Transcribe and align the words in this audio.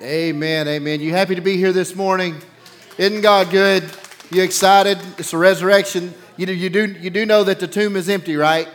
Amen, 0.00 0.68
amen. 0.68 1.00
You 1.00 1.10
happy 1.10 1.34
to 1.34 1.40
be 1.40 1.56
here 1.56 1.72
this 1.72 1.96
morning? 1.96 2.36
Isn't 2.98 3.20
God 3.20 3.50
good? 3.50 3.82
You 4.30 4.44
excited? 4.44 4.96
It's 5.18 5.32
a 5.32 5.38
resurrection. 5.38 6.14
You 6.36 6.46
do, 6.46 6.54
you 6.54 6.70
do, 6.70 6.86
you 6.86 7.10
do 7.10 7.26
know 7.26 7.42
that 7.42 7.58
the 7.58 7.66
tomb 7.66 7.96
is 7.96 8.08
empty, 8.08 8.36
right? 8.36 8.68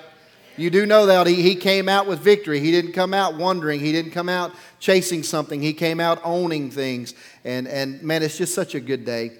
You 0.57 0.69
do 0.69 0.85
know 0.85 1.05
that 1.05 1.25
he, 1.25 1.41
he 1.41 1.55
came 1.55 1.87
out 1.87 2.07
with 2.07 2.19
victory. 2.19 2.59
He 2.59 2.71
didn't 2.71 2.91
come 2.91 3.13
out 3.13 3.37
wondering. 3.37 3.79
He 3.79 3.93
didn't 3.93 4.11
come 4.11 4.27
out 4.27 4.51
chasing 4.81 5.23
something. 5.23 5.61
He 5.61 5.71
came 5.71 6.01
out 6.01 6.19
owning 6.25 6.69
things. 6.69 7.13
And, 7.45 7.69
and 7.69 8.03
man, 8.03 8.21
it's 8.21 8.37
just 8.37 8.53
such 8.53 8.75
a 8.75 8.81
good 8.81 9.05
day. 9.05 9.31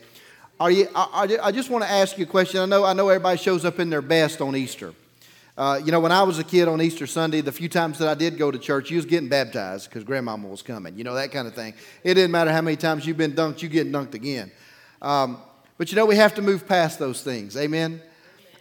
Are 0.62 0.72
you, 0.72 0.88
I, 0.96 1.38
I 1.44 1.52
just 1.52 1.70
want 1.70 1.84
to 1.84 1.92
ask 1.92 2.18
you 2.18 2.24
a 2.24 2.30
question. 2.30 2.62
I 2.62 2.66
know, 2.66 2.86
I 2.86 2.94
know 2.94 3.10
everybody 3.10 3.38
shows 3.38 3.66
up 3.66 3.82
in 3.82 3.90
their 3.90 4.02
best 4.02 4.40
on 4.40 4.56
Easter. 4.56 4.94
Uh, 5.56 5.80
you 5.86 5.92
know, 5.92 6.00
when 6.00 6.12
I 6.12 6.24
was 6.24 6.40
a 6.40 6.44
kid 6.44 6.68
on 6.68 6.82
Easter 6.82 7.06
Sunday, 7.06 7.42
the 7.42 7.52
few 7.52 7.70
times 7.70 8.00
that 8.00 8.08
I 8.08 8.16
did 8.16 8.40
go 8.40 8.50
to 8.50 8.58
church, 8.58 8.90
you 8.90 8.98
was 8.98 9.06
getting 9.06 9.30
baptized 9.30 9.88
because 9.88 10.04
grandmama 10.04 10.48
was 10.48 10.64
coming. 10.64 10.98
You 10.98 11.04
know, 11.04 11.14
that 11.14 11.32
kind 11.32 11.48
of 11.48 11.54
thing. 11.54 11.76
It 12.04 12.16
didn't 12.16 12.32
matter 12.32 12.52
how 12.52 12.62
many 12.62 12.76
times 12.76 13.06
you've 13.06 13.18
been 13.18 13.34
dunked, 13.34 13.62
you 13.62 13.70
get 13.70 13.92
dunked 13.92 14.16
again. 14.16 14.52
Um, 15.02 15.38
but 15.78 15.92
you 15.92 15.96
know, 15.96 16.08
we 16.08 16.16
have 16.16 16.34
to 16.36 16.42
move 16.42 16.68
past 16.68 16.98
those 16.98 17.22
things. 17.22 17.56
Amen. 17.56 18.02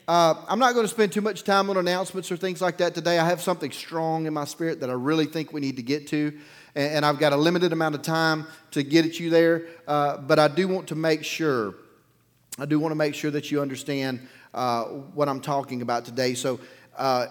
Uh, 0.07 0.35
I'm 0.49 0.59
not 0.59 0.75
going 0.75 0.85
to 0.85 0.93
spend 0.93 1.13
too 1.13 1.23
much 1.23 1.45
time 1.45 1.71
on 1.71 1.79
announcements 1.79 2.31
or 2.31 2.37
things 2.37 2.61
like 2.61 2.77
that 2.79 2.95
today. 2.95 3.19
I 3.19 3.25
have 3.25 3.41
something 3.41 3.71
strong 3.71 4.27
in 4.27 4.35
my 4.35 4.45
spirit 4.45 4.81
that 4.81 4.91
I 4.91 4.95
really 4.95 5.27
think 5.27 5.53
we 5.53 5.63
need 5.63 5.77
to 5.77 5.83
get 5.83 6.09
to. 6.09 6.39
And, 6.75 6.97
and 6.97 7.07
I've 7.07 7.19
got 7.19 7.33
a 7.33 7.37
limited 7.37 7.73
amount 7.73 7.95
of 7.95 8.03
time 8.03 8.47
to 8.73 8.83
get 8.83 9.07
at 9.07 9.19
you 9.19 9.31
there. 9.31 9.67
Uh, 9.89 10.19
but 10.19 10.39
I 10.39 10.49
do 10.49 10.69
want 10.69 10.89
to 10.89 10.95
make 10.95 11.25
sure, 11.25 11.75
I 12.59 12.67
do 12.67 12.79
want 12.79 12.93
to 12.93 12.97
make 12.97 13.15
sure 13.15 13.31
that 13.31 13.51
you 13.51 13.63
understand 13.63 14.21
uh, 14.53 14.85
what 14.85 15.29
I'm 15.29 15.41
talking 15.41 15.81
about 15.81 16.05
today. 16.05 16.35
So, 16.35 16.61
uh, 16.97 17.27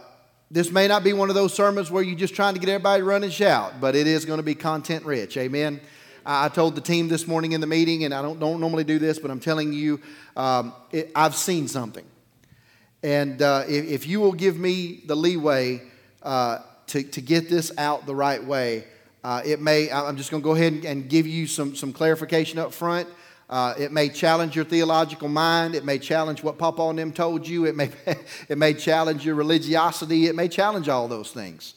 this 0.50 0.70
may 0.70 0.88
not 0.88 1.04
be 1.04 1.14
one 1.14 1.30
of 1.30 1.36
those 1.36 1.54
sermons 1.54 1.90
where 1.90 2.04
you're 2.04 2.18
just 2.18 2.36
trying 2.36 2.54
to 2.54 2.60
get 2.60 2.70
everybody 2.70 3.02
to 3.02 3.06
run 3.06 3.24
and 3.24 3.32
shout, 3.32 3.80
but 3.80 3.96
it 3.96 4.06
is 4.06 4.26
going 4.26 4.38
to 4.38 4.44
be 4.44 4.56
content 4.56 5.06
rich. 5.06 5.38
Amen. 5.38 5.80
I 6.26 6.50
told 6.50 6.76
the 6.76 6.82
team 6.82 7.08
this 7.08 7.26
morning 7.26 7.54
in 7.54 7.62
the 7.62 7.68
meeting, 7.68 8.04
and 8.04 8.14
I 8.14 8.22
don't, 8.22 8.40
don't 8.40 8.60
normally 8.60 8.84
do 8.84 9.00
this, 9.00 9.18
but 9.18 9.32
I'm 9.32 9.40
telling 9.40 9.74
you, 9.74 10.00
um, 10.36 10.74
it, 10.92 11.12
I've 11.16 11.36
seen 11.36 11.68
something. 11.68 12.06
And 13.02 13.42
uh, 13.42 13.64
if, 13.68 13.86
if, 13.86 14.08
you 14.08 14.20
will 14.20 14.34
give 14.34 14.60
me 14.60 15.02
the 15.06 15.16
leeway 15.16 15.82
uh, 16.22 16.60
to, 16.88 17.02
to 17.02 17.22
get 17.22 17.50
this 17.50 17.72
out 17.78 18.06
the 18.06 18.14
right 18.14 18.44
way, 18.44 18.84
uh, 19.24 19.42
it 19.44 19.62
may, 19.62 19.92
I'm 19.92 20.18
just 20.18 20.30
going 20.30 20.44
to 20.44 20.46
go 20.46 20.54
ahead 20.54 20.74
and, 20.74 20.86
and 20.86 21.10
give 21.10 21.26
you 21.26 21.48
some, 21.48 21.76
some 21.76 21.94
clarification 21.94 22.60
up 22.60 22.74
front. 22.74 23.08
Uh, 23.52 23.74
it 23.78 23.92
may 23.92 24.08
challenge 24.08 24.56
your 24.56 24.64
theological 24.64 25.28
mind. 25.28 25.76
It 25.76 25.84
may 25.84 26.00
challenge 26.00 26.42
what 26.42 26.58
Papa 26.58 26.82
and 26.84 26.98
them 26.98 27.12
told 27.12 27.46
you. 27.46 27.66
It 27.66 27.76
may, 27.76 27.90
it 28.48 28.58
may 28.58 28.74
challenge 28.74 29.26
your 29.26 29.36
religiosity. 29.36 30.28
It 30.28 30.36
may 30.36 30.48
challenge 30.48 30.88
all 30.88 31.10
those 31.10 31.32
things. 31.32 31.74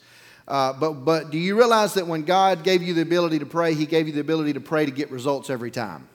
Uh, 0.46 0.72
but, 0.72 0.92
but 1.04 1.30
do 1.30 1.38
you 1.38 1.56
realize 1.56 1.94
that 1.94 2.06
when 2.06 2.22
God 2.22 2.62
gave 2.62 2.80
you 2.80 2.94
the 2.94 3.02
ability 3.02 3.40
to 3.40 3.46
pray, 3.46 3.74
He 3.74 3.86
gave 3.86 4.06
you 4.06 4.12
the 4.12 4.20
ability 4.20 4.52
to 4.52 4.60
pray 4.60 4.86
to 4.86 4.92
get 4.92 5.10
results 5.10 5.50
every 5.50 5.72
time? 5.72 6.08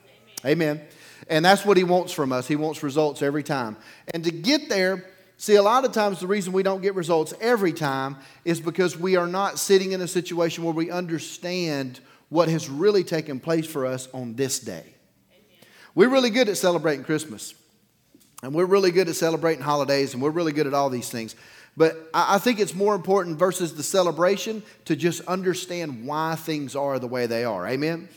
Amen. 0.46 0.76
Amen. 0.76 0.86
And 1.28 1.44
that's 1.44 1.66
what 1.66 1.76
He 1.76 1.84
wants 1.84 2.12
from 2.14 2.32
us. 2.32 2.48
He 2.48 2.56
wants 2.56 2.82
results 2.82 3.20
every 3.20 3.42
time. 3.42 3.76
And 4.14 4.24
to 4.24 4.30
get 4.30 4.70
there, 4.70 5.04
see, 5.36 5.56
a 5.56 5.62
lot 5.62 5.84
of 5.84 5.92
times 5.92 6.20
the 6.20 6.26
reason 6.26 6.54
we 6.54 6.62
don't 6.62 6.80
get 6.80 6.94
results 6.94 7.34
every 7.38 7.74
time 7.74 8.16
is 8.46 8.60
because 8.60 8.98
we 8.98 9.16
are 9.16 9.26
not 9.26 9.58
sitting 9.58 9.92
in 9.92 10.00
a 10.00 10.08
situation 10.08 10.64
where 10.64 10.72
we 10.72 10.90
understand 10.90 12.00
what 12.30 12.48
has 12.48 12.70
really 12.70 13.04
taken 13.04 13.40
place 13.40 13.66
for 13.66 13.84
us 13.84 14.08
on 14.14 14.34
this 14.36 14.58
day. 14.60 14.94
We're 15.94 16.08
really 16.08 16.30
good 16.30 16.48
at 16.48 16.56
celebrating 16.56 17.04
Christmas. 17.04 17.54
And 18.42 18.54
we're 18.54 18.66
really 18.66 18.90
good 18.90 19.08
at 19.08 19.16
celebrating 19.16 19.62
holidays, 19.62 20.14
and 20.14 20.22
we're 20.22 20.30
really 20.30 20.52
good 20.52 20.66
at 20.66 20.72
all 20.72 20.88
these 20.88 21.10
things. 21.10 21.36
But 21.76 22.10
I 22.12 22.38
think 22.38 22.58
it's 22.58 22.74
more 22.74 22.94
important 22.94 23.38
versus 23.38 23.74
the 23.74 23.82
celebration 23.82 24.62
to 24.86 24.96
just 24.96 25.20
understand 25.22 26.06
why 26.06 26.34
things 26.34 26.74
are 26.74 26.98
the 26.98 27.06
way 27.06 27.26
they 27.26 27.44
are. 27.44 27.66
Amen? 27.66 28.08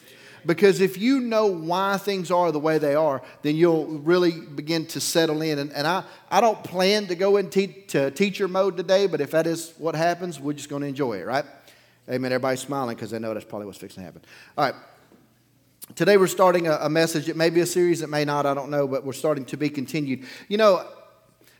Because 0.45 0.81
if 0.81 0.97
you 0.97 1.19
know 1.21 1.47
why 1.47 1.97
things 1.97 2.31
are 2.31 2.51
the 2.51 2.59
way 2.59 2.77
they 2.77 2.95
are, 2.95 3.21
then 3.43 3.55
you'll 3.55 3.85
really 3.85 4.31
begin 4.31 4.85
to 4.87 4.99
settle 4.99 5.41
in. 5.41 5.59
And, 5.59 5.71
and 5.71 5.87
I, 5.87 6.03
I 6.29 6.41
don't 6.41 6.61
plan 6.63 7.07
to 7.07 7.15
go 7.15 7.37
into 7.37 7.67
te- 7.67 8.11
teacher 8.11 8.47
mode 8.47 8.75
today, 8.75 9.07
but 9.07 9.21
if 9.21 9.31
that 9.31 9.47
is 9.47 9.73
what 9.77 9.95
happens, 9.95 10.39
we're 10.39 10.53
just 10.53 10.69
going 10.69 10.81
to 10.81 10.87
enjoy 10.87 11.19
it, 11.19 11.25
right? 11.25 11.45
Amen. 12.09 12.33
Everybody's 12.33 12.59
smiling 12.59 12.95
because 12.95 13.11
they 13.11 13.19
know 13.19 13.33
that's 13.33 13.45
probably 13.45 13.67
what's 13.67 13.77
fixing 13.77 14.01
to 14.01 14.05
happen. 14.05 14.21
All 14.57 14.65
right. 14.65 14.75
Today 15.95 16.17
we're 16.17 16.27
starting 16.27 16.67
a, 16.67 16.77
a, 16.81 16.89
message. 16.89 17.29
It 17.29 17.35
may 17.35 17.49
be 17.49 17.59
a 17.59 17.65
series, 17.65 18.01
it 18.01 18.09
may 18.09 18.25
not, 18.25 18.45
I 18.45 18.53
don't 18.53 18.71
know, 18.71 18.87
but 18.87 19.05
we're 19.05 19.13
starting 19.13 19.45
to 19.45 19.57
be 19.57 19.69
continued. 19.69 20.25
You 20.47 20.57
know, 20.57 20.87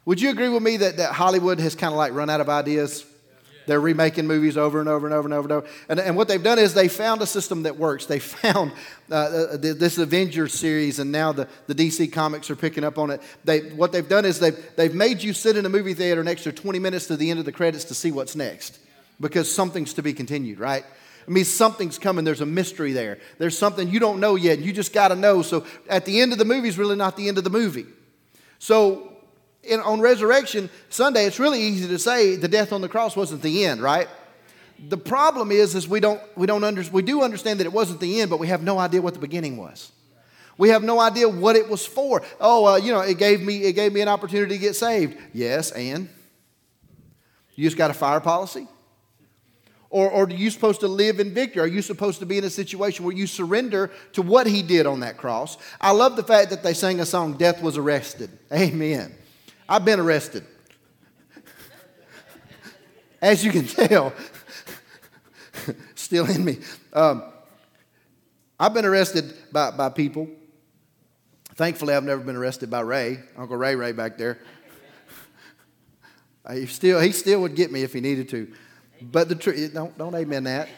would 0.06 0.20
you 0.20 0.32
agree 0.32 0.50
with 0.50 0.64
me 0.64 0.78
that, 0.78 0.98
that 0.98 1.12
Hollywood 1.14 1.60
has 1.60 1.76
kind 1.76 1.94
of 1.94 1.98
like 1.98 2.14
run 2.14 2.30
out 2.30 2.42
of 2.42 2.50
ideas? 2.50 3.06
They're 3.68 3.82
remaking 3.82 4.26
movies 4.26 4.58
over 4.58 4.80
and 4.80 4.90
over 4.90 5.06
and 5.06 5.14
over 5.14 5.28
and 5.28 5.34
over 5.34 5.46
and 5.46 5.52
over. 5.52 5.68
And, 5.88 6.00
and 6.00 6.18
what 6.18 6.28
they've 6.28 6.42
done 6.42 6.58
is 6.58 6.74
they 6.74 6.88
found 6.88 7.22
a 7.22 7.26
system 7.26 7.64
that 7.64 7.78
works. 7.78 8.06
They 8.06 8.20
found 8.20 8.72
uh, 9.12 9.16
uh 9.16 9.58
this 9.58 9.98
Avengers 9.98 10.54
series, 10.54 11.00
and 11.00 11.12
now 11.12 11.32
the, 11.32 11.48
the 11.68 11.76
DC 11.76 12.12
comics 12.12 12.50
are 12.50 12.56
picking 12.56 12.84
up 12.84 12.98
on 12.98 13.12
it. 13.12 13.22
They, 13.44 13.60
what 13.60 13.92
they've 13.92 14.08
done 14.08 14.26
is 14.26 14.40
they've, 14.40 14.58
they've 14.76 14.96
made 14.96 15.22
you 15.22 15.34
sit 15.34 15.58
in 15.58 15.66
a 15.66 15.70
movie 15.70 15.94
theater 15.94 16.22
an 16.22 16.28
extra 16.28 16.52
20 16.52 16.80
minutes 16.80 17.08
to 17.08 17.18
the 17.18 17.30
end 17.30 17.40
of 17.40 17.46
the 17.46 17.52
credits 17.52 17.86
to 17.86 17.94
see 17.94 18.12
what's 18.12 18.36
next 18.36 18.80
because 19.20 19.54
something's 19.54 19.94
to 19.94 20.02
be 20.02 20.14
continued, 20.14 20.60
right? 20.60 20.86
It 21.26 21.30
means 21.30 21.54
something's 21.54 21.98
coming. 21.98 22.26
There's 22.26 22.42
a 22.42 22.46
mystery 22.46 22.94
there. 22.94 23.20
There's 23.38 23.58
something 23.58 23.90
you 23.90 24.00
don't 24.00 24.20
know 24.20 24.36
yet. 24.36 24.60
You 24.60 24.74
just 24.74 24.94
got 24.94 25.10
to 25.10 25.16
know. 25.16 25.42
So 25.42 25.66
at 25.90 26.06
the 26.06 26.22
end 26.22 26.34
of 26.34 26.38
the 26.38 26.46
movie 26.46 26.68
is 26.68 26.78
really 26.78 26.96
not 26.96 27.16
the 27.16 27.28
end 27.28 27.38
of 27.38 27.44
the 27.44 27.50
movie. 27.50 27.86
So 28.60 29.14
in, 29.64 29.80
on 29.80 30.02
Resurrection 30.02 30.70
Sunday, 30.90 31.26
it's 31.26 31.40
really 31.40 31.62
easy 31.62 31.88
to 31.88 32.00
say 32.00 32.36
the 32.36 32.48
death 32.48 32.74
on 32.74 32.82
the 32.82 32.90
cross 32.90 33.16
wasn't 33.16 33.42
the 33.42 33.66
end, 33.66 33.82
right? 33.82 34.08
The 34.90 34.98
problem 34.98 35.52
is, 35.52 35.76
is 35.76 35.88
we 35.88 36.00
don't, 36.00 36.22
we 36.36 36.48
don't 36.48 36.64
under, 36.64 36.84
we 36.92 37.02
do 37.02 37.22
understand 37.22 37.60
that 37.60 37.66
it 37.66 37.74
wasn't 37.74 38.00
the 38.00 38.20
end, 38.20 38.30
but 38.30 38.40
we 38.40 38.48
have 38.48 38.64
no 38.64 38.80
idea 38.80 39.02
what 39.02 39.14
the 39.14 39.20
beginning 39.20 39.58
was. 39.58 39.92
We 40.58 40.70
have 40.70 40.84
no 40.84 41.00
idea 41.00 41.28
what 41.28 41.56
it 41.56 41.68
was 41.68 41.86
for. 41.86 42.22
Oh, 42.40 42.74
uh, 42.74 42.76
you 42.76 42.92
know, 42.92 43.02
it 43.02 43.18
gave 43.18 43.42
me 43.42 43.64
it 43.64 43.74
gave 43.74 43.92
me 43.92 44.02
an 44.02 44.08
opportunity 44.08 44.56
to 44.56 44.60
get 44.60 44.76
saved. 44.76 45.18
Yes, 45.34 45.72
and 45.72 46.10
you 47.56 47.64
just 47.64 47.78
got 47.78 47.90
a 47.90 47.94
fire 47.94 48.20
policy. 48.20 48.68
Or, 49.94 50.10
or 50.10 50.24
are 50.24 50.30
you 50.32 50.50
supposed 50.50 50.80
to 50.80 50.88
live 50.88 51.20
in 51.20 51.36
victory? 51.36 51.62
Are 51.62 51.68
you 51.68 51.84
supposed 51.84 52.18
to 52.22 52.26
be 52.26 52.40
in 52.40 52.44
a 52.44 52.50
situation 52.50 53.06
where 53.06 53.16
you 53.16 53.28
surrender 53.28 53.92
to 54.14 54.24
what 54.24 54.48
he 54.48 54.64
did 54.64 54.88
on 54.88 55.02
that 55.02 55.18
cross? 55.18 55.56
I 55.80 55.92
love 55.92 56.16
the 56.16 56.24
fact 56.24 56.50
that 56.50 56.64
they 56.64 56.74
sang 56.74 57.00
a 57.00 57.06
song, 57.06 57.34
Death 57.34 57.62
Was 57.62 57.78
Arrested. 57.78 58.32
Amen. 58.52 59.14
I've 59.70 59.86
been 59.86 60.00
arrested. 60.00 60.48
As 63.22 63.46
you 63.46 63.52
can 63.52 63.68
tell, 63.68 64.14
still 65.94 66.28
in 66.28 66.44
me. 66.44 66.58
Um, 66.92 67.26
I've 68.60 68.74
been 68.74 68.86
arrested 68.86 69.32
by, 69.52 69.70
by 69.70 69.90
people. 69.90 70.28
Thankfully, 71.54 71.94
I've 71.94 72.04
never 72.04 72.24
been 72.24 72.36
arrested 72.36 72.72
by 72.72 72.80
Ray, 72.80 73.20
Uncle 73.38 73.58
Ray 73.58 73.76
Ray 73.76 73.92
back 73.92 74.18
there. 74.18 74.40
He 76.52 76.66
still, 76.66 77.00
he 77.00 77.14
still 77.14 77.40
would 77.42 77.56
get 77.56 77.72
me 77.72 77.84
if 77.84 77.94
he 77.94 78.02
needed 78.02 78.28
to. 78.30 78.52
But 79.12 79.30
the 79.30 79.36
truth, 79.36 79.74
don't, 79.74 79.98
don't 79.98 80.16
amen 80.16 80.46
that. 80.46 80.70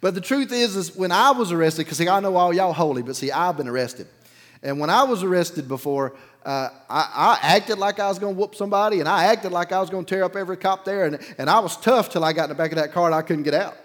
but 0.00 0.14
the 0.14 0.20
truth 0.20 0.52
is, 0.52 0.76
is 0.76 0.94
when 0.94 1.12
I 1.12 1.30
was 1.30 1.52
arrested, 1.52 1.86
because 1.86 1.98
see, 1.98 2.08
I 2.08 2.20
know 2.20 2.36
all 2.36 2.52
y'all 2.52 2.72
holy, 2.72 3.02
but 3.02 3.16
see, 3.16 3.30
I've 3.30 3.56
been 3.56 3.68
arrested. 3.68 4.06
And 4.62 4.78
when 4.78 4.90
I 4.90 5.04
was 5.04 5.22
arrested 5.22 5.66
before, 5.66 6.14
uh, 6.44 6.68
I, 6.88 7.38
I, 7.42 7.54
acted 7.56 7.78
like 7.78 7.98
I 7.98 8.08
was 8.08 8.18
going 8.18 8.34
to 8.34 8.40
whoop 8.40 8.54
somebody, 8.54 9.00
and 9.00 9.08
I 9.08 9.24
acted 9.24 9.52
like 9.52 9.72
I 9.72 9.80
was 9.80 9.90
going 9.90 10.04
to 10.04 10.14
tear 10.14 10.24
up 10.24 10.36
every 10.36 10.56
cop 10.56 10.84
there, 10.84 11.06
and, 11.06 11.18
and 11.38 11.48
I 11.48 11.60
was 11.60 11.76
tough 11.76 12.10
till 12.10 12.24
I 12.24 12.32
got 12.32 12.44
in 12.44 12.48
the 12.50 12.54
back 12.56 12.72
of 12.72 12.78
that 12.78 12.92
car 12.92 13.06
and 13.06 13.14
I 13.14 13.22
couldn't 13.22 13.44
get 13.44 13.54
out. 13.54 13.76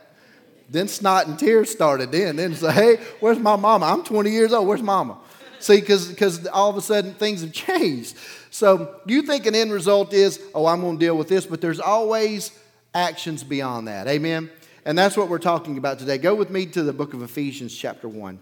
Then 0.69 0.87
snot 0.87 1.27
and 1.27 1.39
tears 1.39 1.69
started. 1.69 2.11
Then, 2.11 2.35
then 2.35 2.53
say, 2.53 2.71
hey, 2.71 2.95
where's 3.19 3.39
my 3.39 3.55
mama? 3.55 3.85
I'm 3.85 4.03
20 4.03 4.29
years 4.29 4.51
old. 4.51 4.67
Where's 4.67 4.81
mama? 4.81 5.17
See, 5.59 5.79
because 5.79 6.45
all 6.47 6.69
of 6.69 6.75
a 6.75 6.81
sudden 6.81 7.13
things 7.13 7.41
have 7.41 7.53
changed. 7.53 8.17
So 8.57 9.01
you 9.05 9.21
think 9.21 9.45
an 9.45 9.53
end 9.53 9.71
result 9.71 10.13
is, 10.13 10.41
oh, 10.55 10.65
I'm 10.65 10.81
going 10.81 10.97
to 10.97 11.05
deal 11.05 11.15
with 11.15 11.29
this, 11.29 11.45
but 11.45 11.61
there's 11.61 11.79
always 11.79 12.49
actions 12.91 13.43
beyond 13.43 13.87
that. 13.87 14.07
Amen? 14.07 14.49
And 14.83 14.97
that's 14.97 15.15
what 15.15 15.29
we're 15.29 15.37
talking 15.37 15.77
about 15.77 15.99
today. 15.99 16.17
Go 16.17 16.33
with 16.33 16.49
me 16.49 16.65
to 16.65 16.81
the 16.81 16.91
book 16.91 17.13
of 17.13 17.21
Ephesians, 17.21 17.77
chapter 17.77 18.09
1. 18.09 18.39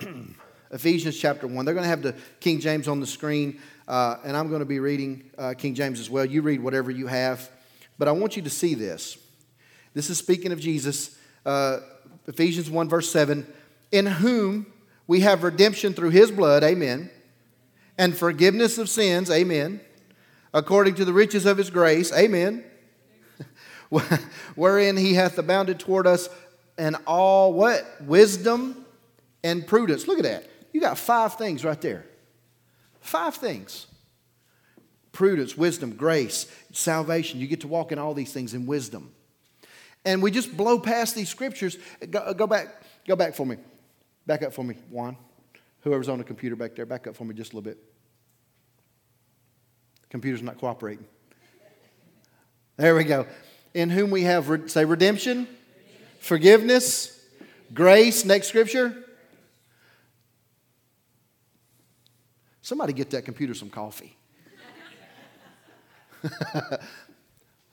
Ephesians 0.70 1.18
chapter 1.18 1.46
1. 1.46 1.62
They're 1.66 1.74
going 1.74 1.84
to 1.84 1.90
have 1.90 2.00
the 2.00 2.14
King 2.40 2.58
James 2.58 2.88
on 2.88 3.00
the 3.00 3.06
screen, 3.06 3.60
uh, 3.86 4.16
and 4.24 4.34
I'm 4.34 4.48
going 4.48 4.60
to 4.60 4.64
be 4.64 4.80
reading 4.80 5.30
uh, 5.36 5.52
King 5.52 5.74
James 5.74 6.00
as 6.00 6.08
well. 6.08 6.24
You 6.24 6.40
read 6.40 6.62
whatever 6.62 6.90
you 6.90 7.06
have, 7.06 7.50
but 7.98 8.08
I 8.08 8.12
want 8.12 8.34
you 8.34 8.40
to 8.40 8.50
see 8.50 8.72
this. 8.72 9.18
This 9.92 10.08
is 10.08 10.16
speaking 10.16 10.52
of 10.52 10.60
Jesus, 10.60 11.18
uh, 11.44 11.80
Ephesians 12.26 12.70
1, 12.70 12.88
verse 12.88 13.10
7, 13.10 13.46
in 13.92 14.06
whom 14.06 14.72
we 15.06 15.20
have 15.20 15.42
redemption 15.42 15.92
through 15.92 16.10
his 16.10 16.30
blood, 16.30 16.64
amen, 16.64 17.10
and 17.98 18.16
forgiveness 18.16 18.78
of 18.78 18.88
sins, 18.88 19.30
amen, 19.30 19.80
according 20.54 20.94
to 20.94 21.04
the 21.04 21.12
riches 21.12 21.44
of 21.44 21.58
his 21.58 21.68
grace, 21.68 22.12
amen, 22.12 22.64
wherein 24.54 24.96
he 24.96 25.14
hath 25.14 25.36
abounded 25.36 25.78
toward 25.80 26.06
us 26.06 26.28
in 26.78 26.94
all 27.06 27.52
what? 27.52 27.84
Wisdom 28.02 28.86
and 29.42 29.66
prudence. 29.66 30.06
Look 30.06 30.18
at 30.18 30.24
that. 30.24 30.48
You 30.72 30.80
got 30.80 30.96
five 30.96 31.34
things 31.34 31.64
right 31.64 31.80
there. 31.80 32.06
Five 33.00 33.34
things 33.34 33.86
prudence, 35.10 35.56
wisdom, 35.56 35.96
grace, 35.96 36.46
salvation. 36.70 37.40
You 37.40 37.48
get 37.48 37.62
to 37.62 37.68
walk 37.68 37.90
in 37.90 37.98
all 37.98 38.14
these 38.14 38.32
things 38.32 38.54
in 38.54 38.66
wisdom. 38.66 39.12
and 40.04 40.22
we 40.22 40.30
just 40.30 40.56
blow 40.56 40.78
past 40.78 41.16
these 41.16 41.28
scriptures. 41.28 41.76
Go, 42.10 42.32
go 42.34 42.46
back, 42.46 42.82
go 43.06 43.16
back 43.16 43.34
for 43.34 43.44
me. 43.44 43.56
Back 44.26 44.42
up 44.42 44.52
for 44.52 44.62
me, 44.62 44.76
Juan. 44.90 45.16
Whoever's 45.88 46.10
on 46.10 46.18
the 46.18 46.24
computer 46.24 46.54
back 46.54 46.76
there, 46.76 46.84
back 46.84 47.06
up 47.06 47.16
for 47.16 47.24
me 47.24 47.34
just 47.34 47.54
a 47.54 47.56
little 47.56 47.70
bit. 47.70 47.78
Computer's 50.10 50.42
not 50.42 50.58
cooperating. 50.58 51.06
There 52.76 52.94
we 52.94 53.04
go. 53.04 53.26
In 53.72 53.88
whom 53.88 54.10
we 54.10 54.24
have, 54.24 54.70
say, 54.70 54.84
redemption, 54.84 55.48
forgiveness, 56.20 57.24
grace. 57.72 58.26
Next 58.26 58.48
scripture. 58.48 59.02
Somebody 62.60 62.92
get 62.92 63.08
that 63.10 63.24
computer 63.24 63.54
some 63.54 63.70
coffee. 63.70 64.14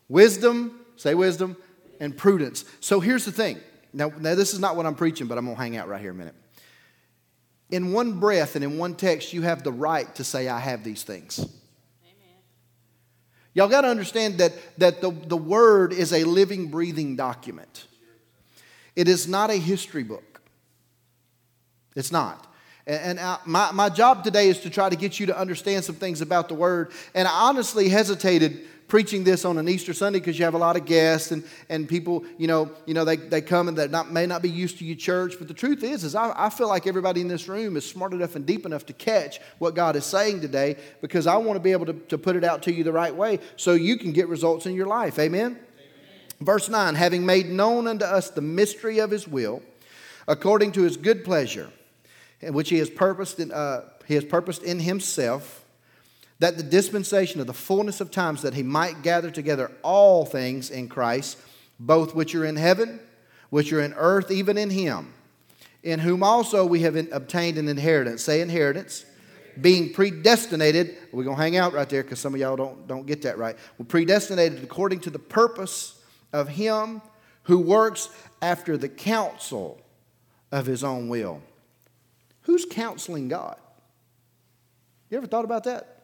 wisdom, 0.07 0.79
say 0.95 1.15
wisdom, 1.15 1.57
and 1.99 2.15
prudence. 2.15 2.63
So 2.79 3.01
here's 3.01 3.25
the 3.25 3.33
thing. 3.33 3.59
Now, 3.91 4.07
now, 4.07 4.35
this 4.35 4.53
is 4.53 4.59
not 4.61 4.77
what 4.77 4.85
I'm 4.85 4.95
preaching, 4.95 5.27
but 5.27 5.37
I'm 5.37 5.43
going 5.43 5.57
to 5.57 5.61
hang 5.61 5.75
out 5.75 5.89
right 5.89 5.99
here 5.99 6.11
a 6.11 6.15
minute. 6.15 6.35
In 7.71 7.91
one 7.91 8.19
breath 8.19 8.55
and 8.55 8.63
in 8.63 8.77
one 8.77 8.95
text, 8.95 9.33
you 9.33 9.41
have 9.41 9.63
the 9.63 9.71
right 9.71 10.13
to 10.15 10.23
say, 10.23 10.47
I 10.47 10.59
have 10.59 10.83
these 10.83 11.03
things. 11.03 11.39
Amen. 11.39 12.37
Y'all 13.53 13.67
got 13.67 13.81
to 13.81 13.87
understand 13.87 14.37
that, 14.37 14.53
that 14.77 15.01
the, 15.01 15.09
the 15.09 15.37
Word 15.37 15.91
is 15.91 16.13
a 16.13 16.23
living, 16.23 16.67
breathing 16.67 17.15
document. 17.15 17.87
It 18.95 19.07
is 19.07 19.27
not 19.27 19.49
a 19.49 19.55
history 19.55 20.03
book. 20.03 20.41
It's 21.95 22.11
not. 22.11 22.53
And, 22.87 23.19
I, 23.19 23.39
my, 23.45 23.71
my 23.71 23.89
job 23.89 24.23
today 24.23 24.47
is 24.47 24.59
to 24.59 24.69
try 24.69 24.89
to 24.89 24.95
get 24.95 25.19
you 25.19 25.25
to 25.25 25.37
understand 25.37 25.83
some 25.83 25.95
things 25.95 26.21
about 26.21 26.49
the 26.49 26.53
Word. 26.53 26.91
And 27.15 27.27
I 27.27 27.31
honestly 27.31 27.89
hesitated 27.89 28.61
preaching 28.87 29.23
this 29.23 29.45
on 29.45 29.57
an 29.57 29.67
Easter 29.67 29.93
Sunday 29.93 30.19
because 30.19 30.37
you 30.37 30.45
have 30.45 30.53
a 30.53 30.59
lot 30.59 30.75
of 30.75 30.85
guests 30.85 31.31
and, 31.31 31.43
and 31.69 31.89
people, 31.89 32.23
you 32.37 32.47
know, 32.47 32.71
you 32.85 32.93
know 32.93 33.03
they, 33.03 33.15
they 33.15 33.41
come 33.41 33.67
and 33.67 33.77
they 33.77 33.87
not, 33.87 34.11
may 34.11 34.25
not 34.25 34.41
be 34.41 34.49
used 34.49 34.77
to 34.79 34.85
your 34.85 34.95
church. 34.95 35.35
But 35.39 35.47
the 35.47 35.53
truth 35.53 35.83
is, 35.83 36.03
is 36.03 36.15
I, 36.15 36.33
I 36.35 36.49
feel 36.49 36.67
like 36.67 36.85
everybody 36.85 37.21
in 37.21 37.27
this 37.27 37.47
room 37.47 37.77
is 37.77 37.89
smart 37.89 38.13
enough 38.13 38.35
and 38.35 38.45
deep 38.45 38.65
enough 38.65 38.85
to 38.87 38.93
catch 38.93 39.39
what 39.57 39.75
God 39.75 39.95
is 39.95 40.05
saying 40.05 40.41
today 40.41 40.77
because 41.01 41.27
I 41.27 41.37
want 41.37 41.57
to 41.57 41.61
be 41.61 41.71
able 41.71 41.87
to, 41.87 41.93
to 41.93 42.17
put 42.17 42.35
it 42.35 42.43
out 42.43 42.63
to 42.63 42.73
you 42.73 42.83
the 42.83 42.91
right 42.91 43.15
way 43.15 43.39
so 43.55 43.73
you 43.73 43.97
can 43.97 44.11
get 44.11 44.27
results 44.27 44.65
in 44.65 44.73
your 44.73 44.87
life. 44.87 45.17
Amen? 45.17 45.45
Amen? 45.45 45.59
Verse 46.41 46.69
9, 46.69 46.95
having 46.95 47.25
made 47.25 47.49
known 47.49 47.87
unto 47.87 48.05
us 48.05 48.29
the 48.29 48.41
mystery 48.41 48.99
of 48.99 49.09
his 49.09 49.27
will, 49.27 49.63
according 50.27 50.71
to 50.73 50.83
his 50.83 50.97
good 50.97 51.23
pleasure 51.23 51.71
which 52.41 52.69
he 52.69 52.77
has 52.77 52.89
purposed 52.89 53.39
in, 53.39 53.51
uh, 53.51 53.81
he 54.05 54.13
has 54.13 54.23
purposed 54.23 54.61
in 54.61 54.79
himself 54.79 55.64
that 56.39 56.57
the 56.57 56.63
dispensation 56.63 57.39
of 57.39 57.47
the 57.47 57.53
fullness 57.53 58.01
of 58.01 58.11
times 58.11 58.41
that 58.41 58.53
he 58.53 58.63
might 58.63 59.01
gather 59.01 59.31
together 59.31 59.71
all 59.81 60.25
things 60.25 60.69
in 60.69 60.89
Christ, 60.89 61.37
both 61.79 62.13
which 62.13 62.35
are 62.35 62.45
in 62.45 62.55
heaven, 62.55 62.99
which 63.49 63.71
are 63.71 63.81
in 63.81 63.93
earth, 63.93 64.31
even 64.31 64.57
in 64.57 64.69
him, 64.69 65.13
in 65.83 65.99
whom 65.99 66.23
also 66.23 66.65
we 66.65 66.81
have 66.81 66.95
in, 66.95 67.07
obtained 67.11 67.57
an 67.57 67.69
inheritance. 67.69 68.23
Say 68.23 68.41
inheritance. 68.41 69.05
Being 69.61 69.93
predestinated, 69.93 70.97
we're 71.13 71.23
going 71.23 71.37
to 71.37 71.41
hang 71.41 71.55
out 71.55 71.71
right 71.71 71.87
there 71.87 72.03
because 72.03 72.19
some 72.19 72.33
of 72.33 72.39
y'all 72.41 72.57
don't, 72.57 72.87
don't 72.87 73.05
get 73.05 73.21
that 73.21 73.37
right. 73.37 73.55
We're 73.77 73.85
predestinated 73.85 74.61
according 74.61 74.99
to 75.01 75.09
the 75.09 75.19
purpose 75.19 76.01
of 76.33 76.49
him 76.49 77.01
who 77.43 77.59
works 77.59 78.09
after 78.41 78.75
the 78.75 78.89
counsel 78.89 79.79
of 80.51 80.65
his 80.65 80.83
own 80.83 81.07
will 81.07 81.41
Who's 82.41 82.65
counseling 82.65 83.27
God? 83.27 83.57
You 85.09 85.17
ever 85.17 85.25
thought 85.25 85.45
about 85.45 85.63
that? 85.63 85.94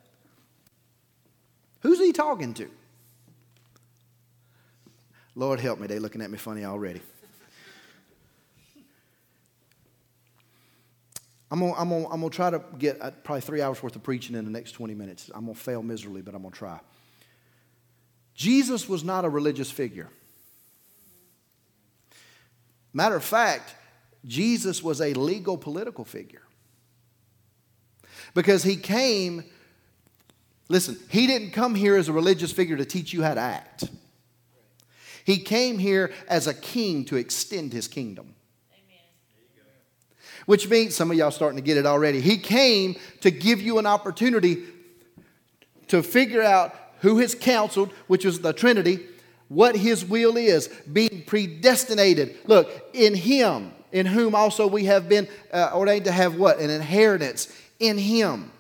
Who's 1.81 1.99
he 1.99 2.11
talking 2.11 2.53
to? 2.55 2.69
Lord 5.35 5.59
help 5.59 5.79
me, 5.79 5.87
they're 5.87 5.99
looking 5.99 6.21
at 6.21 6.29
me 6.29 6.37
funny 6.37 6.65
already. 6.65 7.01
I'm 11.49 11.59
gonna, 11.59 11.73
I'm, 11.73 11.91
I'm 11.91 12.21
gonna 12.21 12.29
try 12.29 12.49
to 12.49 12.61
get 12.77 13.01
uh, 13.01 13.11
probably 13.23 13.41
three 13.41 13.61
hours 13.61 13.83
worth 13.83 13.95
of 13.97 14.03
preaching 14.03 14.37
in 14.37 14.45
the 14.45 14.51
next 14.51 14.71
20 14.71 14.93
minutes. 14.93 15.29
I'm 15.35 15.45
gonna 15.45 15.55
fail 15.55 15.83
miserably, 15.83 16.21
but 16.21 16.33
I'm 16.33 16.43
gonna 16.43 16.55
try. 16.55 16.79
Jesus 18.33 18.87
was 18.87 19.03
not 19.03 19.25
a 19.25 19.29
religious 19.29 19.69
figure. 19.69 20.09
Matter 22.93 23.15
of 23.15 23.23
fact, 23.23 23.75
Jesus 24.25 24.81
was 24.81 25.01
a 25.01 25.13
legal 25.13 25.57
political 25.57 26.05
figure. 26.05 26.41
Because 28.33 28.63
he 28.63 28.77
came, 28.77 29.43
listen, 30.71 30.97
he 31.09 31.27
didn't 31.27 31.51
come 31.51 31.75
here 31.75 31.95
as 31.97 32.07
a 32.07 32.13
religious 32.13 32.51
figure 32.51 32.77
to 32.77 32.85
teach 32.85 33.13
you 33.13 33.21
how 33.21 33.33
to 33.33 33.41
act. 33.41 33.83
He 35.25 35.37
came 35.37 35.77
here 35.77 36.11
as 36.27 36.47
a 36.47 36.53
king 36.53 37.05
to 37.05 37.17
extend 37.17 37.73
his 37.73 37.87
kingdom. 37.87 38.35
Which 40.47 40.67
means, 40.67 40.95
some 40.95 41.11
of 41.11 41.17
y'all 41.17 41.29
starting 41.29 41.57
to 41.57 41.63
get 41.63 41.77
it 41.77 41.85
already. 41.85 42.19
He 42.19 42.37
came 42.37 42.95
to 43.19 43.29
give 43.29 43.61
you 43.61 43.77
an 43.77 43.85
opportunity 43.85 44.63
to 45.89 46.01
figure 46.01 46.41
out 46.41 46.73
who 47.01 47.19
has 47.19 47.35
counseled, 47.35 47.91
which 48.07 48.25
is 48.25 48.39
the 48.39 48.53
Trinity, 48.53 49.05
what 49.49 49.75
his 49.75 50.03
will 50.03 50.37
is, 50.37 50.67
being 50.91 51.23
predestinated. 51.27 52.37
Look, 52.47 52.71
in 52.93 53.13
him, 53.13 53.73
in 53.91 54.05
whom 54.05 54.33
also 54.33 54.65
we 54.65 54.85
have 54.85 55.07
been 55.09 55.27
uh, 55.53 55.71
ordained 55.75 56.05
to 56.05 56.11
have 56.11 56.35
what? 56.37 56.59
An 56.59 56.69
inheritance 56.69 57.53
in 57.79 57.97
him. 57.97 58.51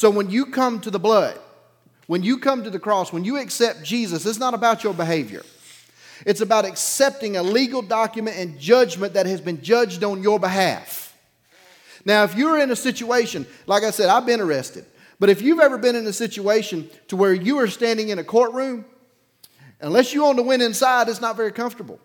So 0.00 0.08
when 0.08 0.30
you 0.30 0.46
come 0.46 0.80
to 0.80 0.90
the 0.90 0.98
blood, 0.98 1.38
when 2.06 2.22
you 2.22 2.38
come 2.38 2.64
to 2.64 2.70
the 2.70 2.78
cross, 2.78 3.12
when 3.12 3.22
you 3.22 3.36
accept 3.36 3.82
Jesus, 3.82 4.24
it's 4.24 4.38
not 4.38 4.54
about 4.54 4.82
your 4.82 4.94
behavior. 4.94 5.42
It's 6.24 6.40
about 6.40 6.64
accepting 6.64 7.36
a 7.36 7.42
legal 7.42 7.82
document 7.82 8.38
and 8.38 8.58
judgment 8.58 9.12
that 9.12 9.26
has 9.26 9.42
been 9.42 9.60
judged 9.60 10.02
on 10.02 10.22
your 10.22 10.40
behalf. 10.40 11.14
Now, 12.06 12.24
if 12.24 12.34
you're 12.34 12.58
in 12.58 12.70
a 12.70 12.76
situation, 12.76 13.46
like 13.66 13.82
I 13.82 13.90
said, 13.90 14.08
I've 14.08 14.24
been 14.24 14.40
arrested, 14.40 14.86
but 15.18 15.28
if 15.28 15.42
you've 15.42 15.60
ever 15.60 15.76
been 15.76 15.96
in 15.96 16.06
a 16.06 16.14
situation 16.14 16.88
to 17.08 17.16
where 17.16 17.34
you 17.34 17.58
are 17.58 17.68
standing 17.68 18.08
in 18.08 18.18
a 18.18 18.24
courtroom, 18.24 18.86
unless 19.82 20.14
you 20.14 20.22
want 20.22 20.38
to 20.38 20.42
win 20.42 20.62
inside, 20.62 21.10
it's 21.10 21.20
not 21.20 21.36
very 21.36 21.52
comfortable. 21.52 22.00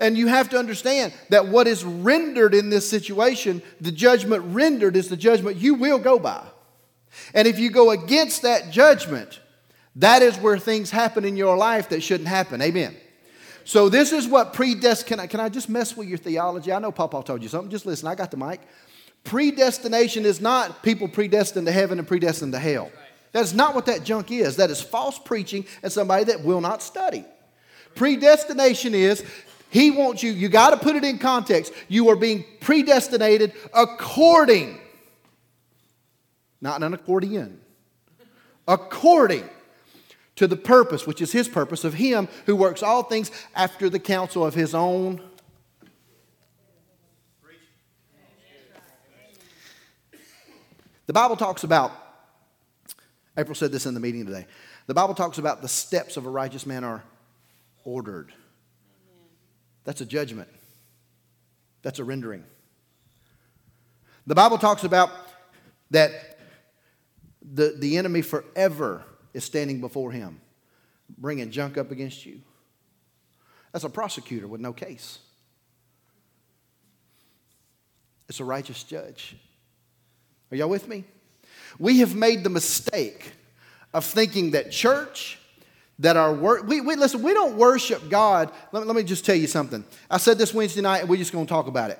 And 0.00 0.18
you 0.18 0.26
have 0.26 0.48
to 0.48 0.58
understand 0.58 1.14
that 1.28 1.46
what 1.46 1.68
is 1.68 1.84
rendered 1.84 2.54
in 2.56 2.70
this 2.70 2.90
situation, 2.90 3.62
the 3.80 3.92
judgment 3.92 4.42
rendered 4.46 4.96
is 4.96 5.08
the 5.08 5.16
judgment 5.16 5.58
you 5.58 5.74
will 5.74 6.00
go 6.00 6.18
by. 6.18 6.44
And 7.34 7.46
if 7.48 7.58
you 7.58 7.70
go 7.70 7.90
against 7.90 8.42
that 8.42 8.70
judgment, 8.70 9.40
that 9.96 10.22
is 10.22 10.36
where 10.38 10.58
things 10.58 10.90
happen 10.90 11.24
in 11.24 11.36
your 11.36 11.56
life 11.56 11.88
that 11.90 12.02
shouldn't 12.02 12.28
happen. 12.28 12.62
Amen. 12.62 12.96
So 13.64 13.88
this 13.88 14.12
is 14.12 14.26
what 14.26 14.54
predestination. 14.54 15.08
Can 15.08 15.20
I, 15.20 15.26
can 15.26 15.40
I 15.40 15.48
just 15.48 15.68
mess 15.68 15.96
with 15.96 16.08
your 16.08 16.18
theology? 16.18 16.72
I 16.72 16.78
know 16.78 16.90
Papa 16.90 17.22
told 17.24 17.42
you 17.42 17.48
something. 17.48 17.70
Just 17.70 17.86
listen. 17.86 18.08
I 18.08 18.14
got 18.14 18.30
the 18.30 18.36
mic. 18.36 18.60
Predestination 19.24 20.24
is 20.24 20.40
not 20.40 20.82
people 20.82 21.06
predestined 21.06 21.66
to 21.66 21.72
heaven 21.72 21.98
and 21.98 22.08
predestined 22.08 22.52
to 22.52 22.58
hell. 22.58 22.90
That's 23.30 23.52
not 23.52 23.74
what 23.74 23.86
that 23.86 24.04
junk 24.04 24.30
is. 24.30 24.56
That 24.56 24.70
is 24.70 24.80
false 24.80 25.18
preaching 25.18 25.64
and 25.82 25.92
somebody 25.92 26.24
that 26.24 26.44
will 26.44 26.60
not 26.60 26.82
study. 26.82 27.24
Predestination 27.94 28.94
is 28.94 29.24
he 29.70 29.90
wants 29.90 30.22
you, 30.22 30.32
you 30.32 30.48
got 30.48 30.70
to 30.70 30.76
put 30.76 30.96
it 30.96 31.04
in 31.04 31.18
context. 31.18 31.72
You 31.88 32.10
are 32.10 32.16
being 32.16 32.44
predestinated 32.60 33.54
according, 33.72 34.78
not 36.62 36.82
an 36.82 36.94
accordion, 36.94 37.60
according 38.66 39.44
to 40.36 40.46
the 40.46 40.56
purpose, 40.56 41.06
which 41.06 41.20
is 41.20 41.32
His 41.32 41.48
purpose, 41.48 41.84
of 41.84 41.94
Him 41.94 42.28
who 42.46 42.56
works 42.56 42.82
all 42.82 43.02
things 43.02 43.30
after 43.54 43.90
the 43.90 43.98
counsel 43.98 44.46
of 44.46 44.54
His 44.54 44.74
own. 44.74 45.20
The 51.06 51.12
Bible 51.12 51.36
talks 51.36 51.64
about, 51.64 51.92
April 53.36 53.56
said 53.56 53.72
this 53.72 53.84
in 53.84 53.92
the 53.92 54.00
meeting 54.00 54.24
today. 54.24 54.46
The 54.86 54.94
Bible 54.94 55.14
talks 55.14 55.38
about 55.38 55.60
the 55.60 55.68
steps 55.68 56.16
of 56.16 56.26
a 56.26 56.30
righteous 56.30 56.64
man 56.64 56.84
are 56.84 57.02
ordered. 57.84 58.32
That's 59.84 60.00
a 60.00 60.06
judgment, 60.06 60.48
that's 61.82 61.98
a 61.98 62.04
rendering. 62.04 62.44
The 64.28 64.36
Bible 64.36 64.58
talks 64.58 64.84
about 64.84 65.10
that 65.90 66.31
the, 67.42 67.74
the 67.78 67.96
enemy 67.96 68.22
forever 68.22 69.04
is 69.34 69.44
standing 69.44 69.80
before 69.80 70.12
him, 70.12 70.40
bringing 71.18 71.50
junk 71.50 71.78
up 71.78 71.90
against 71.90 72.26
you. 72.26 72.40
That's 73.72 73.84
a 73.84 73.90
prosecutor 73.90 74.46
with 74.46 74.60
no 74.60 74.72
case. 74.72 75.18
It's 78.28 78.40
a 78.40 78.44
righteous 78.44 78.82
judge. 78.82 79.36
Are 80.50 80.56
y'all 80.56 80.68
with 80.68 80.88
me? 80.88 81.04
We 81.78 82.00
have 82.00 82.14
made 82.14 82.44
the 82.44 82.50
mistake 82.50 83.32
of 83.94 84.04
thinking 84.04 84.52
that 84.52 84.70
church 84.70 85.38
that 85.98 86.16
our 86.16 86.32
work, 86.34 86.66
we, 86.66 86.80
we, 86.80 86.96
listen, 86.96 87.22
we 87.22 87.32
don't 87.32 87.56
worship 87.56 88.08
God. 88.08 88.50
Let, 88.72 88.86
let 88.86 88.96
me 88.96 89.02
just 89.02 89.24
tell 89.24 89.36
you 89.36 89.46
something. 89.46 89.84
I 90.10 90.16
said 90.16 90.36
this 90.38 90.52
Wednesday 90.52 90.80
night, 90.80 91.00
and 91.00 91.08
we're 91.08 91.16
just 91.16 91.32
going 91.32 91.46
to 91.46 91.48
talk 91.48 91.66
about 91.68 91.90
it. 91.90 91.98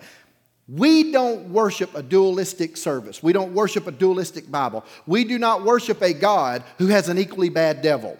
We 0.74 1.12
don't 1.12 1.50
worship 1.50 1.94
a 1.94 2.02
dualistic 2.02 2.76
service. 2.76 3.22
We 3.22 3.32
don't 3.32 3.52
worship 3.52 3.86
a 3.86 3.92
dualistic 3.92 4.50
Bible. 4.50 4.84
We 5.06 5.24
do 5.24 5.38
not 5.38 5.64
worship 5.64 6.00
a 6.00 6.14
God 6.14 6.64
who 6.78 6.86
has 6.86 7.08
an 7.08 7.18
equally 7.18 7.50
bad 7.50 7.82
devil. 7.82 8.18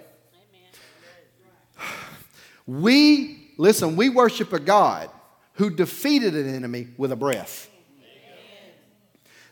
We 2.66 3.42
Listen, 3.62 3.94
we 3.96 4.08
worship 4.08 4.52
a 4.52 4.58
God 4.58 5.10
who 5.54 5.70
defeated 5.70 6.34
an 6.34 6.52
enemy 6.52 6.88
with 6.96 7.12
a 7.12 7.16
breath. 7.16 7.70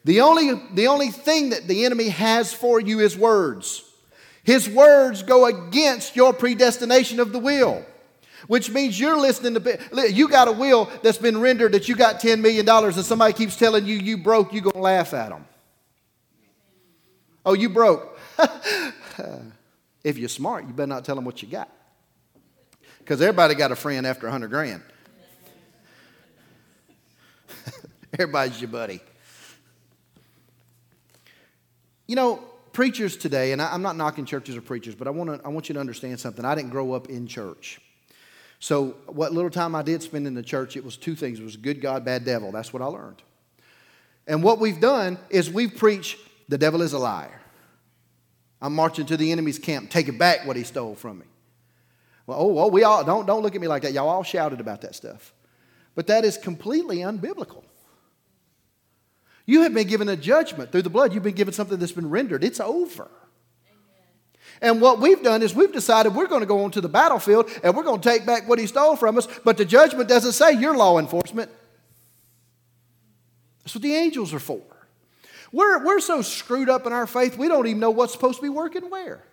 The 0.04 0.22
only, 0.22 0.60
the 0.72 0.86
only 0.86 1.10
thing 1.10 1.50
that 1.50 1.68
the 1.68 1.84
enemy 1.84 2.08
has 2.08 2.52
for 2.52 2.80
you 2.80 3.00
is 3.00 3.16
words. 3.16 3.84
His 4.42 4.68
words 4.68 5.22
go 5.22 5.44
against 5.44 6.16
your 6.16 6.32
predestination 6.32 7.20
of 7.20 7.32
the 7.32 7.38
will, 7.38 7.84
which 8.46 8.70
means 8.70 8.98
you're 8.98 9.18
listening 9.18 9.54
to, 9.54 10.12
you 10.12 10.28
got 10.28 10.48
a 10.48 10.52
will 10.52 10.90
that's 11.02 11.18
been 11.18 11.40
rendered 11.40 11.72
that 11.72 11.88
you 11.88 11.96
got 11.96 12.20
$10 12.20 12.40
million 12.40 12.68
and 12.68 12.94
somebody 12.94 13.32
keeps 13.32 13.56
telling 13.56 13.86
you 13.86 13.96
you 13.96 14.16
broke, 14.18 14.52
you're 14.52 14.62
going 14.62 14.74
to 14.74 14.80
laugh 14.80 15.14
at 15.14 15.30
them. 15.30 15.44
Oh, 17.44 17.54
you 17.54 17.68
broke. 17.68 18.18
if 20.04 20.18
you're 20.18 20.28
smart, 20.28 20.66
you 20.66 20.72
better 20.72 20.86
not 20.86 21.04
tell 21.04 21.16
them 21.16 21.24
what 21.24 21.42
you 21.42 21.48
got. 21.48 21.70
Because 22.98 23.20
everybody 23.20 23.54
got 23.54 23.72
a 23.72 23.76
friend 23.76 24.06
after 24.06 24.26
100 24.26 24.48
grand. 24.48 24.82
Everybody's 28.12 28.60
your 28.60 28.70
buddy. 28.70 29.00
You 32.06 32.16
know, 32.16 32.42
preachers 32.72 33.16
today, 33.16 33.52
and 33.52 33.62
I, 33.62 33.74
am 33.74 33.82
not 33.82 33.96
knocking 33.96 34.24
churches 34.24 34.56
or 34.56 34.60
preachers, 34.60 34.94
but 34.94 35.06
I, 35.06 35.10
wanna, 35.10 35.40
I 35.44 35.48
want 35.48 35.68
you 35.68 35.74
to 35.74 35.80
understand 35.80 36.20
something. 36.20 36.44
I 36.44 36.54
didn't 36.54 36.70
grow 36.70 36.92
up 36.92 37.08
in 37.08 37.26
church. 37.26 37.80
So, 38.60 38.94
what 39.06 39.32
little 39.32 39.50
time 39.50 39.74
I 39.74 39.82
did 39.82 40.02
spend 40.02 40.26
in 40.26 40.34
the 40.34 40.42
church, 40.42 40.76
it 40.76 40.84
was 40.84 40.96
two 40.98 41.14
things 41.16 41.40
it 41.40 41.44
was 41.44 41.56
good 41.56 41.80
God, 41.80 42.04
bad 42.04 42.24
devil. 42.24 42.52
That's 42.52 42.72
what 42.72 42.82
I 42.82 42.86
learned. 42.86 43.22
And 44.26 44.42
what 44.42 44.60
we've 44.60 44.80
done 44.80 45.18
is 45.30 45.50
we've 45.50 45.74
preached 45.74 46.18
the 46.48 46.58
devil 46.58 46.82
is 46.82 46.92
a 46.92 46.98
liar. 46.98 47.40
I'm 48.60 48.74
marching 48.74 49.06
to 49.06 49.16
the 49.16 49.32
enemy's 49.32 49.58
camp, 49.58 49.90
taking 49.90 50.18
back 50.18 50.46
what 50.46 50.56
he 50.56 50.64
stole 50.64 50.94
from 50.94 51.20
me. 51.20 51.24
Well, 52.26 52.38
oh, 52.38 52.46
well, 52.48 52.70
we 52.70 52.84
all, 52.84 53.02
don't, 53.02 53.24
don't 53.24 53.42
look 53.42 53.54
at 53.54 53.60
me 53.60 53.66
like 53.66 53.82
that. 53.82 53.92
Y'all 53.92 54.08
all 54.08 54.22
shouted 54.22 54.60
about 54.60 54.82
that 54.82 54.94
stuff. 54.94 55.32
But 55.94 56.06
that 56.08 56.24
is 56.24 56.36
completely 56.36 56.98
unbiblical. 56.98 57.64
You 59.46 59.62
have 59.62 59.72
been 59.72 59.88
given 59.88 60.08
a 60.08 60.16
judgment 60.16 60.70
through 60.70 60.82
the 60.82 60.90
blood. 60.90 61.14
You've 61.14 61.22
been 61.22 61.34
given 61.34 61.54
something 61.54 61.78
that's 61.78 61.92
been 61.92 62.10
rendered. 62.10 62.44
It's 62.44 62.60
over. 62.60 63.10
And 64.62 64.80
what 64.80 65.00
we've 65.00 65.22
done 65.22 65.42
is 65.42 65.54
we've 65.54 65.72
decided 65.72 66.14
we're 66.14 66.26
going 66.26 66.40
to 66.40 66.46
go 66.46 66.64
onto 66.64 66.80
the 66.80 66.88
battlefield 66.88 67.50
and 67.62 67.74
we're 67.74 67.82
going 67.82 68.00
to 68.00 68.08
take 68.08 68.26
back 68.26 68.48
what 68.48 68.58
he 68.58 68.66
stole 68.66 68.96
from 68.96 69.16
us, 69.16 69.26
but 69.44 69.56
the 69.56 69.64
judgment 69.64 70.08
doesn't 70.08 70.32
say 70.32 70.52
you're 70.52 70.76
law 70.76 70.98
enforcement. 70.98 71.50
That's 73.62 73.74
what 73.74 73.82
the 73.82 73.94
angels 73.94 74.34
are 74.34 74.40
for. 74.40 74.62
We're, 75.52 75.84
we're 75.84 76.00
so 76.00 76.22
screwed 76.22 76.68
up 76.68 76.86
in 76.86 76.92
our 76.92 77.06
faith, 77.06 77.38
we 77.38 77.48
don't 77.48 77.66
even 77.66 77.80
know 77.80 77.90
what's 77.90 78.12
supposed 78.12 78.36
to 78.36 78.42
be 78.42 78.48
working 78.48 78.90
where. 78.90 79.24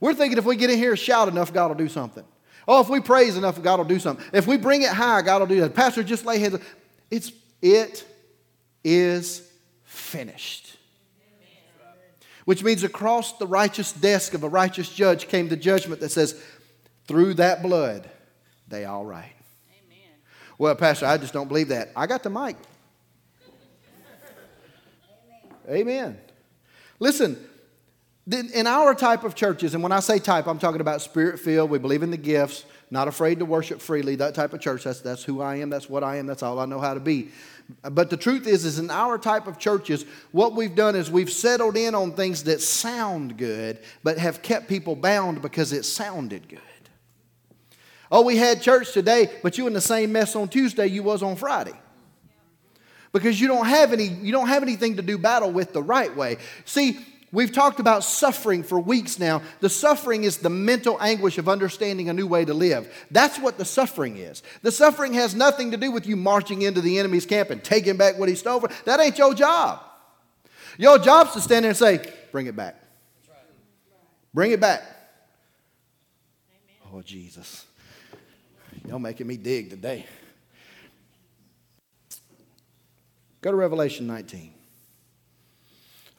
We're 0.00 0.14
thinking 0.14 0.38
if 0.38 0.44
we 0.44 0.56
get 0.56 0.70
in 0.70 0.78
here 0.78 0.90
and 0.90 0.98
shout 0.98 1.28
enough, 1.28 1.52
God 1.52 1.68
will 1.68 1.76
do 1.76 1.88
something. 1.88 2.24
Oh, 2.66 2.80
if 2.80 2.88
we 2.88 3.00
praise 3.00 3.36
enough, 3.36 3.60
God 3.62 3.78
will 3.78 3.84
do 3.84 3.98
something. 3.98 4.24
If 4.32 4.46
we 4.46 4.56
bring 4.56 4.82
it 4.82 4.90
high, 4.90 5.22
God 5.22 5.40
will 5.40 5.48
do 5.48 5.60
that. 5.60 5.74
Pastor, 5.74 6.02
just 6.02 6.24
lay 6.24 6.38
hands. 6.38 6.58
It's, 7.10 7.32
it 7.60 8.04
is 8.84 9.48
finished. 9.84 10.76
Which 12.44 12.64
means 12.64 12.82
across 12.82 13.38
the 13.38 13.46
righteous 13.46 13.92
desk 13.92 14.34
of 14.34 14.42
a 14.42 14.48
righteous 14.48 14.92
judge 14.92 15.28
came 15.28 15.48
the 15.48 15.56
judgment 15.56 16.00
that 16.00 16.10
says, 16.10 16.40
through 17.06 17.34
that 17.34 17.62
blood, 17.62 18.08
they 18.68 18.84
all 18.84 19.04
right. 19.04 19.32
Amen. 19.70 20.10
Well, 20.58 20.74
Pastor, 20.74 21.06
I 21.06 21.18
just 21.18 21.32
don't 21.32 21.48
believe 21.48 21.68
that. 21.68 21.90
I 21.94 22.06
got 22.06 22.22
the 22.22 22.30
mic. 22.30 22.56
Amen. 25.68 25.78
Amen. 25.78 26.18
Listen, 26.98 27.36
in 28.30 28.66
our 28.66 28.94
type 28.94 29.24
of 29.24 29.34
churches, 29.34 29.74
and 29.74 29.82
when 29.82 29.92
I 29.92 30.00
say 30.00 30.18
type, 30.18 30.46
I'm 30.46 30.58
talking 30.58 30.80
about 30.80 31.02
spirit 31.02 31.40
filled, 31.40 31.70
we 31.70 31.78
believe 31.78 32.02
in 32.02 32.10
the 32.10 32.16
gifts, 32.16 32.64
not 32.90 33.08
afraid 33.08 33.38
to 33.40 33.44
worship 33.44 33.80
freely, 33.80 34.16
that 34.16 34.34
type 34.34 34.52
of 34.52 34.60
church. 34.60 34.84
That's, 34.84 35.00
that's 35.00 35.24
who 35.24 35.40
I 35.40 35.56
am, 35.56 35.70
that's 35.70 35.88
what 35.88 36.04
I 36.04 36.16
am, 36.16 36.26
that's 36.26 36.42
all 36.42 36.58
I 36.58 36.66
know 36.66 36.78
how 36.78 36.94
to 36.94 37.00
be. 37.00 37.30
But 37.82 38.10
the 38.10 38.16
truth 38.16 38.46
is, 38.46 38.64
is 38.64 38.78
in 38.78 38.90
our 38.90 39.18
type 39.18 39.46
of 39.46 39.58
churches, 39.58 40.04
what 40.30 40.54
we've 40.54 40.74
done 40.74 40.94
is 40.94 41.10
we've 41.10 41.32
settled 41.32 41.76
in 41.76 41.94
on 41.94 42.12
things 42.12 42.44
that 42.44 42.60
sound 42.60 43.36
good, 43.36 43.80
but 44.02 44.18
have 44.18 44.42
kept 44.42 44.68
people 44.68 44.94
bound 44.94 45.42
because 45.42 45.72
it 45.72 45.84
sounded 45.84 46.48
good. 46.48 46.60
Oh, 48.10 48.22
we 48.22 48.36
had 48.36 48.60
church 48.60 48.92
today, 48.92 49.30
but 49.42 49.56
you 49.56 49.66
in 49.66 49.72
the 49.72 49.80
same 49.80 50.12
mess 50.12 50.36
on 50.36 50.48
Tuesday 50.48 50.86
you 50.86 51.02
was 51.02 51.22
on 51.22 51.34
Friday. 51.34 51.72
Because 53.12 53.40
you 53.40 53.48
don't 53.48 53.66
have 53.66 53.92
any, 53.92 54.04
you 54.04 54.32
don't 54.32 54.48
have 54.48 54.62
anything 54.62 54.96
to 54.96 55.02
do 55.02 55.18
battle 55.18 55.50
with 55.50 55.72
the 55.72 55.82
right 55.82 56.14
way. 56.14 56.36
See, 56.64 56.98
We've 57.32 57.50
talked 57.50 57.80
about 57.80 58.04
suffering 58.04 58.62
for 58.62 58.78
weeks 58.78 59.18
now. 59.18 59.40
The 59.60 59.70
suffering 59.70 60.24
is 60.24 60.36
the 60.36 60.50
mental 60.50 60.98
anguish 61.00 61.38
of 61.38 61.48
understanding 61.48 62.10
a 62.10 62.12
new 62.12 62.26
way 62.26 62.44
to 62.44 62.52
live. 62.52 62.92
That's 63.10 63.38
what 63.38 63.56
the 63.56 63.64
suffering 63.64 64.18
is. 64.18 64.42
The 64.60 64.70
suffering 64.70 65.14
has 65.14 65.34
nothing 65.34 65.70
to 65.70 65.78
do 65.78 65.90
with 65.90 66.06
you 66.06 66.14
marching 66.14 66.60
into 66.60 66.82
the 66.82 66.98
enemy's 66.98 67.24
camp 67.24 67.48
and 67.48 67.64
taking 67.64 67.96
back 67.96 68.18
what 68.18 68.28
he 68.28 68.34
stole. 68.34 68.60
From. 68.60 68.70
That 68.84 69.00
ain't 69.00 69.16
your 69.16 69.32
job. 69.32 69.82
Your 70.76 70.98
job's 70.98 71.32
to 71.32 71.40
stand 71.40 71.64
there 71.64 71.70
and 71.70 71.76
say, 71.76 72.06
Bring 72.32 72.46
it 72.46 72.56
back. 72.56 72.76
Bring 74.34 74.52
it 74.52 74.60
back. 74.60 74.82
Oh, 76.92 77.00
Jesus. 77.00 77.64
Y'all 78.86 78.98
making 78.98 79.26
me 79.26 79.38
dig 79.38 79.70
today. 79.70 80.04
Go 83.40 83.50
to 83.50 83.56
Revelation 83.56 84.06
19. 84.06 84.52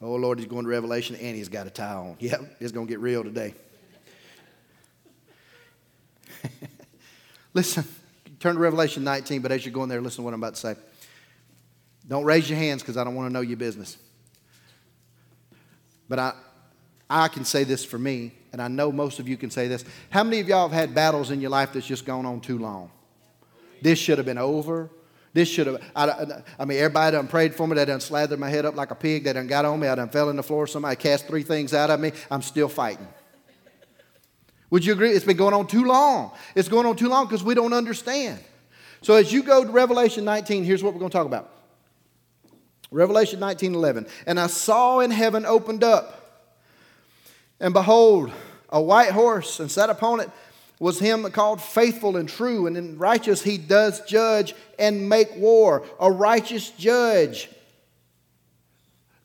Oh, 0.03 0.15
Lord, 0.15 0.37
he's 0.37 0.49
going 0.49 0.65
to 0.65 0.69
Revelation 0.69 1.15
and 1.15 1.33
he's 1.33 1.47
got 1.47 1.65
a 1.65 1.69
tie 1.69 1.93
on. 1.93 2.17
Yep, 2.19 2.57
it's 2.59 2.73
going 2.73 2.87
to 2.87 2.91
get 2.91 2.99
real 2.99 3.23
today. 3.23 3.53
listen, 7.53 7.85
turn 8.41 8.55
to 8.55 8.59
Revelation 8.61 9.05
19, 9.05 9.41
but 9.41 9.53
as 9.53 9.65
you're 9.65 9.73
going 9.73 9.87
there, 9.87 10.01
listen 10.01 10.17
to 10.17 10.23
what 10.23 10.33
I'm 10.33 10.41
about 10.41 10.55
to 10.55 10.59
say. 10.59 10.75
Don't 12.05 12.25
raise 12.25 12.49
your 12.49 12.59
hands 12.59 12.81
because 12.81 12.97
I 12.97 13.05
don't 13.05 13.15
want 13.15 13.29
to 13.29 13.33
know 13.33 13.39
your 13.39 13.55
business. 13.55 13.95
But 16.09 16.19
I, 16.19 16.33
I 17.09 17.29
can 17.29 17.45
say 17.45 17.63
this 17.63 17.85
for 17.85 17.97
me, 17.97 18.33
and 18.51 18.61
I 18.61 18.67
know 18.67 18.91
most 18.91 19.19
of 19.19 19.29
you 19.29 19.37
can 19.37 19.51
say 19.51 19.69
this. 19.69 19.85
How 20.09 20.25
many 20.25 20.41
of 20.41 20.49
y'all 20.49 20.67
have 20.67 20.77
had 20.77 20.93
battles 20.93 21.31
in 21.31 21.39
your 21.39 21.49
life 21.49 21.71
that's 21.71 21.87
just 21.87 22.05
gone 22.05 22.25
on 22.25 22.41
too 22.41 22.57
long? 22.57 22.91
This 23.81 23.99
should 23.99 24.17
have 24.17 24.25
been 24.25 24.37
over 24.37 24.89
this 25.33 25.49
should 25.49 25.65
have, 25.65 25.81
I, 25.95 26.41
I, 26.59 26.65
mean, 26.65 26.77
everybody 26.77 27.15
done 27.17 27.27
prayed 27.27 27.55
for 27.55 27.67
me. 27.67 27.75
They 27.75 27.85
done 27.85 27.99
slathered 27.99 28.39
my 28.39 28.49
head 28.49 28.65
up 28.65 28.75
like 28.75 28.91
a 28.91 28.95
pig. 28.95 29.23
They 29.23 29.33
done 29.33 29.47
got 29.47 29.65
on 29.65 29.79
me. 29.79 29.87
I 29.87 29.95
done 29.95 30.09
fell 30.09 30.29
on 30.29 30.35
the 30.35 30.43
floor. 30.43 30.67
Somebody 30.67 30.95
cast 30.95 31.27
three 31.27 31.41
things 31.41 31.73
out 31.73 31.89
of 31.89 31.99
me. 31.99 32.11
I'm 32.29 32.43
still 32.43 32.69
fighting. 32.69 33.07
Would 34.69 34.85
you 34.85 34.93
agree? 34.93 35.11
It's 35.11 35.25
been 35.25 35.37
going 35.37 35.55
on 35.55 35.65
too 35.65 35.85
long. 35.85 36.33
It's 36.55 36.69
going 36.69 36.85
on 36.85 36.95
too 36.95 37.09
long 37.09 37.25
because 37.25 37.43
we 37.43 37.55
don't 37.55 37.73
understand. 37.73 38.39
So 39.01 39.15
as 39.15 39.33
you 39.33 39.41
go 39.41 39.63
to 39.63 39.71
Revelation 39.71 40.23
19, 40.23 40.63
here's 40.63 40.83
what 40.83 40.93
we're 40.93 40.99
going 40.99 41.11
to 41.11 41.17
talk 41.17 41.25
about. 41.25 41.51
Revelation 42.91 43.39
19, 43.39 43.73
11. 43.73 44.07
And 44.27 44.39
I 44.39 44.47
saw 44.47 44.99
in 44.99 45.09
heaven 45.09 45.45
opened 45.47 45.83
up, 45.83 46.51
and 47.59 47.73
behold, 47.73 48.31
a 48.69 48.81
white 48.81 49.11
horse, 49.11 49.59
and 49.59 49.69
sat 49.69 49.89
upon 49.89 50.19
it 50.19 50.29
was 50.79 50.99
him 50.99 51.23
called 51.31 51.61
faithful 51.61 52.17
and 52.17 52.27
true, 52.27 52.67
and 52.67 52.75
in 52.75 52.97
righteous 52.97 53.41
he 53.41 53.57
does 53.57 54.01
judge 54.01 54.53
and 54.77 55.07
make 55.07 55.35
war. 55.37 55.83
A 55.99 56.11
righteous 56.11 56.69
judge. 56.71 57.49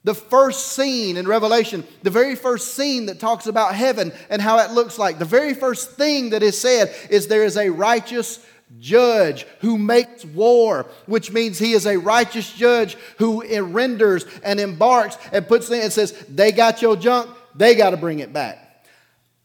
The 0.05 0.15
first 0.15 0.69
scene 0.69 1.17
in 1.17 1.27
Revelation, 1.27 1.87
the 2.03 2.11
very 2.11 2.35
first 2.35 2.75
scene 2.75 3.07
that 3.07 3.21
talks 3.21 3.47
about 3.47 3.75
heaven 3.75 4.13
and 4.31 4.41
how 4.41 4.59
it 4.59 4.71
looks 4.71 4.99
like, 4.99 5.19
the 5.19 5.25
very 5.25 5.55
first 5.55 5.93
thing 5.93 6.31
that 6.31 6.43
is 6.43 6.59
said 6.59 6.95
is 7.11 7.27
there 7.27 7.45
is 7.45 7.57
a 7.57 7.71
righteous 7.71 8.45
judge 8.79 9.47
who 9.61 9.77
makes 9.77 10.25
war, 10.25 10.87
which 11.07 11.33
means 11.33 11.59
he 11.59 11.73
is 11.73 11.87
a 11.87 11.99
righteous 11.99 12.53
judge 12.53 12.97
who 13.19 13.43
renders 13.63 14.25
and 14.43 14.61
embarks 14.61 15.19
and 15.33 15.49
puts 15.49 15.71
in 15.71 15.81
and 15.81 15.93
says, 15.93 16.13
They 16.29 16.53
got 16.53 16.81
your 16.81 16.97
junk, 16.97 17.31
they 17.55 17.75
got 17.75 17.91
to 17.91 17.97
bring 17.97 18.21
it 18.21 18.33
back. 18.33 18.68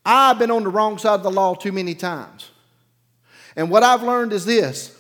I've 0.06 0.38
been 0.38 0.52
on 0.52 0.64
the 0.64 0.70
wrong 0.70 0.98
side 0.98 1.16
of 1.16 1.24
the 1.24 1.32
law 1.32 1.56
too 1.56 1.72
many 1.72 1.96
times. 1.96 2.50
And 3.56 3.70
what 3.70 3.84
I've 3.84 4.04
learned 4.04 4.34
is 4.34 4.46
this 4.46 4.98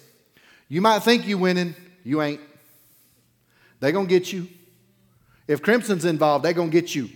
you 0.69 0.81
might 0.81 0.99
think 0.99 1.27
you're 1.27 1.37
winning, 1.37 1.75
you 2.03 2.21
ain't. 2.21 2.41
They're 3.79 3.91
going 3.91 4.07
to 4.07 4.09
get 4.09 4.31
you. 4.31 4.47
If 5.47 5.61
Crimson's 5.61 6.05
involved, 6.05 6.45
they're 6.45 6.53
going 6.53 6.71
to 6.71 6.81
get 6.81 6.95
you, 6.95 7.09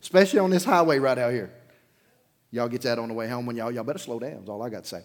especially 0.00 0.38
on 0.38 0.50
this 0.50 0.64
highway 0.64 0.98
right 0.98 1.18
out 1.18 1.32
here. 1.32 1.50
Y'all 2.52 2.68
get 2.68 2.82
that 2.82 2.98
on 2.98 3.08
the 3.08 3.14
way 3.14 3.28
home 3.28 3.46
when 3.46 3.56
y'all, 3.56 3.70
y'all 3.70 3.84
better 3.84 3.98
slow 3.98 4.18
down, 4.18 4.42
is 4.42 4.48
all 4.48 4.62
I 4.62 4.70
got 4.70 4.84
to 4.84 4.88
say. 4.88 5.02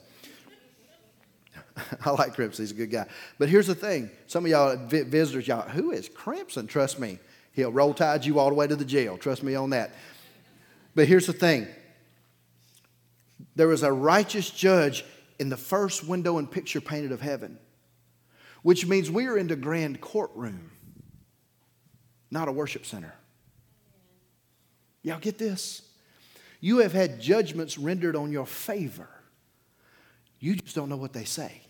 I 2.06 2.12
like 2.12 2.34
Crimson, 2.34 2.64
he's 2.64 2.72
a 2.72 2.76
good 2.76 2.92
guy. 2.92 3.08
But 3.38 3.50
here's 3.50 3.68
the 3.68 3.76
thing 3.76 4.10
some 4.28 4.46
of 4.46 4.52
y'all 4.52 4.76
visitors, 4.88 5.48
y'all, 5.48 5.68
who 5.68 5.92
is 5.92 6.08
Crimson? 6.08 6.68
Trust 6.68 7.00
me, 7.00 7.20
he'll 7.54 7.72
roll 7.72 7.94
tide 7.94 8.26
you 8.26 8.40
all 8.40 8.50
the 8.50 8.56
way 8.56 8.68
to 8.68 8.76
the 8.76 8.86
jail. 8.86 9.18
Trust 9.18 9.44
me 9.44 9.56
on 9.56 9.72
that. 9.72 9.92
But 10.94 11.08
here's 11.08 11.28
the 11.28 11.34
thing 11.34 11.68
there 13.56 13.68
was 13.68 13.84
a 13.84 13.92
righteous 13.92 14.50
judge 14.50 15.06
in 15.39 15.50
the 15.50 15.58
first 15.58 16.08
window 16.08 16.38
and 16.38 16.50
picture 16.50 16.82
painted 16.82 17.12
of 17.12 17.22
heaven, 17.22 17.58
which 18.62 18.86
means 18.86 19.12
we 19.12 19.27
are 19.27 19.38
in 19.38 19.48
the 19.48 19.56
grand 19.56 20.01
courtroom, 20.01 20.72
not 22.32 22.48
a 22.48 22.51
worship 22.51 22.86
center. 22.86 23.13
Y'all 25.04 25.20
get 25.20 25.38
this? 25.38 25.82
You 26.62 26.80
have 26.80 26.94
had 26.94 27.22
judgments 27.22 27.77
rendered 27.77 28.15
on 28.15 28.32
your 28.32 28.46
favor. 28.46 29.10
You 30.39 30.56
just 30.56 30.75
don't 30.75 30.89
know 30.89 30.98
what 30.98 31.13
they 31.13 31.25
say. 31.25 31.62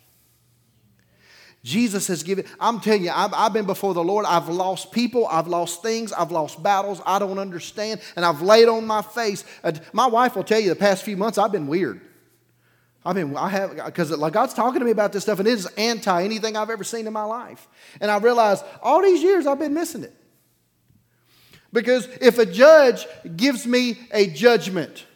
Jesus 1.65 2.05
has 2.09 2.21
given, 2.21 2.45
I'm 2.59 2.79
telling 2.79 3.05
you, 3.05 3.09
I've, 3.09 3.33
I've, 3.33 3.51
been 3.51 3.65
before 3.65 3.95
the 3.95 4.03
Lord. 4.03 4.23
I've 4.27 4.49
lost 4.49 4.91
people, 4.91 5.25
I've 5.25 5.47
lost 5.47 5.81
things, 5.81 6.13
I've 6.13 6.29
lost 6.31 6.61
battles 6.61 7.01
I 7.07 7.17
don't 7.17 7.39
understand, 7.39 8.01
and 8.15 8.23
I've 8.23 8.43
laid 8.43 8.67
on 8.67 8.85
my 8.85 9.01
face. 9.01 9.43
Uh, 9.63 9.71
my 9.91 10.05
wife 10.05 10.35
will 10.35 10.43
tell 10.43 10.59
you 10.59 10.69
the 10.69 10.75
past 10.75 11.01
few 11.03 11.17
months 11.17 11.39
I've 11.39 11.51
been 11.51 11.65
weird. 11.65 12.01
I've 13.03 13.15
been, 13.15 13.35
I 13.35 13.49
have, 13.49 13.83
because 13.83 14.11
like 14.11 14.33
God's 14.33 14.53
talking 14.53 14.77
to 14.77 14.85
me 14.85 14.91
about 14.91 15.11
this 15.11 15.23
stuff, 15.23 15.39
and 15.39 15.47
it 15.47 15.53
is 15.53 15.65
anti 15.75 16.23
anything 16.23 16.55
I've 16.55 16.69
ever 16.69 16.83
seen 16.83 17.07
in 17.07 17.13
my 17.13 17.23
life. 17.23 17.67
And 17.99 18.11
I 18.11 18.19
realized 18.19 18.63
all 18.83 19.01
these 19.01 19.23
years 19.23 19.47
I've 19.47 19.57
been 19.57 19.73
missing 19.73 20.03
it. 20.03 20.13
Because 21.73 22.07
if 22.21 22.37
a 22.37 22.45
judge 22.45 23.07
gives 23.35 23.65
me 23.65 23.97
a 24.11 24.27
judgment, 24.27 25.07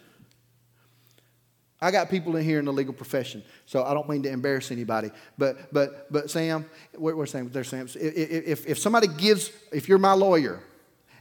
I 1.81 1.91
got 1.91 2.09
people 2.09 2.35
in 2.35 2.43
here 2.43 2.59
in 2.59 2.65
the 2.65 2.73
legal 2.73 2.93
profession, 2.93 3.41
so 3.65 3.83
I 3.83 3.93
don't 3.93 4.09
mean 4.09 4.23
to 4.23 4.29
embarrass 4.29 4.71
anybody. 4.71 5.11
But 5.37 5.73
but 5.73 6.11
but 6.11 6.29
Sam, 6.29 6.65
where's 6.93 7.31
Sam? 7.31 7.49
There's 7.49 7.69
Sam. 7.69 7.87
If, 7.95 8.67
if 8.67 8.79
somebody 8.79 9.07
gives, 9.07 9.51
if 9.71 9.87
you're 9.87 9.97
my 9.97 10.11
lawyer, 10.11 10.61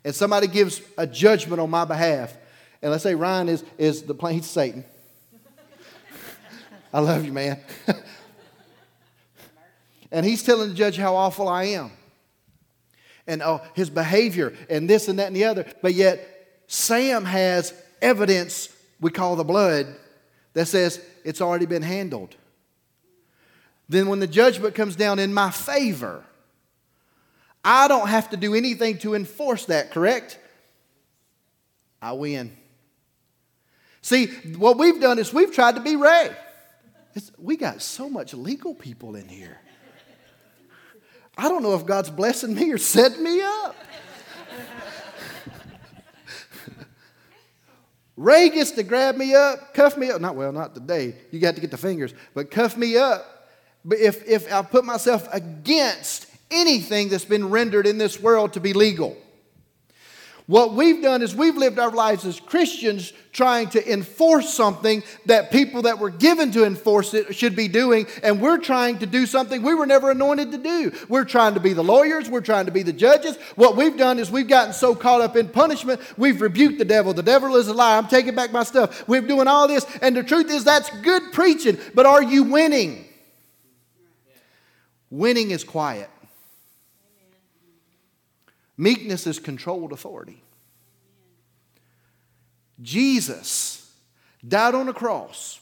and 0.05 0.15
somebody 0.15 0.49
gives 0.49 0.83
a 0.97 1.07
judgment 1.07 1.61
on 1.61 1.71
my 1.71 1.85
behalf, 1.85 2.37
and 2.83 2.91
let's 2.91 3.05
say 3.05 3.15
Ryan 3.15 3.49
is 3.49 3.65
is 3.79 4.03
the 4.03 4.15
plain 4.15 4.37
he's 4.37 4.47
Satan. 4.47 4.85
I 6.93 7.01
love 7.01 7.25
you, 7.25 7.33
man. 7.33 7.61
and 10.11 10.27
he's 10.27 10.43
telling 10.43 10.71
the 10.71 10.75
judge 10.75 10.97
how 10.97 11.15
awful 11.15 11.47
I 11.47 11.65
am, 11.65 11.93
and 13.29 13.43
oh, 13.43 13.61
his 13.75 13.91
behavior, 13.91 14.55
and 14.69 14.91
this 14.91 15.07
and 15.07 15.21
that 15.21 15.29
and 15.29 15.37
the 15.37 15.45
other. 15.45 15.67
But 15.83 15.95
yet, 15.95 16.65
Sam 16.67 17.27
has 17.27 17.73
evidence 18.03 18.75
we 19.01 19.13
call 19.13 19.37
the 19.37 19.45
blood 19.45 19.87
that 20.55 20.67
says 20.67 21.01
it's 21.25 21.41
already 21.41 21.67
been 21.67 21.83
handled. 21.83 22.35
Then, 23.89 24.09
when 24.09 24.21
the 24.21 24.27
judgment 24.27 24.75
comes 24.75 24.97
down 24.97 25.19
in 25.19 25.33
my 25.33 25.51
favor, 25.51 26.25
I 27.65 27.89
don't 27.89 28.09
have 28.09 28.31
to 28.31 28.37
do 28.37 28.55
anything 28.55 28.99
to 28.99 29.15
enforce 29.15 29.65
that, 29.67 29.91
correct? 29.91 30.39
I 32.01 32.13
win. 32.13 32.57
See, 34.03 34.27
what 34.57 34.79
we've 34.79 35.01
done 35.01 35.19
is 35.19 35.33
we've 35.33 35.53
tried 35.53 35.75
to 35.75 35.81
be 35.81 35.97
Ray. 35.97 36.31
It's, 37.15 37.33
we 37.39 37.57
got 37.57 37.83
so 37.83 38.09
much 38.09 38.35
legal 38.35 38.75
people 38.75 39.17
in 39.17 39.29
here. 39.29 39.59
I 41.37 41.49
don't 41.49 41.63
know 41.63 41.75
if 41.75 41.87
God's 41.87 42.11
blessing 42.11 42.55
me 42.55 42.73
or 42.73 42.79
setting 42.79 43.23
me 43.23 43.41
up. 43.43 43.77
Ray 48.19 48.49
gets 48.49 48.73
to 48.73 48.83
grab 48.83 49.15
me 49.15 49.33
up, 49.33 49.73
cuff 49.75 49.97
me 49.97 50.11
up. 50.11 50.21
Not 50.21 50.35
well, 50.35 50.51
not 50.51 50.75
today. 50.75 51.15
You 51.31 51.39
got 51.39 51.55
to 51.55 51.61
get 51.61 51.71
the 51.71 51.77
fingers, 51.77 52.13
but 52.35 52.51
cuff 52.51 52.77
me 52.77 52.97
up. 52.97 53.49
But 53.85 53.99
if, 53.99 54.27
if 54.27 54.53
I 54.53 54.63
put 54.63 54.85
myself 54.85 55.29
against 55.33 56.27
anything 56.51 57.11
that's 57.11 57.25
been 57.25 57.49
rendered 57.49 57.87
in 57.87 57.97
this 57.97 58.21
world 58.21 58.55
to 58.55 58.61
be 58.61 58.73
legal, 58.73 59.17
what 60.49 60.73
we've 60.73 61.03
done 61.03 61.21
is 61.21 61.35
we've 61.35 61.59
lived 61.59 61.79
our 61.79 61.91
lives 61.91 62.25
as 62.25 62.41
Christians 62.41 63.13
trying 63.33 63.69
to 63.69 63.93
enforce 63.93 64.53
something 64.55 65.03
that 65.27 65.51
people 65.51 65.83
that 65.83 65.99
were 65.99 66.09
given 66.09 66.51
to 66.53 66.65
enforce 66.65 67.13
it 67.13 67.37
should 67.37 67.55
be 67.55 67.69
doing, 67.69 68.07
and 68.23 68.41
we're 68.41 68.57
trying 68.57 68.99
to 69.01 69.07
do 69.07 69.27
something 69.27 69.61
we 69.61 69.75
were 69.75 69.85
never 69.85 70.11
anointed 70.11 70.51
to 70.53 70.57
do. 70.57 70.91
We're 71.07 71.27
trying 71.27 71.53
to 71.53 71.61
be 71.61 71.75
the 71.75 71.85
lawyers, 71.85 72.31
we're 72.31 72.41
trying 72.41 72.65
to 72.65 72.73
be 72.73 72.83
the 72.83 72.95
judges. 72.95 73.37
What 73.57 73.77
we've 73.77 73.99
done 73.99 74.19
is 74.19 74.31
we've 74.31 74.49
gotten 74.49 74.73
so 74.73 74.95
caught 74.95 75.21
up 75.21 75.37
in 75.37 75.51
punishment, 75.51 76.01
we've 76.17 76.41
rebuked 76.41 76.79
the 76.79 76.87
devil. 76.87 77.13
The 77.13 77.23
devil 77.23 77.55
is 77.57 77.69
a 77.69 77.75
liar. 77.75 77.99
I'm 77.99 78.09
taking 78.09 78.35
back 78.35 78.51
my 78.51 78.65
stuff. 78.65 79.07
We're 79.07 79.21
doing 79.21 79.49
all 79.49 79.69
this, 79.69 79.85
and 80.01 80.17
the 80.17 80.23
truth 80.23 80.51
is 80.51 80.65
that's 80.65 80.89
good 81.03 81.31
preaching, 81.35 81.77
but 81.95 82.07
are 82.07 82.23
you 82.23 82.45
winning? 82.45 83.05
Winning 85.11 85.51
is 85.51 85.63
quiet. 85.63 86.09
Meekness 88.79 89.27
is 89.27 89.41
controlled 89.41 89.93
authority. 89.93 90.43
Jesus 92.81 93.93
died 94.47 94.77
on 94.77 94.89
a 94.89 94.93
cross, 94.93 95.59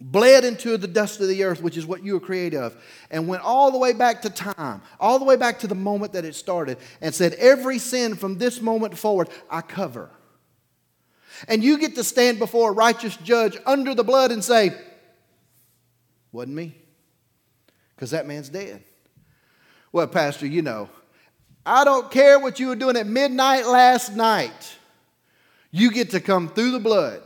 bled 0.00 0.42
into 0.46 0.78
the 0.78 0.88
dust 0.88 1.20
of 1.20 1.28
the 1.28 1.44
earth, 1.44 1.62
which 1.62 1.76
is 1.76 1.84
what 1.84 2.02
you 2.02 2.14
were 2.14 2.20
created 2.20 2.58
of, 2.58 2.74
and 3.10 3.28
went 3.28 3.42
all 3.42 3.70
the 3.70 3.76
way 3.76 3.92
back 3.92 4.22
to 4.22 4.30
time, 4.30 4.80
all 4.98 5.18
the 5.18 5.26
way 5.26 5.36
back 5.36 5.58
to 5.58 5.66
the 5.66 5.74
moment 5.74 6.14
that 6.14 6.24
it 6.24 6.34
started, 6.34 6.78
and 7.02 7.14
said, 7.14 7.34
Every 7.34 7.78
sin 7.78 8.14
from 8.14 8.38
this 8.38 8.62
moment 8.62 8.96
forward, 8.96 9.28
I 9.50 9.60
cover. 9.60 10.10
And 11.48 11.62
you 11.62 11.76
get 11.78 11.96
to 11.96 12.04
stand 12.04 12.38
before 12.38 12.70
a 12.70 12.74
righteous 12.74 13.16
judge 13.18 13.58
under 13.66 13.94
the 13.94 14.04
blood 14.04 14.32
and 14.32 14.42
say, 14.42 14.74
Wasn't 16.32 16.56
me, 16.56 16.74
because 17.94 18.12
that 18.12 18.26
man's 18.26 18.48
dead. 18.48 18.82
Well, 19.92 20.06
Pastor, 20.06 20.46
you 20.46 20.62
know, 20.62 20.88
I 21.64 21.84
don't 21.84 22.10
care 22.10 22.38
what 22.38 22.58
you 22.58 22.68
were 22.68 22.76
doing 22.76 22.96
at 22.96 23.06
midnight 23.06 23.66
last 23.66 24.14
night. 24.14 24.76
You 25.70 25.90
get 25.90 26.10
to 26.10 26.20
come 26.20 26.48
through 26.48 26.72
the 26.72 26.80
blood 26.80 27.22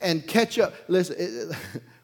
and 0.00 0.26
catch 0.26 0.58
up. 0.58 0.74
Listen, 0.88 1.16
it, 1.18 1.56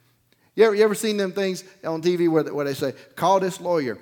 you, 0.54 0.64
ever, 0.64 0.74
you 0.74 0.84
ever 0.84 0.94
seen 0.94 1.16
them 1.16 1.32
things 1.32 1.64
on 1.84 2.00
TV 2.00 2.30
where, 2.30 2.44
where 2.44 2.64
they 2.64 2.74
say, 2.74 2.92
call 3.16 3.40
this 3.40 3.60
lawyer? 3.60 3.98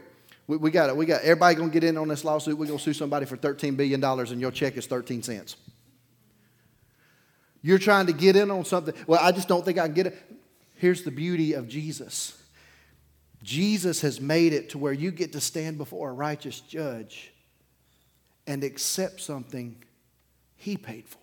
We, 0.47 0.59
we 0.59 0.71
got 0.71 0.91
it. 0.91 0.97
We 0.97 1.07
got 1.07 1.23
everybody 1.23 1.55
going 1.55 1.71
to 1.71 1.73
get 1.73 1.85
in 1.85 1.97
on 1.97 2.09
this 2.09 2.25
lawsuit. 2.25 2.59
We're 2.59 2.67
going 2.67 2.79
to 2.79 2.85
sue 2.85 2.93
somebody 2.93 3.27
for 3.27 3.37
$13 3.37 3.77
billion 3.77 4.03
and 4.05 4.41
your 4.41 4.51
check 4.51 4.77
is 4.77 4.87
13 4.87 5.23
cents. 5.23 5.57
You're 7.63 7.79
trying 7.79 8.07
to 8.07 8.13
get 8.13 8.37
in 8.37 8.51
on 8.51 8.65
something. 8.65 8.95
Well, 9.07 9.21
I 9.23 9.33
just 9.33 9.49
don't 9.49 9.65
think 9.65 9.79
I 9.79 9.87
can 9.87 9.95
get 9.95 10.09
it. 10.09 10.19
Here's 10.75 11.05
the 11.05 11.13
beauty 11.13 11.53
of 11.53 11.69
Jesus 11.69 12.42
Jesus 13.43 14.01
has 14.03 14.21
made 14.21 14.53
it 14.53 14.71
to 14.71 14.79
where 14.79 14.93
you 14.93 15.11
get 15.11 15.33
to 15.33 15.41
stand 15.41 15.79
before 15.79 16.11
a 16.11 16.13
righteous 16.13 16.61
judge 16.61 17.33
and 18.47 18.63
accept 18.63 19.21
something 19.21 19.77
he 20.57 20.77
paid 20.77 21.09
for. 21.09 21.19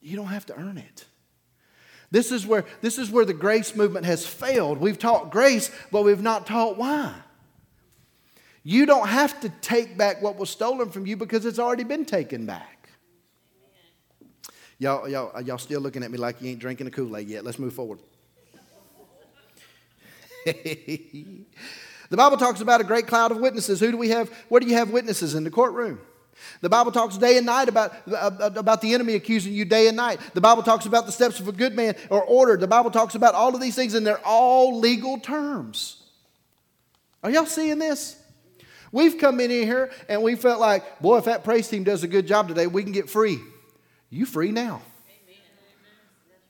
You 0.00 0.16
don't 0.16 0.26
have 0.26 0.46
to 0.46 0.56
earn 0.56 0.78
it. 0.78 1.04
This 2.10 2.32
is 2.32 2.46
where, 2.46 2.64
this 2.80 2.98
is 2.98 3.10
where 3.10 3.26
the 3.26 3.34
grace 3.34 3.76
movement 3.76 4.06
has 4.06 4.26
failed. 4.26 4.78
We've 4.78 4.98
taught 4.98 5.30
grace, 5.30 5.70
but 5.92 6.04
we've 6.04 6.22
not 6.22 6.46
taught 6.46 6.78
why. 6.78 7.14
You 8.62 8.86
don't 8.86 9.08
have 9.08 9.40
to 9.40 9.50
take 9.60 9.98
back 9.98 10.22
what 10.22 10.36
was 10.36 10.48
stolen 10.48 10.90
from 10.90 11.06
you 11.06 11.16
because 11.16 11.44
it's 11.44 11.58
already 11.58 11.84
been 11.84 12.04
taken 12.04 12.46
back. 12.46 12.88
Y'all, 14.78 15.08
y'all, 15.08 15.40
y'all 15.42 15.58
still 15.58 15.80
looking 15.80 16.02
at 16.02 16.10
me 16.10 16.18
like 16.18 16.40
you 16.40 16.50
ain't 16.50 16.60
drinking 16.60 16.84
the 16.84 16.90
Kool 16.90 17.16
Aid 17.16 17.28
yet. 17.28 17.44
Let's 17.44 17.58
move 17.58 17.74
forward. 17.74 17.98
the 20.46 22.16
Bible 22.16 22.36
talks 22.36 22.60
about 22.60 22.80
a 22.80 22.84
great 22.84 23.06
cloud 23.06 23.32
of 23.32 23.38
witnesses. 23.38 23.80
Who 23.80 23.90
do 23.90 23.96
we 23.96 24.10
have? 24.10 24.28
Where 24.48 24.60
do 24.60 24.66
you 24.66 24.74
have 24.74 24.90
witnesses 24.90 25.34
in 25.34 25.44
the 25.44 25.50
courtroom? 25.50 26.00
The 26.60 26.68
Bible 26.68 26.92
talks 26.92 27.16
day 27.18 27.36
and 27.36 27.46
night 27.46 27.68
about, 27.68 27.94
uh, 28.08 28.50
about 28.54 28.80
the 28.80 28.94
enemy 28.94 29.14
accusing 29.14 29.52
you 29.52 29.64
day 29.64 29.88
and 29.88 29.96
night. 29.96 30.20
The 30.34 30.40
Bible 30.40 30.62
talks 30.62 30.86
about 30.86 31.06
the 31.06 31.12
steps 31.12 31.40
of 31.40 31.48
a 31.48 31.52
good 31.52 31.74
man 31.74 31.96
or 32.10 32.22
order. 32.22 32.56
The 32.56 32.68
Bible 32.68 32.90
talks 32.90 33.14
about 33.14 33.34
all 33.34 33.54
of 33.54 33.60
these 33.60 33.74
things, 33.74 33.94
and 33.94 34.06
they're 34.06 34.24
all 34.24 34.78
legal 34.78 35.18
terms. 35.18 36.02
Are 37.22 37.30
y'all 37.30 37.46
seeing 37.46 37.78
this? 37.78 38.16
We've 38.92 39.18
come 39.18 39.40
in 39.40 39.50
here 39.50 39.90
and 40.08 40.22
we 40.22 40.34
felt 40.34 40.60
like, 40.60 41.00
boy, 41.00 41.18
if 41.18 41.24
that 41.24 41.44
praise 41.44 41.68
team 41.68 41.84
does 41.84 42.04
a 42.04 42.08
good 42.08 42.26
job 42.26 42.48
today, 42.48 42.66
we 42.66 42.82
can 42.82 42.92
get 42.92 43.10
free. 43.10 43.38
You 44.08 44.24
free 44.24 44.50
now. 44.50 44.82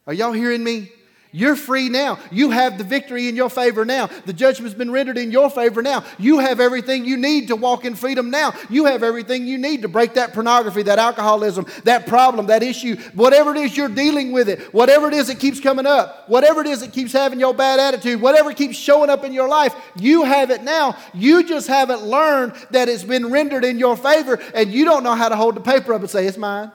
Are 0.06 0.14
y'all 0.14 0.32
hearing 0.32 0.62
me? 0.62 0.92
You're 1.30 1.56
free 1.56 1.90
now. 1.90 2.18
You 2.30 2.50
have 2.50 2.78
the 2.78 2.84
victory 2.84 3.28
in 3.28 3.36
your 3.36 3.50
favor 3.50 3.84
now. 3.84 4.06
The 4.06 4.32
judgment's 4.32 4.74
been 4.74 4.90
rendered 4.90 5.18
in 5.18 5.30
your 5.30 5.50
favor 5.50 5.82
now. 5.82 6.04
You 6.18 6.38
have 6.38 6.58
everything 6.58 7.04
you 7.04 7.18
need 7.18 7.48
to 7.48 7.56
walk 7.56 7.84
in 7.84 7.94
freedom 7.94 8.30
now. 8.30 8.54
You 8.70 8.86
have 8.86 9.02
everything 9.02 9.46
you 9.46 9.58
need 9.58 9.82
to 9.82 9.88
break 9.88 10.14
that 10.14 10.32
pornography, 10.32 10.82
that 10.84 10.98
alcoholism, 10.98 11.66
that 11.84 12.06
problem, 12.06 12.46
that 12.46 12.62
issue, 12.62 12.96
whatever 13.12 13.54
it 13.54 13.58
is 13.58 13.76
you're 13.76 13.90
dealing 13.90 14.32
with 14.32 14.48
it, 14.48 14.72
whatever 14.72 15.06
it 15.08 15.14
is 15.14 15.26
that 15.26 15.38
keeps 15.38 15.60
coming 15.60 15.86
up, 15.86 16.28
whatever 16.30 16.62
it 16.62 16.66
is 16.66 16.80
that 16.80 16.92
keeps 16.92 17.12
having 17.12 17.38
your 17.38 17.52
bad 17.52 17.78
attitude, 17.78 18.22
whatever 18.22 18.54
keeps 18.54 18.76
showing 18.76 19.10
up 19.10 19.22
in 19.22 19.34
your 19.34 19.48
life, 19.48 19.74
you 19.96 20.24
have 20.24 20.50
it 20.50 20.62
now. 20.62 20.96
You 21.12 21.44
just 21.44 21.68
haven't 21.68 22.02
learned 22.04 22.54
that 22.70 22.88
it's 22.88 23.04
been 23.04 23.30
rendered 23.30 23.64
in 23.64 23.78
your 23.78 23.96
favor 23.96 24.40
and 24.54 24.72
you 24.72 24.86
don't 24.86 25.04
know 25.04 25.14
how 25.14 25.28
to 25.28 25.36
hold 25.36 25.56
the 25.56 25.60
paper 25.60 25.92
up 25.92 26.00
and 26.00 26.08
say, 26.08 26.26
It's 26.26 26.38
mine. 26.38 26.72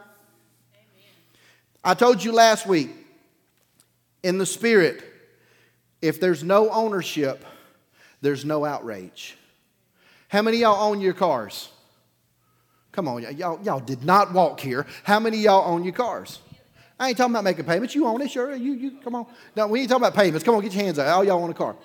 Amen. 0.76 1.04
I 1.84 1.96
told 1.96 2.24
you 2.24 2.32
last 2.32 2.68
week 2.68 3.03
in 4.24 4.38
the 4.38 4.46
spirit, 4.46 5.04
if 6.02 6.20
there's 6.20 6.44
no 6.44 6.70
ownership, 6.70 7.46
there's 8.22 8.46
no 8.46 8.66
outrage. 8.66 9.38
How 10.30 10.42
many 10.42 10.58
y'all 10.58 10.90
own 10.90 11.02
your 11.02 11.14
cars? 11.14 11.70
Come 12.94 13.08
on, 13.08 13.24
y'all, 13.36 13.60
y'all 13.64 13.80
did 13.80 14.04
not 14.04 14.34
walk 14.34 14.60
here. 14.60 14.88
How 15.04 15.20
many 15.20 15.38
y'all 15.38 15.70
own 15.72 15.84
your 15.84 15.94
cars? 15.94 16.40
I 17.00 17.10
ain't 17.10 17.18
talking 17.18 17.34
about 17.34 17.44
making 17.44 17.66
payments. 17.66 17.96
You 17.96 18.08
own 18.08 18.22
it, 18.22 18.32
sure. 18.32 18.56
You, 18.56 18.74
you 18.74 18.92
come 19.04 19.16
on. 19.16 19.26
No, 19.56 19.68
we 19.68 19.82
ain't 19.82 19.90
talking 19.90 20.04
about 20.04 20.16
payments. 20.16 20.44
Come 20.44 20.56
on, 20.56 20.62
get 20.62 20.74
your 20.74 20.84
hands 20.84 21.00
out. 21.00 21.08
All 21.08 21.24
y'all 21.24 21.44
own 21.44 21.50
a 21.50 21.54
car. 21.54 21.76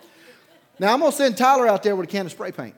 Now 0.79 0.93
I'm 0.93 1.01
gonna 1.01 1.13
send 1.13 1.37
Tyler 1.37 1.67
out 1.67 1.83
there 1.83 1.97
with 1.97 2.09
a 2.09 2.11
can 2.11 2.27
of 2.27 2.33
spray 2.33 2.53
paint. 2.53 2.75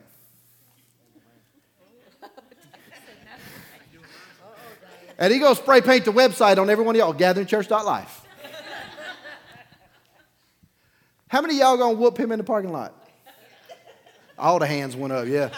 And 5.21 5.31
he 5.31 5.37
gonna 5.37 5.53
spray 5.53 5.81
paint 5.81 6.05
the 6.05 6.11
website 6.11 6.57
on 6.57 6.67
every 6.67 6.83
one 6.83 6.95
of 6.95 6.99
y'all, 6.99 7.13
gatheringchurch.life. 7.13 8.20
How 11.31 11.39
many 11.39 11.57
y'all 11.57 11.77
gonna 11.77 11.93
whoop 11.93 12.17
him 12.17 12.33
in 12.33 12.39
the 12.39 12.43
parking 12.43 12.73
lot? 12.73 12.93
All 14.37 14.59
the 14.59 14.67
hands 14.67 14.97
went 14.97 15.13
up, 15.13 15.25
yeah. 15.27 15.49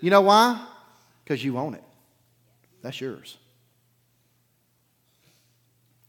You 0.00 0.10
know 0.10 0.22
why? 0.22 0.66
Because 1.22 1.44
you 1.44 1.56
own 1.56 1.74
it. 1.74 1.84
That's 2.82 3.00
yours. 3.00 3.38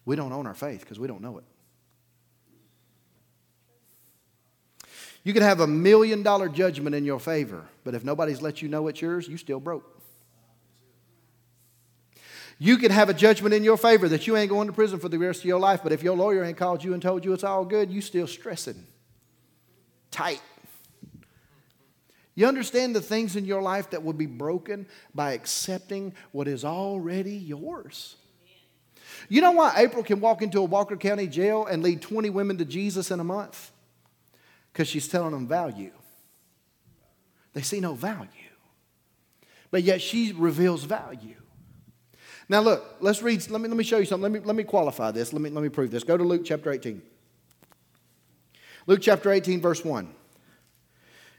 We 0.06 0.16
don't 0.16 0.32
own 0.32 0.48
our 0.48 0.56
faith 0.56 0.80
because 0.80 0.98
we 0.98 1.08
don't 1.08 1.22
know 1.22 1.38
it. 1.38 1.44
You 5.24 5.32
can 5.32 5.44
have 5.44 5.60
a 5.60 5.68
million 5.68 6.24
dollar 6.24 6.50
judgment 6.50 6.96
in 6.96 7.06
your 7.06 7.20
favor, 7.20 7.66
but 7.84 7.94
if 7.94 8.04
nobody's 8.04 8.42
let 8.42 8.60
you 8.60 8.68
know 8.68 8.88
it's 8.88 9.02
yours, 9.02 9.28
you 9.28 9.38
still 9.38 9.60
broke. 9.60 9.95
You 12.58 12.78
can 12.78 12.92
have 12.92 13.10
a 13.10 13.14
judgment 13.14 13.54
in 13.54 13.64
your 13.64 13.78
favor 13.78 14.08
that 14.10 14.28
you 14.28 14.38
ain't 14.38 14.50
going 14.50 14.68
to 14.68 14.74
prison 14.74 15.00
for 15.00 15.10
the 15.10 15.18
rest 15.18 15.40
of 15.40 15.46
your 15.46 15.60
life, 15.60 15.82
but 15.84 15.92
if 15.92 16.04
your 16.04 16.16
lawyer 16.16 16.44
ain't 16.44 16.58
called 16.58 16.84
you 16.84 16.94
and 16.94 17.02
told 17.02 17.26
you 17.26 17.34
it's 17.34 17.44
all 17.44 17.66
good, 17.66 17.92
you 17.92 18.02
still 18.02 18.28
stressing. 18.28 18.86
Tight. 20.10 20.42
You 22.34 22.48
understand 22.48 22.96
the 22.96 23.02
things 23.02 23.36
in 23.36 23.46
your 23.46 23.62
life 23.62 23.90
that 23.92 24.04
will 24.04 24.14
be 24.14 24.26
broken 24.26 24.88
by 25.14 25.34
accepting 25.34 26.14
what 26.32 26.48
is 26.48 26.64
already 26.64 27.36
yours? 27.36 28.16
You 29.30 29.42
know 29.42 29.52
why 29.52 29.74
April 29.78 30.04
can 30.04 30.20
walk 30.20 30.42
into 30.42 30.60
a 30.60 30.64
Walker 30.64 30.98
County 30.98 31.28
jail 31.28 31.66
and 31.66 31.82
lead 31.82 32.02
20 32.02 32.30
women 32.30 32.58
to 32.58 32.66
Jesus 32.66 33.12
in 33.12 33.20
a 33.20 33.24
month? 33.24 33.72
Because 34.72 34.88
she's 34.88 35.08
telling 35.08 35.32
them 35.32 35.48
value. 35.48 35.92
They 37.54 37.62
see 37.62 37.80
no 37.80 37.94
value. 37.94 38.28
But 39.72 39.84
yet 39.84 40.02
she 40.02 40.34
reveals 40.34 40.84
value. 40.84 41.36
Now 42.48 42.62
look, 42.62 42.98
let's 43.00 43.22
read, 43.22 43.50
let 43.50 43.60
me, 43.62 43.68
let 43.68 43.78
me 43.78 43.84
show 43.84 43.98
you 43.98 44.06
something. 44.06 44.32
Let 44.32 44.32
me, 44.32 44.46
let 44.46 44.56
me 44.56 44.64
qualify 44.64 45.12
this. 45.12 45.34
Let 45.34 45.42
me, 45.42 45.50
let 45.50 45.64
me 45.64 45.70
prove 45.70 45.92
this. 45.92 46.04
Go 46.04 46.18
to 46.18 46.24
Luke 46.24 46.44
chapter 46.46 46.72
18. 46.72 47.02
Luke 48.88 49.00
chapter 49.02 49.32
18, 49.32 49.62
verse 49.62 49.84
1. 49.84 50.14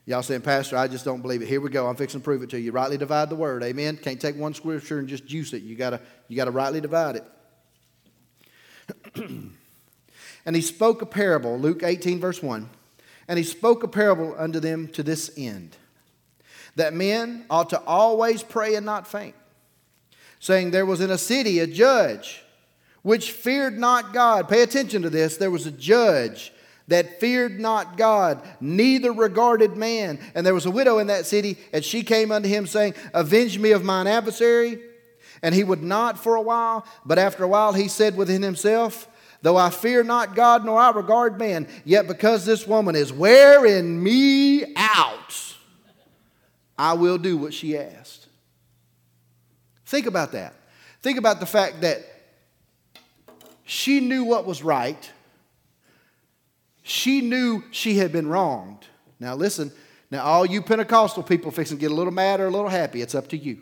Y'all 0.04 0.22
saying, 0.22 0.40
Pastor, 0.40 0.76
I 0.76 0.88
just 0.88 1.04
don't 1.04 1.20
believe 1.20 1.42
it. 1.42 1.48
Here 1.48 1.60
we 1.60 1.68
go. 1.68 1.88
I'm 1.88 1.96
fixing 1.96 2.20
to 2.20 2.24
prove 2.24 2.42
it 2.42 2.50
to 2.50 2.60
you. 2.60 2.72
Rightly 2.72 2.96
divide 2.96 3.28
the 3.28 3.36
word. 3.36 3.62
Amen. 3.62 3.96
Can't 3.96 4.20
take 4.20 4.36
one 4.36 4.54
scripture 4.54 4.98
and 4.98 5.08
just 5.08 5.26
juice 5.26 5.52
it. 5.52 5.62
You 5.62 5.74
gotta, 5.76 6.00
you 6.28 6.36
gotta 6.36 6.52
rightly 6.52 6.80
divide 6.80 7.16
it. 7.16 7.24
and 10.46 10.56
he 10.56 10.62
spoke 10.62 11.02
a 11.02 11.06
parable, 11.06 11.58
Luke 11.58 11.82
18, 11.82 12.20
verse 12.20 12.42
1. 12.42 12.68
And 13.28 13.38
he 13.38 13.44
spoke 13.44 13.82
a 13.82 13.88
parable 13.88 14.34
unto 14.38 14.60
them 14.60 14.88
to 14.88 15.02
this 15.02 15.30
end 15.36 15.76
that 16.76 16.92
men 16.92 17.44
ought 17.50 17.70
to 17.70 17.80
always 17.82 18.42
pray 18.42 18.76
and 18.76 18.86
not 18.86 19.08
faint, 19.08 19.34
saying, 20.46 20.70
There 20.70 20.87
was 20.87 21.00
in 21.00 21.11
a 21.11 21.18
city 21.18 21.59
a 21.59 21.66
judge 21.66 22.44
which 23.02 23.32
feared 23.32 23.78
not 23.78 24.12
God. 24.12 24.48
Pay 24.48 24.62
attention 24.62 25.02
to 25.02 25.11
this. 25.11 25.37
There 25.37 25.50
was 25.50 25.66
a 25.66 25.72
judge 25.72 26.52
that 26.88 27.18
feared 27.18 27.59
not 27.59 27.96
God, 27.96 28.40
neither 28.61 29.12
regarded 29.12 29.76
man. 29.76 30.20
And 30.37 30.46
there 30.46 30.54
was 30.54 30.66
a 30.66 30.70
widow 30.70 30.98
in 30.98 31.09
that 31.09 31.26
city, 31.26 31.59
and 31.72 31.85
she 31.85 32.04
came 32.04 32.30
unto 32.30 32.48
him, 32.48 32.66
saying, 32.66 32.94
Avenge 33.12 33.59
me 33.59 33.72
of 33.72 33.85
mine 33.85 34.06
adversary. 34.06 34.80
And 35.42 35.52
he 35.52 35.64
would 35.64 35.82
not 35.82 36.16
for 36.16 36.37
a 36.37 36.40
while, 36.40 36.87
but 37.04 37.18
after 37.18 37.42
a 37.42 37.48
while 37.48 37.72
he 37.72 37.88
said 37.88 38.16
within 38.16 38.42
himself, 38.42 39.09
Though 39.42 39.56
I 39.56 39.70
fear 39.70 40.04
not 40.04 40.37
God 40.37 40.64
nor 40.64 40.78
I 40.78 40.90
regard 40.90 41.38
man, 41.38 41.66
yet 41.85 42.06
because 42.06 42.46
this 42.46 42.66
woman 42.66 42.94
is 42.94 43.12
wearing 43.12 44.02
me 44.02 44.74
out, 44.76 45.54
I 46.78 46.94
will 46.94 47.18
do 47.18 47.37
what 47.37 47.52
she 47.52 47.76
asked. 47.76 48.25
Think 49.87 50.07
about 50.07 50.33
that. 50.33 50.55
Think 51.01 51.18
about 51.18 51.40
the 51.40 51.46
fact 51.46 51.81
that 51.83 52.05
she 53.64 54.01
knew 54.01 54.25
what 54.25 54.44
was 54.44 54.62
right. 54.62 55.11
She 56.83 57.20
knew 57.20 57.64
she 57.70 57.96
had 57.96 58.12
been 58.12 58.29
wronged. 58.29 58.87
Now 59.18 59.35
listen, 59.35 59.72
now 60.11 60.25
all 60.25 60.46
you 60.46 60.62
Pentecostal 60.62 61.22
people 61.22 61.51
fixing 61.51 61.79
to 61.79 61.81
get 61.81 61.90
a 61.90 61.94
little 61.94 62.12
mad 62.12 62.40
or 62.40 62.46
a 62.46 62.51
little 62.51 62.68
happy, 62.68 63.01
it's 63.01 63.14
up 63.14 63.29
to 63.29 63.37
you. 63.37 63.61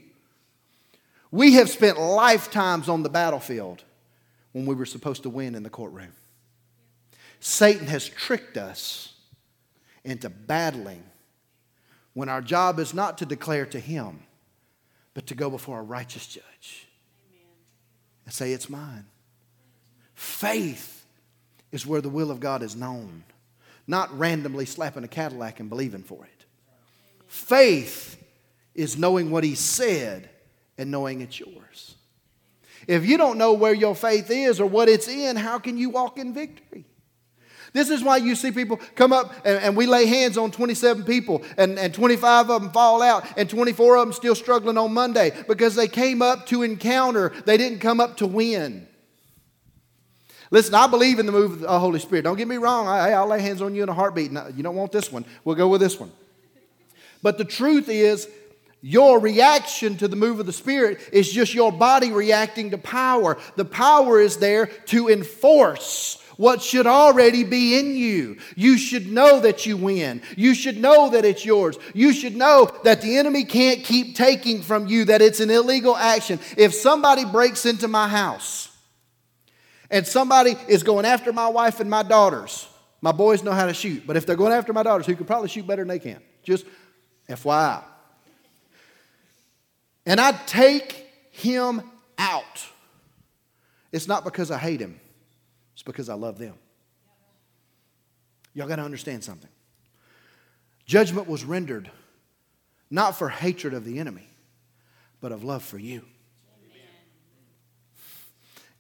We 1.31 1.55
have 1.55 1.69
spent 1.69 1.99
lifetimes 1.99 2.89
on 2.89 3.03
the 3.03 3.09
battlefield 3.09 3.83
when 4.53 4.67
we 4.67 4.75
were 4.75 4.87
supposed 4.87 5.25
to 5.25 5.31
win 5.31 5.55
in 5.55 5.63
the 5.63 5.71
courtroom. 5.71 6.13
Satan 7.41 7.87
has 7.89 8.09
tricked 8.09 8.57
us 8.57 9.15
into 10.05 10.31
battling 10.31 11.03
when 12.13 12.29
our 12.29 12.41
job 12.41 12.79
is 12.79 12.95
not 12.95 13.19
to 13.19 13.27
declare 13.27 13.67
to 13.67 13.81
him, 13.81 14.21
but 15.14 15.27
to 15.29 15.35
go 15.35 15.48
before 15.48 15.79
a 15.79 15.83
righteous 15.83 16.27
judge 16.27 16.88
and 18.24 18.35
say, 18.35 18.53
It's 18.53 18.68
mine. 18.68 19.07
Faith 20.14 21.07
is 21.72 21.87
where 21.87 22.00
the 22.00 22.09
will 22.09 22.31
of 22.31 22.40
God 22.40 22.62
is 22.62 22.77
known, 22.77 23.24
not 23.87 24.16
randomly 24.16 24.66
slapping 24.66 25.05
a 25.05 25.09
Cadillac 25.09 25.61
and 25.61 25.68
believing 25.68 26.03
for 26.03 26.24
it. 26.24 26.44
Faith 27.27 28.22
is 28.74 28.96
knowing 28.96 29.31
what 29.31 29.44
he 29.44 29.55
said 29.55 30.29
and 30.79 30.90
knowing 30.90 31.20
it's 31.20 31.38
yours. 31.38 31.94
If 32.87 33.07
you 33.07 33.16
don't 33.16 33.38
know 33.38 33.55
where 33.55 33.72
your 33.72 33.94
faith 33.94 34.31
is 34.31 34.61
or 34.61 34.66
what 34.66 34.88
it's 34.88 35.09
in, 35.09 35.37
how 35.37 35.59
can 35.59 35.79
you 35.79 35.90
walk 35.90 36.18
in 36.18 36.35
victory? 36.35 36.85
This 37.75 37.91
is 37.91 38.05
why 38.05 38.19
you 38.19 38.37
see 38.37 38.53
people 38.53 38.79
come 38.95 39.13
up 39.13 39.35
and, 39.45 39.59
and, 39.59 39.77
we 39.77 39.87
lay 39.87 40.07
hands 40.07 40.39
on 40.39 40.53
27 40.53 41.03
people 41.03 41.43
and, 41.59 41.77
and 41.77 41.93
25 41.93 42.49
of 42.49 42.63
them 42.63 42.71
fall 42.71 43.03
out 43.03 43.27
and 43.37 43.51
24 43.51 43.97
of 43.97 44.07
them 44.07 44.13
still 44.13 44.37
struggling 44.37 44.79
on 44.79 44.95
Monday 44.95 45.33
because 45.49 45.75
they 45.75 45.89
came 45.89 46.23
up 46.23 46.47
to 46.47 46.63
encounter, 46.63 47.33
they 47.47 47.57
didn't 47.57 47.81
come 47.81 48.01
up 48.01 48.17
to 48.19 48.29
win. 48.29 48.87
Listen, 50.53 50.75
I 50.75 50.87
believe 50.87 51.19
in 51.19 51.27
the 51.27 51.33
move 51.33 51.51
of 51.51 51.61
the 51.61 51.81
Holy 51.81 51.99
Spirit. 51.99 52.23
Don't 52.23 52.37
get 52.37 52.47
me 52.47 52.59
wrong. 52.59 52.87
I, 52.87 53.11
I'll 53.11 53.27
lay 53.27 53.43
hands 53.43 53.61
on 53.61 53.75
you 53.75 53.83
in 53.83 53.89
a 53.89 53.93
heartbeat. 53.95 54.31
You 54.31 54.63
don't 54.63 54.77
want 54.77 54.93
this 54.93 55.11
one. 55.11 55.25
We'll 55.45 55.57
go 55.57 55.67
with 55.67 55.81
this 55.81 55.99
one. 55.99 56.13
But 57.23 57.39
the 57.39 57.45
truth 57.45 57.89
is, 57.89 58.29
your 58.83 59.19
reaction 59.19 59.97
to 59.97 60.07
the 60.07 60.15
move 60.15 60.39
of 60.39 60.47
the 60.47 60.53
Spirit 60.53 61.01
is 61.13 61.33
just 61.33 61.55
your 61.55 61.73
body 61.73 62.13
reacting 62.13 62.71
to 62.71 62.79
power. 62.79 63.37
The 63.57 63.65
power 63.65 64.21
is 64.21 64.37
there 64.37 64.67
to 64.67 65.09
enforce 65.09 66.24
what 66.37 66.62
should 66.62 66.87
already 66.87 67.44
be 67.44 67.79
in 67.79 67.94
you. 67.94 68.38
You 68.57 68.79
should 68.79 69.11
know 69.11 69.40
that 69.40 69.66
you 69.66 69.77
win. 69.77 70.23
You 70.37 70.55
should 70.55 70.77
know 70.77 71.11
that 71.11 71.25
it's 71.25 71.44
yours. 71.44 71.79
You 71.92 72.12
should 72.12 72.37
know 72.37 72.70
that 72.85 73.01
the 73.01 73.16
enemy 73.16 73.44
can't 73.44 73.85
keep 73.85 74.16
taking 74.16 74.62
from 74.62 74.87
you, 74.87 75.05
that 75.07 75.23
it's 75.23 75.40
an 75.40 75.51
illegal 75.51 75.97
action. 75.97 76.38
If 76.57 76.75
somebody 76.75 77.25
breaks 77.25 77.66
into 77.66 77.88
my 77.88 78.09
house 78.09 78.70
and 79.90 80.07
somebody 80.07 80.57
is 80.68 80.83
going 80.83 81.05
after 81.05 81.33
my 81.33 81.49
wife 81.49 81.81
and 81.81 81.88
my 81.88 82.03
daughters, 82.03 82.68
my 83.01 83.12
boys 83.12 83.42
know 83.42 83.53
how 83.53 83.66
to 83.66 83.75
shoot, 83.75 84.07
but 84.07 84.16
if 84.16 84.27
they're 84.27 84.37
going 84.37 84.53
after 84.53 84.73
my 84.73 84.83
daughters, 84.83 85.07
who 85.07 85.14
could 85.14 85.27
probably 85.27 85.49
shoot 85.49 85.66
better 85.66 85.83
than 85.83 85.88
they 85.88 85.99
can, 85.99 86.20
just 86.42 86.64
FYI 87.29 87.83
and 90.07 90.20
I 90.20 90.33
take 90.47 91.07
him 91.31 91.83
out, 92.18 92.66
it's 93.92 94.09
not 94.09 94.25
because 94.25 94.51
I 94.51 94.59
hate 94.59 94.81
him, 94.81 95.01
it's 95.85 95.92
because 95.92 96.09
I 96.09 96.14
love 96.14 96.38
them. 96.38 96.55
Y'all 98.55 98.68
got 98.68 98.77
to 98.77 98.83
understand 98.83 99.23
something. 99.23 99.51
Judgment 100.87 101.29
was 101.29 101.44
rendered 101.44 101.90
not 102.90 103.16
for 103.16 103.29
hatred 103.29 103.75
of 103.75 103.85
the 103.85 103.99
enemy, 103.99 104.29
but 105.20 105.33
of 105.33 105.42
love 105.42 105.62
for 105.62 105.79
you. 105.79 106.03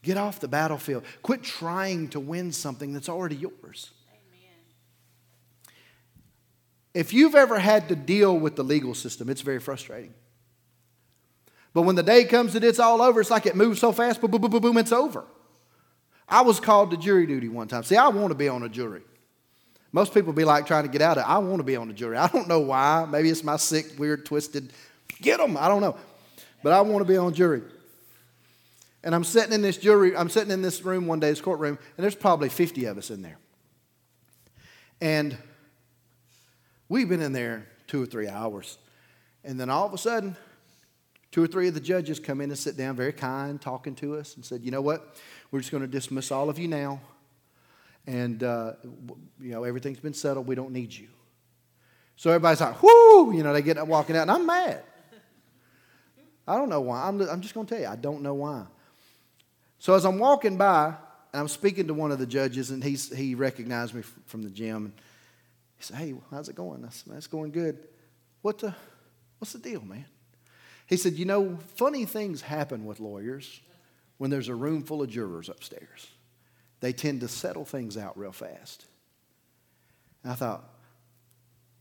Get 0.02 0.16
off 0.16 0.38
the 0.38 0.48
battlefield. 0.48 1.02
Quit 1.22 1.42
trying 1.42 2.08
to 2.10 2.20
win 2.20 2.52
something 2.52 2.92
that's 2.92 3.08
already 3.08 3.36
yours. 3.36 3.90
If 6.92 7.12
you've 7.12 7.34
ever 7.34 7.58
had 7.58 7.88
to 7.88 7.96
deal 7.96 8.38
with 8.38 8.54
the 8.54 8.62
legal 8.62 8.94
system, 8.94 9.28
it's 9.28 9.40
very 9.40 9.58
frustrating. 9.58 10.14
But 11.72 11.82
when 11.82 11.96
the 11.96 12.02
day 12.04 12.24
comes 12.24 12.52
that 12.52 12.62
it's 12.62 12.78
all 12.78 13.02
over, 13.02 13.20
it's 13.20 13.30
like 13.30 13.46
it 13.46 13.56
moves 13.56 13.80
so 13.80 13.90
fast, 13.90 14.20
boom, 14.20 14.30
boom, 14.30 14.42
boom, 14.42 14.60
boom, 14.60 14.78
it's 14.78 14.92
over. 14.92 15.24
I 16.28 16.42
was 16.42 16.60
called 16.60 16.90
to 16.90 16.96
jury 16.96 17.26
duty 17.26 17.48
one 17.48 17.68
time. 17.68 17.82
See, 17.84 17.96
I 17.96 18.08
want 18.08 18.28
to 18.30 18.34
be 18.34 18.48
on 18.48 18.62
a 18.62 18.68
jury. 18.68 19.02
Most 19.92 20.12
people 20.12 20.32
be 20.32 20.44
like 20.44 20.66
trying 20.66 20.84
to 20.84 20.88
get 20.88 21.02
out 21.02 21.18
of 21.18 21.24
it. 21.24 21.28
I 21.28 21.38
want 21.38 21.58
to 21.58 21.64
be 21.64 21.76
on 21.76 21.88
a 21.88 21.92
jury. 21.92 22.16
I 22.16 22.26
don't 22.28 22.48
know 22.48 22.60
why. 22.60 23.06
Maybe 23.08 23.30
it's 23.30 23.44
my 23.44 23.56
sick, 23.56 23.98
weird, 23.98 24.26
twisted, 24.26 24.72
get 25.20 25.38
them. 25.38 25.56
I 25.56 25.68
don't 25.68 25.80
know. 25.80 25.96
But 26.62 26.72
I 26.72 26.80
want 26.80 27.06
to 27.06 27.12
be 27.12 27.16
on 27.16 27.32
jury. 27.32 27.62
And 29.04 29.14
I'm 29.14 29.22
sitting 29.22 29.52
in 29.52 29.60
this 29.60 29.76
jury, 29.76 30.16
I'm 30.16 30.30
sitting 30.30 30.50
in 30.50 30.62
this 30.62 30.82
room 30.82 31.06
one 31.06 31.20
day, 31.20 31.28
this 31.28 31.40
courtroom, 31.40 31.78
and 31.96 32.02
there's 32.02 32.14
probably 32.14 32.48
50 32.48 32.86
of 32.86 32.96
us 32.96 33.10
in 33.10 33.20
there. 33.20 33.36
And 35.00 35.36
we've 36.88 37.08
been 37.08 37.20
in 37.20 37.32
there 37.32 37.68
two 37.86 38.02
or 38.02 38.06
three 38.06 38.28
hours. 38.28 38.78
And 39.44 39.60
then 39.60 39.68
all 39.68 39.86
of 39.86 39.92
a 39.92 39.98
sudden, 39.98 40.36
Two 41.34 41.42
or 41.42 41.48
three 41.48 41.66
of 41.66 41.74
the 41.74 41.80
judges 41.80 42.20
come 42.20 42.40
in 42.40 42.50
and 42.50 42.56
sit 42.56 42.76
down, 42.76 42.94
very 42.94 43.12
kind, 43.12 43.60
talking 43.60 43.96
to 43.96 44.14
us, 44.14 44.36
and 44.36 44.44
said, 44.44 44.62
You 44.62 44.70
know 44.70 44.80
what? 44.80 45.16
We're 45.50 45.58
just 45.58 45.72
going 45.72 45.80
to 45.80 45.88
dismiss 45.88 46.30
all 46.30 46.48
of 46.48 46.60
you 46.60 46.68
now. 46.68 47.00
And, 48.06 48.40
uh, 48.44 48.74
you 49.40 49.50
know, 49.50 49.64
everything's 49.64 49.98
been 49.98 50.14
settled. 50.14 50.46
We 50.46 50.54
don't 50.54 50.70
need 50.70 50.92
you. 50.92 51.08
So 52.14 52.30
everybody's 52.30 52.60
like, 52.60 52.80
Whoo! 52.80 53.34
You 53.34 53.42
know, 53.42 53.52
they 53.52 53.62
get 53.62 53.78
up 53.78 53.88
walking 53.88 54.14
out, 54.14 54.22
and 54.22 54.30
I'm 54.30 54.46
mad. 54.46 54.84
I 56.46 56.54
don't 56.54 56.68
know 56.68 56.82
why. 56.82 57.08
I'm, 57.08 57.20
I'm 57.22 57.40
just 57.40 57.52
going 57.52 57.66
to 57.66 57.74
tell 57.74 57.82
you, 57.82 57.88
I 57.88 57.96
don't 57.96 58.22
know 58.22 58.34
why. 58.34 58.66
So 59.80 59.92
as 59.94 60.04
I'm 60.04 60.20
walking 60.20 60.56
by, 60.56 60.94
and 61.32 61.40
I'm 61.40 61.48
speaking 61.48 61.88
to 61.88 61.94
one 61.94 62.12
of 62.12 62.20
the 62.20 62.26
judges, 62.26 62.70
and 62.70 62.84
he's, 62.84 63.12
he 63.12 63.34
recognized 63.34 63.92
me 63.92 64.02
from 64.26 64.42
the 64.42 64.50
gym. 64.50 64.92
He 65.78 65.82
said, 65.82 65.96
Hey, 65.96 66.14
how's 66.30 66.48
it 66.48 66.54
going? 66.54 66.84
I 66.84 66.90
said, 66.90 67.12
It's 67.16 67.26
going 67.26 67.50
good. 67.50 67.88
What 68.40 68.58
the, 68.58 68.72
what's 69.40 69.52
the 69.52 69.58
deal, 69.58 69.80
man? 69.80 70.04
He 70.86 70.96
said, 70.96 71.14
You 71.14 71.24
know, 71.24 71.58
funny 71.76 72.04
things 72.04 72.42
happen 72.42 72.84
with 72.84 73.00
lawyers 73.00 73.60
when 74.18 74.30
there's 74.30 74.48
a 74.48 74.54
room 74.54 74.82
full 74.82 75.02
of 75.02 75.10
jurors 75.10 75.48
upstairs. 75.48 76.08
They 76.80 76.92
tend 76.92 77.20
to 77.20 77.28
settle 77.28 77.64
things 77.64 77.96
out 77.96 78.18
real 78.18 78.32
fast. 78.32 78.86
And 80.22 80.32
I 80.32 80.34
thought, 80.34 80.64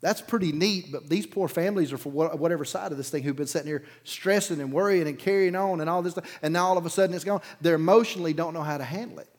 that's 0.03 0.19
pretty 0.19 0.51
neat, 0.51 0.91
but 0.91 1.07
these 1.07 1.25
poor 1.25 1.47
families 1.47 1.93
are 1.93 1.97
for 1.97 2.09
whatever 2.09 2.65
side 2.65 2.91
of 2.91 2.97
this 2.97 3.09
thing 3.09 3.23
who've 3.23 3.37
been 3.37 3.47
sitting 3.47 3.69
here 3.69 3.85
stressing 4.03 4.59
and 4.59 4.73
worrying 4.73 5.07
and 5.07 5.17
carrying 5.17 5.55
on 5.55 5.79
and 5.79 5.89
all 5.89 6.01
this 6.01 6.11
stuff, 6.11 6.39
and 6.41 6.51
now 6.51 6.65
all 6.65 6.77
of 6.77 6.85
a 6.85 6.89
sudden 6.89 7.15
it's 7.15 7.23
gone. 7.23 7.41
They 7.61 7.71
emotionally 7.71 8.33
don't 8.33 8.53
know 8.53 8.63
how 8.63 8.77
to 8.77 8.83
handle 8.83 9.19
it. 9.19 9.29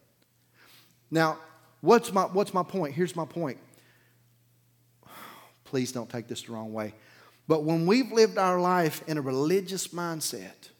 Now, 1.11 1.38
what's 1.83 2.14
my, 2.14 2.22
what's 2.22 2.55
my 2.55 2.62
point? 2.62 2.94
Here's 2.94 3.14
my 3.14 3.27
point. 3.27 3.59
Please 5.64 5.92
don't 5.92 6.09
take 6.09 6.29
this 6.29 6.44
the 6.44 6.53
wrong 6.53 6.72
way. 6.72 6.94
But 7.46 7.64
when 7.64 7.87
we've 7.87 8.11
lived 8.11 8.38
our 8.38 8.61
life 8.61 9.02
in 9.07 9.18
a 9.18 9.22
religious 9.22 9.88
mindset, 9.88 10.70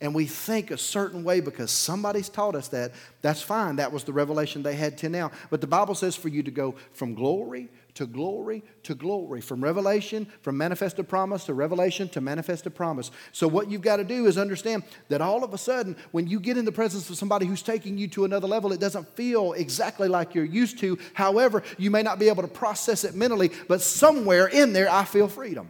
and 0.00 0.16
we 0.16 0.26
think 0.26 0.72
a 0.72 0.76
certain 0.76 1.22
way 1.22 1.40
because 1.40 1.70
somebody's 1.70 2.28
taught 2.28 2.56
us 2.56 2.66
that, 2.68 2.92
that's 3.22 3.40
fine. 3.40 3.76
That 3.76 3.92
was 3.92 4.02
the 4.02 4.12
revelation 4.12 4.64
they 4.64 4.74
had 4.74 4.98
to 4.98 5.08
now. 5.08 5.30
But 5.48 5.60
the 5.60 5.68
Bible 5.68 5.94
says 5.94 6.16
for 6.16 6.28
you 6.28 6.42
to 6.42 6.50
go 6.50 6.74
from 6.92 7.14
glory 7.14 7.68
to 7.94 8.06
glory 8.06 8.62
to 8.84 8.94
glory, 8.94 9.40
from 9.40 9.62
revelation, 9.62 10.26
from 10.40 10.56
manifested 10.56 11.08
promise 11.08 11.44
to 11.44 11.54
revelation 11.54 12.08
to 12.10 12.20
manifested 12.20 12.74
promise. 12.74 13.10
So, 13.32 13.46
what 13.46 13.70
you've 13.70 13.82
got 13.82 13.96
to 13.96 14.04
do 14.04 14.26
is 14.26 14.38
understand 14.38 14.82
that 15.08 15.20
all 15.20 15.44
of 15.44 15.52
a 15.52 15.58
sudden, 15.58 15.96
when 16.10 16.26
you 16.26 16.40
get 16.40 16.56
in 16.56 16.64
the 16.64 16.72
presence 16.72 17.10
of 17.10 17.16
somebody 17.16 17.46
who's 17.46 17.62
taking 17.62 17.98
you 17.98 18.08
to 18.08 18.24
another 18.24 18.48
level, 18.48 18.72
it 18.72 18.80
doesn't 18.80 19.08
feel 19.14 19.52
exactly 19.52 20.08
like 20.08 20.34
you're 20.34 20.44
used 20.44 20.78
to. 20.78 20.98
However, 21.14 21.62
you 21.78 21.90
may 21.90 22.02
not 22.02 22.18
be 22.18 22.28
able 22.28 22.42
to 22.42 22.48
process 22.48 23.04
it 23.04 23.14
mentally, 23.14 23.50
but 23.68 23.80
somewhere 23.80 24.46
in 24.46 24.72
there, 24.72 24.90
I 24.90 25.04
feel 25.04 25.28
freedom. 25.28 25.68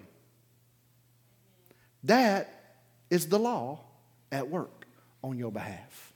That 2.04 2.48
is 3.10 3.28
the 3.28 3.38
law 3.38 3.80
at 4.30 4.48
work 4.48 4.86
on 5.22 5.38
your 5.38 5.52
behalf. 5.52 6.12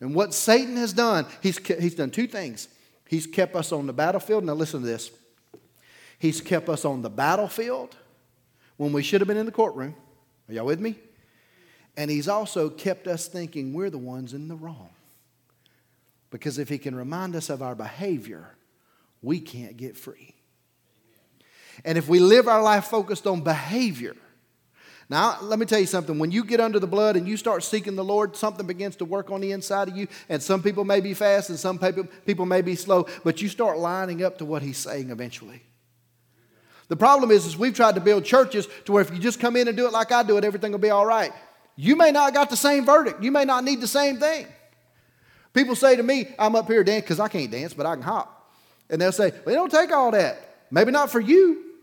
And 0.00 0.14
what 0.14 0.34
Satan 0.34 0.76
has 0.76 0.92
done, 0.92 1.26
he's, 1.40 1.58
he's 1.66 1.94
done 1.94 2.10
two 2.10 2.26
things. 2.26 2.68
He's 3.08 3.26
kept 3.26 3.54
us 3.54 3.72
on 3.72 3.86
the 3.86 3.92
battlefield. 3.92 4.44
Now, 4.44 4.54
listen 4.54 4.80
to 4.80 4.86
this. 4.86 5.10
He's 6.18 6.40
kept 6.40 6.68
us 6.68 6.84
on 6.84 7.02
the 7.02 7.10
battlefield 7.10 7.96
when 8.76 8.92
we 8.92 9.02
should 9.02 9.20
have 9.20 9.28
been 9.28 9.36
in 9.36 9.46
the 9.46 9.52
courtroom. 9.52 9.94
Are 10.48 10.54
y'all 10.54 10.66
with 10.66 10.80
me? 10.80 10.96
And 11.96 12.10
he's 12.10 12.28
also 12.28 12.68
kept 12.70 13.06
us 13.06 13.28
thinking 13.28 13.72
we're 13.72 13.90
the 13.90 13.98
ones 13.98 14.34
in 14.34 14.48
the 14.48 14.56
wrong. 14.56 14.90
Because 16.30 16.58
if 16.58 16.68
he 16.68 16.78
can 16.78 16.96
remind 16.96 17.36
us 17.36 17.50
of 17.50 17.62
our 17.62 17.74
behavior, 17.74 18.56
we 19.22 19.38
can't 19.38 19.76
get 19.76 19.96
free. 19.96 20.34
And 21.84 21.96
if 21.96 22.08
we 22.08 22.18
live 22.20 22.48
our 22.48 22.62
life 22.62 22.86
focused 22.86 23.26
on 23.26 23.42
behavior, 23.42 24.16
now, 25.10 25.38
let 25.42 25.58
me 25.58 25.66
tell 25.66 25.78
you 25.78 25.86
something. 25.86 26.18
When 26.18 26.30
you 26.30 26.44
get 26.44 26.60
under 26.60 26.78
the 26.78 26.86
blood 26.86 27.16
and 27.16 27.28
you 27.28 27.36
start 27.36 27.62
seeking 27.62 27.94
the 27.94 28.04
Lord, 28.04 28.36
something 28.36 28.66
begins 28.66 28.96
to 28.96 29.04
work 29.04 29.30
on 29.30 29.40
the 29.40 29.52
inside 29.52 29.88
of 29.88 29.96
you. 29.96 30.08
And 30.28 30.42
some 30.42 30.62
people 30.62 30.84
may 30.84 31.00
be 31.00 31.12
fast 31.12 31.50
and 31.50 31.58
some 31.58 31.78
people, 31.78 32.46
may 32.46 32.62
be 32.62 32.74
slow, 32.74 33.06
but 33.22 33.42
you 33.42 33.48
start 33.48 33.78
lining 33.78 34.22
up 34.22 34.38
to 34.38 34.44
what 34.44 34.62
He's 34.62 34.78
saying 34.78 35.10
eventually. 35.10 35.62
The 36.88 36.96
problem 36.96 37.30
is, 37.30 37.46
is 37.46 37.56
we've 37.56 37.74
tried 37.74 37.96
to 37.96 38.00
build 38.00 38.24
churches 38.24 38.66
to 38.86 38.92
where 38.92 39.02
if 39.02 39.10
you 39.10 39.18
just 39.18 39.40
come 39.40 39.56
in 39.56 39.68
and 39.68 39.76
do 39.76 39.86
it 39.86 39.92
like 39.92 40.12
I 40.12 40.22
do 40.22 40.36
it, 40.36 40.44
everything 40.44 40.72
will 40.72 40.78
be 40.78 40.90
all 40.90 41.06
right. 41.06 41.32
You 41.76 41.96
may 41.96 42.10
not 42.10 42.34
got 42.34 42.50
the 42.50 42.56
same 42.56 42.84
verdict. 42.84 43.22
You 43.22 43.32
may 43.32 43.44
not 43.44 43.64
need 43.64 43.80
the 43.80 43.86
same 43.86 44.18
thing. 44.18 44.46
People 45.52 45.76
say 45.76 45.96
to 45.96 46.02
me, 46.02 46.28
I'm 46.38 46.56
up 46.56 46.66
here 46.66 46.84
dancing 46.84 47.02
because 47.02 47.20
I 47.20 47.28
can't 47.28 47.50
dance, 47.50 47.74
but 47.74 47.86
I 47.86 47.94
can 47.94 48.02
hop. 48.02 48.52
And 48.90 49.00
they'll 49.00 49.12
say, 49.12 49.32
well, 49.44 49.54
it 49.54 49.58
don't 49.58 49.70
take 49.70 49.92
all 49.92 50.10
that. 50.10 50.66
Maybe 50.70 50.92
not 50.92 51.10
for 51.10 51.20
you. 51.20 51.73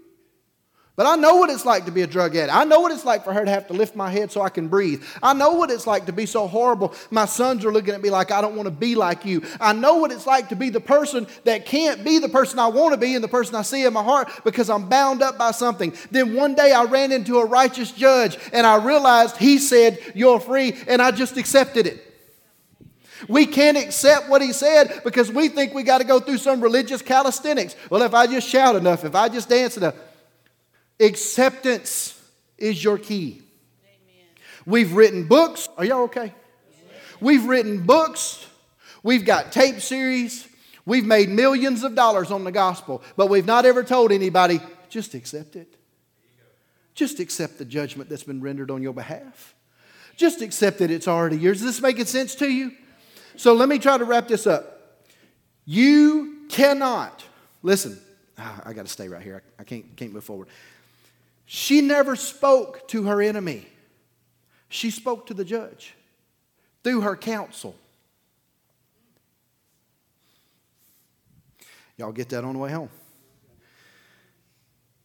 But 0.98 1.06
I 1.06 1.16
know 1.16 1.38
what 1.38 1.50
it's 1.50 1.66
like 1.66 1.86
to 1.86 1.92
be 1.92 2.02
a 2.02 2.08
drug 2.08 2.36
addict. 2.36 2.54
I 2.54 2.66
know 2.66 2.82
what 2.82 2.92
it's 2.92 3.06
like 3.06 3.24
for 3.24 3.34
her 3.34 3.46
to 3.46 3.50
have 3.50 3.66
to 3.68 3.74
lift 3.74 3.96
my 3.96 4.10
head 4.10 4.30
so 4.30 4.42
I 4.42 4.50
can 4.50 4.68
breathe. 4.68 5.02
I 5.24 5.34
know 5.34 5.54
what 5.54 5.72
it's 5.72 5.88
like 5.88 6.06
to 6.08 6.12
be 6.12 6.26
so 6.26 6.48
horrible. 6.48 6.94
My 7.10 7.26
sons 7.26 7.64
are 7.64 7.72
looking 7.72 7.94
at 7.94 8.02
me 8.02 8.10
like 8.10 8.30
I 8.30 8.42
don't 8.42 8.58
want 8.58 8.68
to 8.68 8.72
be 8.72 8.96
like 8.96 9.24
you. 9.24 9.42
I 9.62 9.72
know 9.72 9.96
what 9.96 10.12
it's 10.12 10.28
like 10.28 10.50
to 10.50 10.56
be 10.56 10.70
the 10.70 10.82
person 10.82 11.28
that 11.46 11.66
can't 11.66 12.04
be 12.04 12.20
the 12.20 12.28
person 12.28 12.60
I 12.60 12.68
want 12.68 12.94
to 12.94 13.00
be 13.00 13.16
and 13.16 13.24
the 13.24 13.30
person 13.30 13.56
I 13.56 13.62
see 13.62 13.86
in 13.86 13.94
my 13.94 14.04
heart 14.04 14.30
because 14.44 14.70
I'm 14.70 14.90
bound 14.90 15.22
up 15.22 15.38
by 15.38 15.52
something. 15.52 15.94
Then 16.12 16.36
one 16.36 16.56
day 16.56 16.74
I 16.74 16.84
ran 16.84 17.14
into 17.14 17.38
a 17.40 17.46
righteous 17.46 17.94
judge 17.94 18.38
and 18.52 18.68
I 18.68 18.84
realized 18.84 19.38
he 19.38 19.60
said, 19.60 19.98
You're 20.14 20.42
free, 20.42 20.76
and 20.88 21.02
I 21.02 21.12
just 21.12 21.38
accepted 21.38 21.88
it. 21.88 22.08
We 23.30 23.46
can't 23.46 23.78
accept 23.78 24.30
what 24.30 24.42
he 24.42 24.52
said 24.52 25.02
because 25.06 25.32
we 25.32 25.48
think 25.48 25.74
we 25.74 25.84
got 25.84 26.00
to 26.00 26.04
go 26.04 26.20
through 26.20 26.40
some 26.40 26.60
religious 26.60 27.02
calisthenics. 27.02 27.76
Well, 27.90 28.02
if 28.02 28.14
I 28.14 28.28
just 28.28 28.50
shout 28.50 28.76
enough, 28.76 29.06
if 29.06 29.16
I 29.16 29.30
just 29.30 29.48
dance 29.48 29.78
enough, 29.78 29.96
Acceptance 31.02 32.22
is 32.58 32.84
your 32.84 32.98
key. 32.98 33.42
Amen. 33.84 34.26
We've 34.66 34.94
written 34.94 35.28
books. 35.28 35.68
Are 35.78 35.84
y'all 35.84 36.04
okay? 36.04 36.34
We've 37.20 37.46
written 37.46 37.84
books. 37.84 38.46
We've 39.04 39.26
got 39.26 39.52
tape 39.52 39.82
series. 39.82 40.48
We've 40.86 41.06
made 41.06 41.30
millions 41.30 41.84
of 41.84 41.96
dollars 41.96 42.32
on 42.32 42.44
the 42.44 42.52
gospel, 42.52 43.04
but 43.16 43.28
we've 43.30 43.46
not 43.46 43.66
ever 43.66 43.84
told 43.84 44.12
anybody, 44.12 44.60
just 44.90 45.14
accept 45.14 45.56
it. 45.56 45.76
Just 46.94 47.20
accept 47.20 47.58
the 47.58 47.66
judgment 47.66 48.10
that's 48.10 48.24
been 48.24 48.42
rendered 48.42 48.70
on 48.70 48.82
your 48.82 48.94
behalf. 48.94 49.56
Just 50.18 50.42
accept 50.42 50.80
that 50.80 50.92
it's 50.92 51.08
already 51.08 51.38
yours. 51.38 51.62
Is 51.62 51.68
this 51.68 51.82
making 51.82 52.06
sense 52.06 52.36
to 52.36 52.50
you? 52.50 52.74
So 53.38 53.54
let 53.54 53.70
me 53.70 53.80
try 53.80 53.98
to 53.98 54.04
wrap 54.04 54.28
this 54.28 54.46
up. 54.46 55.00
You 55.66 56.46
cannot, 56.50 57.24
listen, 57.64 58.00
I 58.38 58.74
got 58.74 58.86
to 58.86 58.92
stay 58.92 59.08
right 59.08 59.22
here. 59.22 59.44
I 59.58 59.64
can't, 59.64 59.96
can't 59.96 60.14
move 60.14 60.24
forward. 60.24 60.48
She 61.54 61.82
never 61.82 62.16
spoke 62.16 62.88
to 62.88 63.04
her 63.08 63.22
enemy, 63.22 63.68
she 64.70 64.90
spoke 64.90 65.26
to 65.26 65.34
the 65.34 65.44
judge 65.44 65.96
through 66.82 67.02
her 67.02 67.18
counsel. 67.18 67.76
Y'all 71.98 72.14
get 72.14 72.30
that 72.30 72.46
on 72.46 72.54
the 72.54 72.60
way 72.60 72.72
home. 72.72 72.90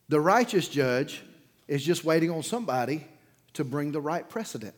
The 0.09 0.20
righteous 0.20 0.68
judge 0.68 1.20
is 1.66 1.85
just 1.85 2.04
waiting 2.04 2.30
on 2.30 2.44
somebody 2.44 3.09
to 3.54 3.64
bring 3.64 3.90
the 3.90 4.00
right 4.00 4.28
precedent. 4.28 4.76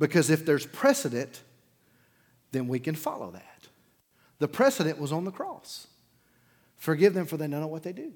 Because 0.00 0.30
if 0.30 0.44
there's 0.44 0.66
precedent, 0.66 1.42
then 2.50 2.66
we 2.66 2.80
can 2.80 2.96
follow 2.96 3.30
that. 3.30 3.68
The 4.40 4.48
precedent 4.48 4.98
was 4.98 5.12
on 5.12 5.24
the 5.24 5.30
cross. 5.30 5.86
Forgive 6.74 7.14
them 7.14 7.26
for 7.26 7.36
they 7.36 7.46
don't 7.46 7.60
know 7.60 7.68
what 7.68 7.84
they 7.84 7.92
do. 7.92 8.12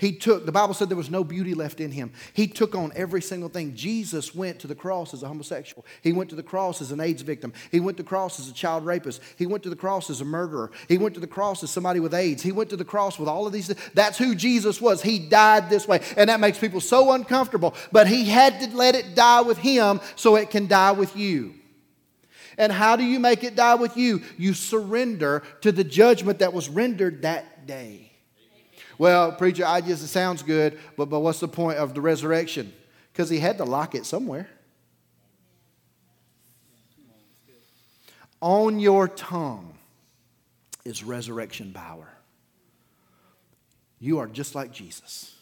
He 0.00 0.12
took, 0.12 0.46
the 0.46 0.52
Bible 0.52 0.72
said 0.72 0.88
there 0.88 0.96
was 0.96 1.10
no 1.10 1.22
beauty 1.22 1.52
left 1.52 1.78
in 1.78 1.90
him. 1.90 2.12
He 2.32 2.46
took 2.46 2.74
on 2.74 2.90
every 2.96 3.20
single 3.20 3.50
thing. 3.50 3.74
Jesus 3.74 4.34
went 4.34 4.58
to 4.60 4.66
the 4.66 4.74
cross 4.74 5.12
as 5.12 5.22
a 5.22 5.28
homosexual. 5.28 5.84
He 6.02 6.14
went 6.14 6.30
to 6.30 6.36
the 6.36 6.42
cross 6.42 6.80
as 6.80 6.90
an 6.90 7.00
AIDS 7.00 7.20
victim. 7.20 7.52
He 7.70 7.80
went 7.80 7.98
to 7.98 8.02
the 8.02 8.08
cross 8.08 8.40
as 8.40 8.48
a 8.48 8.54
child 8.54 8.86
rapist. 8.86 9.20
He 9.36 9.44
went 9.44 9.62
to 9.64 9.68
the 9.68 9.76
cross 9.76 10.08
as 10.08 10.22
a 10.22 10.24
murderer. 10.24 10.70
He 10.88 10.96
went 10.96 11.12
to 11.16 11.20
the 11.20 11.26
cross 11.26 11.62
as 11.62 11.70
somebody 11.70 12.00
with 12.00 12.14
AIDS. 12.14 12.42
He 12.42 12.50
went 12.50 12.70
to 12.70 12.78
the 12.78 12.84
cross 12.84 13.18
with 13.18 13.28
all 13.28 13.46
of 13.46 13.52
these. 13.52 13.68
That's 13.92 14.16
who 14.16 14.34
Jesus 14.34 14.80
was. 14.80 15.02
He 15.02 15.18
died 15.18 15.68
this 15.68 15.86
way. 15.86 16.00
And 16.16 16.30
that 16.30 16.40
makes 16.40 16.58
people 16.58 16.80
so 16.80 17.12
uncomfortable. 17.12 17.74
But 17.92 18.08
he 18.08 18.24
had 18.24 18.58
to 18.60 18.74
let 18.74 18.94
it 18.94 19.14
die 19.14 19.42
with 19.42 19.58
him 19.58 20.00
so 20.16 20.36
it 20.36 20.48
can 20.48 20.66
die 20.66 20.92
with 20.92 21.14
you. 21.14 21.56
And 22.56 22.72
how 22.72 22.96
do 22.96 23.04
you 23.04 23.20
make 23.20 23.44
it 23.44 23.54
die 23.54 23.74
with 23.74 23.98
you? 23.98 24.22
You 24.38 24.54
surrender 24.54 25.42
to 25.60 25.72
the 25.72 25.84
judgment 25.84 26.38
that 26.38 26.54
was 26.54 26.70
rendered 26.70 27.20
that 27.20 27.66
day. 27.66 28.09
Well, 29.00 29.32
preacher, 29.32 29.64
I 29.64 29.80
just, 29.80 30.04
it 30.04 30.08
sounds 30.08 30.42
good, 30.42 30.78
but, 30.94 31.06
but 31.06 31.20
what's 31.20 31.40
the 31.40 31.48
point 31.48 31.78
of 31.78 31.94
the 31.94 32.02
resurrection? 32.02 32.70
Because 33.10 33.30
he 33.30 33.38
had 33.38 33.56
to 33.56 33.64
lock 33.64 33.94
it 33.94 34.04
somewhere. 34.04 34.46
On 38.42 38.78
your 38.78 39.08
tongue 39.08 39.72
is 40.84 41.02
resurrection 41.02 41.72
power. 41.72 42.08
You 44.00 44.18
are 44.18 44.26
just 44.26 44.54
like 44.54 44.70
Jesus. 44.70 45.34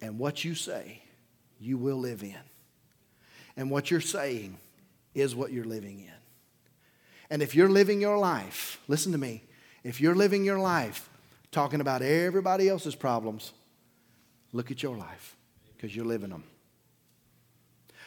And 0.00 0.18
what 0.18 0.42
you 0.42 0.54
say, 0.54 1.02
you 1.60 1.76
will 1.76 1.98
live 1.98 2.22
in. 2.22 2.34
And 3.58 3.70
what 3.70 3.90
you're 3.90 4.00
saying 4.00 4.56
is 5.14 5.36
what 5.36 5.52
you're 5.52 5.66
living 5.66 6.00
in. 6.00 6.14
And 7.28 7.42
if 7.42 7.54
you're 7.54 7.68
living 7.68 8.00
your 8.00 8.16
life, 8.16 8.80
listen 8.88 9.12
to 9.12 9.18
me, 9.18 9.42
if 9.84 10.00
you're 10.00 10.14
living 10.14 10.46
your 10.46 10.58
life 10.58 11.10
talking 11.50 11.80
about 11.80 12.02
everybody 12.02 12.68
else's 12.68 12.94
problems, 12.94 13.52
look 14.52 14.70
at 14.70 14.82
your 14.82 14.96
life 14.96 15.36
because 15.76 15.94
you're 15.94 16.04
living 16.04 16.30
them. 16.30 16.44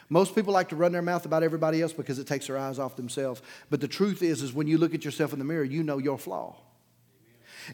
Most 0.09 0.35
people 0.35 0.53
like 0.53 0.69
to 0.69 0.75
run 0.75 0.91
their 0.91 1.01
mouth 1.01 1.25
about 1.25 1.41
everybody 1.41 1.81
else 1.81 1.93
because 1.93 2.19
it 2.19 2.27
takes 2.27 2.47
their 2.47 2.57
eyes 2.57 2.79
off 2.79 2.97
themselves. 2.97 3.41
But 3.69 3.79
the 3.79 3.87
truth 3.87 4.21
is, 4.21 4.41
is 4.41 4.51
when 4.51 4.67
you 4.67 4.77
look 4.77 4.93
at 4.93 5.05
yourself 5.05 5.31
in 5.31 5.39
the 5.39 5.45
mirror, 5.45 5.63
you 5.63 5.83
know 5.83 5.99
your 5.99 6.17
flaw. 6.17 6.57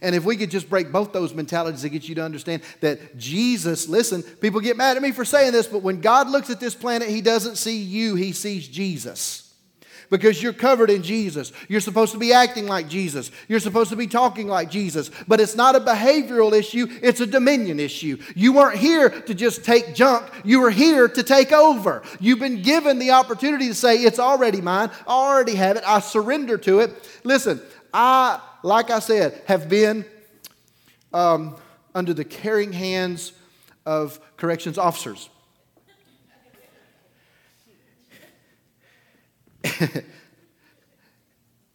And 0.01 0.13
if 0.13 0.23
we 0.23 0.35
could 0.35 0.51
just 0.51 0.69
break 0.69 0.91
both 0.91 1.13
those 1.13 1.33
mentalities 1.33 1.81
to 1.81 1.89
get 1.89 2.07
you 2.07 2.13
to 2.15 2.23
understand 2.23 2.61
that 2.81 3.17
Jesus, 3.17 3.87
listen, 3.87 4.21
people 4.21 4.59
get 4.59 4.77
mad 4.77 4.97
at 4.97 5.03
me 5.03 5.11
for 5.11 5.25
saying 5.25 5.53
this, 5.53 5.65
but 5.65 5.81
when 5.81 6.01
God 6.01 6.29
looks 6.29 6.49
at 6.49 6.59
this 6.59 6.75
planet, 6.75 7.09
He 7.09 7.21
doesn't 7.21 7.55
see 7.55 7.77
you, 7.77 8.15
He 8.15 8.33
sees 8.33 8.67
Jesus. 8.67 9.46
Because 10.09 10.41
you're 10.41 10.53
covered 10.53 10.89
in 10.89 11.03
Jesus. 11.03 11.51
You're 11.67 11.81
supposed 11.81 12.11
to 12.13 12.17
be 12.17 12.33
acting 12.33 12.65
like 12.65 12.87
Jesus. 12.87 13.31
You're 13.47 13.59
supposed 13.59 13.89
to 13.89 13.95
be 13.95 14.07
talking 14.07 14.47
like 14.47 14.69
Jesus. 14.69 15.11
But 15.27 15.39
it's 15.39 15.55
not 15.55 15.75
a 15.75 15.79
behavioral 15.79 16.53
issue, 16.53 16.87
it's 17.01 17.19
a 17.19 17.25
dominion 17.25 17.79
issue. 17.79 18.17
You 18.35 18.53
weren't 18.53 18.77
here 18.77 19.09
to 19.09 19.33
just 19.33 19.63
take 19.63 19.95
junk, 19.95 20.29
you 20.43 20.61
were 20.61 20.71
here 20.71 21.07
to 21.07 21.23
take 21.23 21.51
over. 21.51 22.03
You've 22.19 22.39
been 22.39 22.61
given 22.61 22.99
the 22.99 23.11
opportunity 23.11 23.67
to 23.67 23.75
say, 23.75 23.97
It's 23.97 24.19
already 24.19 24.61
mine. 24.61 24.89
I 25.07 25.11
already 25.11 25.55
have 25.55 25.77
it. 25.77 25.83
I 25.85 25.99
surrender 25.99 26.57
to 26.59 26.79
it. 26.79 26.91
Listen, 27.23 27.61
I, 27.93 28.39
like 28.63 28.89
I 28.89 28.99
said, 28.99 29.41
have 29.47 29.69
been 29.69 30.05
um, 31.13 31.55
under 31.95 32.13
the 32.13 32.25
caring 32.25 32.73
hands 32.73 33.33
of 33.85 34.19
corrections 34.37 34.77
officers. 34.77 35.29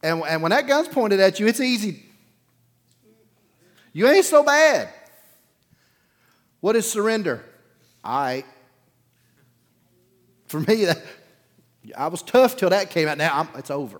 and, 0.03 0.23
and 0.23 0.41
when 0.41 0.51
that 0.51 0.67
gun's 0.67 0.87
pointed 0.87 1.19
at 1.19 1.39
you, 1.39 1.47
it's 1.47 1.59
easy. 1.59 2.03
You 3.91 4.07
ain't 4.07 4.25
so 4.25 4.43
bad. 4.43 4.89
What 6.59 6.75
is 6.75 6.89
surrender? 6.89 7.43
I. 8.03 8.43
For 10.47 10.59
me, 10.59 10.85
that, 10.85 11.01
I 11.97 12.07
was 12.07 12.21
tough 12.21 12.57
till 12.57 12.69
that 12.69 12.89
came 12.89 13.07
out. 13.07 13.17
Now 13.17 13.39
I'm, 13.39 13.49
it's 13.59 13.71
over. 13.71 13.99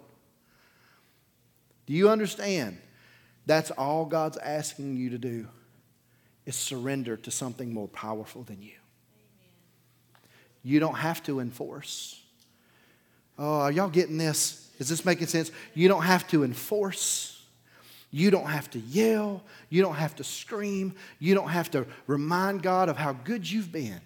Do 1.85 1.93
you 1.93 2.09
understand? 2.09 2.77
That's 3.45 3.71
all 3.71 4.05
God's 4.05 4.37
asking 4.37 4.95
you 4.95 5.09
to 5.11 5.17
do 5.17 5.47
is 6.45 6.55
surrender 6.55 7.17
to 7.17 7.31
something 7.31 7.73
more 7.73 7.87
powerful 7.87 8.43
than 8.43 8.61
you. 8.61 8.73
You 10.63 10.79
don't 10.79 10.95
have 10.95 11.21
to 11.23 11.39
enforce. 11.39 12.22
Oh, 13.37 13.61
are 13.61 13.71
y'all 13.71 13.89
getting 13.89 14.17
this? 14.17 14.69
Is 14.79 14.89
this 14.89 15.05
making 15.05 15.27
sense? 15.27 15.51
You 15.73 15.87
don't 15.87 16.03
have 16.03 16.27
to 16.29 16.43
enforce. 16.43 17.45
You 18.11 18.29
don't 18.29 18.47
have 18.47 18.69
to 18.71 18.79
yell. 18.79 19.43
You 19.69 19.81
don't 19.81 19.95
have 19.95 20.15
to 20.17 20.23
scream. 20.23 20.93
You 21.19 21.33
don't 21.33 21.49
have 21.49 21.71
to 21.71 21.85
remind 22.05 22.61
God 22.61 22.89
of 22.89 22.97
how 22.97 23.13
good 23.13 23.49
you've 23.49 23.71
been. 23.71 24.01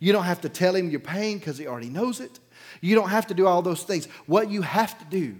You 0.00 0.12
don't 0.12 0.24
have 0.24 0.42
to 0.42 0.48
tell 0.48 0.74
Him 0.74 0.90
your 0.90 1.00
pain 1.00 1.38
because 1.38 1.56
He 1.56 1.66
already 1.66 1.88
knows 1.88 2.20
it. 2.20 2.38
You 2.80 2.94
don't 2.94 3.08
have 3.08 3.26
to 3.28 3.34
do 3.34 3.46
all 3.46 3.62
those 3.62 3.84
things. 3.84 4.06
What 4.26 4.50
you 4.50 4.62
have 4.62 4.98
to 4.98 5.04
do 5.06 5.36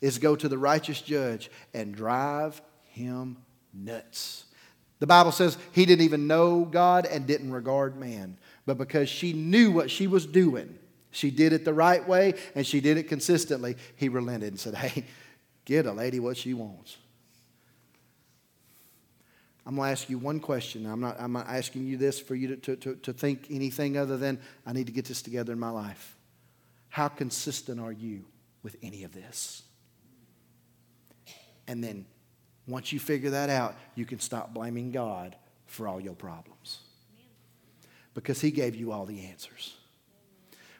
is 0.00 0.18
go 0.18 0.36
to 0.36 0.48
the 0.48 0.58
righteous 0.58 1.00
judge 1.00 1.50
and 1.72 1.94
drive 1.94 2.60
him 2.90 3.38
nuts. 3.72 4.44
The 5.00 5.06
Bible 5.06 5.32
says 5.32 5.58
he 5.72 5.86
didn't 5.86 6.04
even 6.04 6.26
know 6.26 6.64
God 6.64 7.06
and 7.06 7.26
didn't 7.26 7.50
regard 7.50 7.98
man. 7.98 8.36
But 8.66 8.78
because 8.78 9.08
she 9.08 9.32
knew 9.32 9.70
what 9.70 9.90
she 9.90 10.06
was 10.06 10.26
doing, 10.26 10.78
she 11.14 11.30
did 11.30 11.52
it 11.52 11.64
the 11.64 11.74
right 11.74 12.06
way 12.06 12.34
and 12.54 12.66
she 12.66 12.80
did 12.80 12.98
it 12.98 13.04
consistently, 13.04 13.76
he 13.96 14.08
relented 14.08 14.50
and 14.50 14.60
said, 14.60 14.74
Hey, 14.74 15.06
get 15.64 15.86
a 15.86 15.92
lady 15.92 16.20
what 16.20 16.36
she 16.36 16.54
wants. 16.54 16.96
I'm 19.66 19.76
going 19.76 19.86
to 19.86 19.92
ask 19.92 20.10
you 20.10 20.18
one 20.18 20.40
question. 20.40 20.84
I'm 20.84 21.00
not, 21.00 21.18
I'm 21.18 21.32
not 21.32 21.48
asking 21.48 21.86
you 21.86 21.96
this 21.96 22.20
for 22.20 22.34
you 22.34 22.48
to, 22.48 22.56
to, 22.56 22.76
to, 22.76 22.94
to 22.96 23.12
think 23.12 23.46
anything 23.50 23.96
other 23.96 24.18
than 24.18 24.38
I 24.66 24.72
need 24.74 24.86
to 24.86 24.92
get 24.92 25.06
this 25.06 25.22
together 25.22 25.52
in 25.54 25.58
my 25.58 25.70
life. 25.70 26.16
How 26.90 27.08
consistent 27.08 27.80
are 27.80 27.92
you 27.92 28.24
with 28.62 28.76
any 28.82 29.04
of 29.04 29.12
this? 29.12 29.62
And 31.66 31.82
then 31.82 32.04
once 32.66 32.92
you 32.92 33.00
figure 33.00 33.30
that 33.30 33.48
out, 33.48 33.74
you 33.94 34.04
can 34.04 34.20
stop 34.20 34.52
blaming 34.52 34.90
God 34.90 35.34
for 35.66 35.88
all 35.88 36.00
your 36.00 36.14
problems. 36.14 36.80
Because 38.12 38.40
He 38.40 38.50
gave 38.50 38.74
you 38.74 38.92
all 38.92 39.06
the 39.06 39.24
answers. 39.24 39.76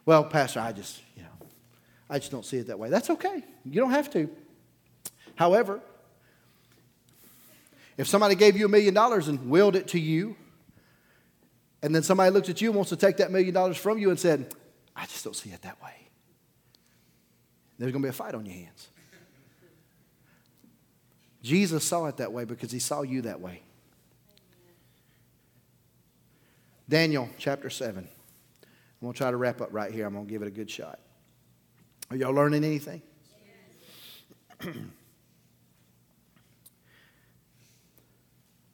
Well, 0.06 0.24
Pastor, 0.24 0.60
I 0.60 0.72
just, 0.72 1.00
you 1.16 1.22
know, 1.22 1.46
I 2.10 2.18
just 2.18 2.30
don't 2.30 2.44
see 2.44 2.58
it 2.58 2.66
that 2.66 2.78
way. 2.78 2.90
That's 2.90 3.10
okay. 3.10 3.42
You 3.64 3.80
don't 3.80 3.90
have 3.90 4.10
to. 4.10 4.28
However, 5.34 5.80
if 7.96 8.06
somebody 8.06 8.34
gave 8.34 8.56
you 8.56 8.66
a 8.66 8.68
million 8.68 8.94
dollars 8.94 9.28
and 9.28 9.48
willed 9.48 9.76
it 9.76 9.88
to 9.88 10.00
you, 10.00 10.36
and 11.82 11.94
then 11.94 12.02
somebody 12.02 12.30
looks 12.30 12.48
at 12.48 12.60
you 12.60 12.68
and 12.70 12.76
wants 12.76 12.90
to 12.90 12.96
take 12.96 13.18
that 13.18 13.30
million 13.30 13.54
dollars 13.54 13.76
from 13.76 13.98
you 13.98 14.10
and 14.10 14.18
said, 14.18 14.52
I 14.96 15.06
just 15.06 15.24
don't 15.24 15.36
see 15.36 15.50
it 15.50 15.62
that 15.62 15.82
way, 15.82 16.08
there's 17.78 17.92
going 17.92 18.02
to 18.02 18.06
be 18.06 18.10
a 18.10 18.12
fight 18.12 18.34
on 18.34 18.46
your 18.46 18.54
hands. 18.54 18.88
Jesus 21.42 21.84
saw 21.84 22.06
it 22.06 22.16
that 22.16 22.32
way 22.32 22.44
because 22.44 22.72
he 22.72 22.78
saw 22.78 23.02
you 23.02 23.22
that 23.22 23.40
way. 23.40 23.62
Daniel 26.88 27.28
chapter 27.38 27.68
7. 27.68 28.08
I'm 29.04 29.08
going 29.08 29.12
to 29.16 29.18
try 29.18 29.30
to 29.32 29.36
wrap 29.36 29.60
up 29.60 29.68
right 29.70 29.92
here. 29.92 30.06
I'm 30.06 30.14
going 30.14 30.24
to 30.24 30.32
give 30.32 30.40
it 30.40 30.48
a 30.48 30.50
good 30.50 30.70
shot. 30.70 30.98
Are 32.10 32.16
y'all 32.16 32.32
learning 32.32 32.64
anything? 32.64 33.02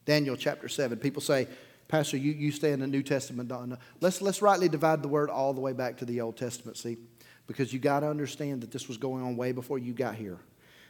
Daniel 0.05 0.37
chapter 0.37 0.69
7. 0.69 0.99
People 0.99 1.21
say, 1.21 1.49
Pastor, 1.89 2.17
you, 2.17 2.31
you 2.31 2.53
stay 2.53 2.71
in 2.71 2.79
the 2.79 2.87
New 2.87 3.03
Testament. 3.03 3.49
No, 3.49 3.77
let's, 4.01 4.23
let's 4.23 4.41
rightly 4.41 4.69
divide 4.69 5.03
the 5.03 5.09
word 5.09 5.31
all 5.31 5.53
the 5.53 5.61
way 5.61 5.73
back 5.73 5.97
to 5.97 6.05
the 6.05 6.21
Old 6.21 6.37
Testament, 6.37 6.77
see? 6.77 6.97
Because 7.49 7.73
you 7.73 7.81
got 7.81 7.99
to 7.99 8.09
understand 8.09 8.61
that 8.61 8.71
this 8.71 8.87
was 8.87 8.99
going 8.99 9.25
on 9.25 9.37
way 9.37 9.51
before 9.51 9.81
you 9.81 9.93
got 9.93 10.15
here. 10.15 10.39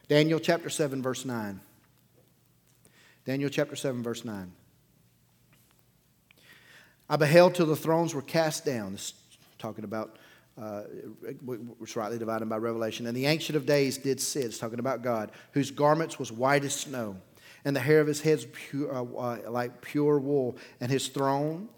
Daniel 0.07 0.39
chapter 0.39 0.69
7, 0.69 1.01
verse 1.01 1.25
9. 1.25 1.59
Daniel 3.25 3.49
chapter 3.49 3.75
7, 3.75 4.03
verse 4.03 4.23
9. 4.23 4.53
I 7.09 7.17
beheld 7.17 7.55
till 7.55 7.65
the 7.65 7.75
thrones 7.75 8.15
were 8.15 8.21
cast 8.21 8.67
down. 8.67 8.93
This 8.93 9.15
talking 9.61 9.85
about 9.85 10.17
uh, 10.61 10.83
which 11.43 11.97
rightly 11.97 12.19
divided 12.19 12.49
by 12.49 12.57
revelation. 12.57 13.07
And 13.07 13.17
the 13.17 13.27
Ancient 13.27 13.57
of 13.57 13.67
Days 13.67 13.97
did 13.97 14.21
sit, 14.21 14.45
it's 14.45 14.59
talking 14.59 14.79
about 14.79 15.03
God, 15.03 15.31
whose 15.53 15.71
garments 15.71 16.19
was 16.19 16.31
white 16.31 16.65
as 16.65 16.75
snow, 16.75 17.17
and 17.65 17.75
the 17.75 17.81
hair 17.81 18.01
of 18.01 18.07
his 18.07 18.21
head 18.21 18.45
pure, 18.53 18.95
uh, 18.95 19.03
uh, 19.03 19.51
like 19.51 19.81
pure 19.81 20.19
wool, 20.19 20.57
and 20.81 20.91
his 20.91 21.09
throne 21.09 21.69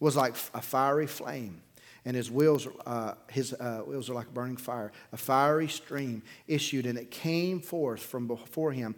was 0.00 0.16
like 0.16 0.34
a 0.52 0.60
fiery 0.60 1.06
flame, 1.06 1.62
and 2.04 2.16
his 2.16 2.30
wheels, 2.30 2.66
uh, 2.86 3.14
his 3.30 3.52
uh, 3.54 3.82
wheels 3.86 4.10
are 4.10 4.14
like 4.14 4.32
burning 4.34 4.56
fire. 4.56 4.92
A 5.12 5.16
fiery 5.16 5.68
stream 5.68 6.22
issued, 6.48 6.86
and 6.86 6.98
it 6.98 7.10
came 7.10 7.60
forth 7.60 8.02
from 8.02 8.26
before 8.26 8.72
him. 8.72 8.94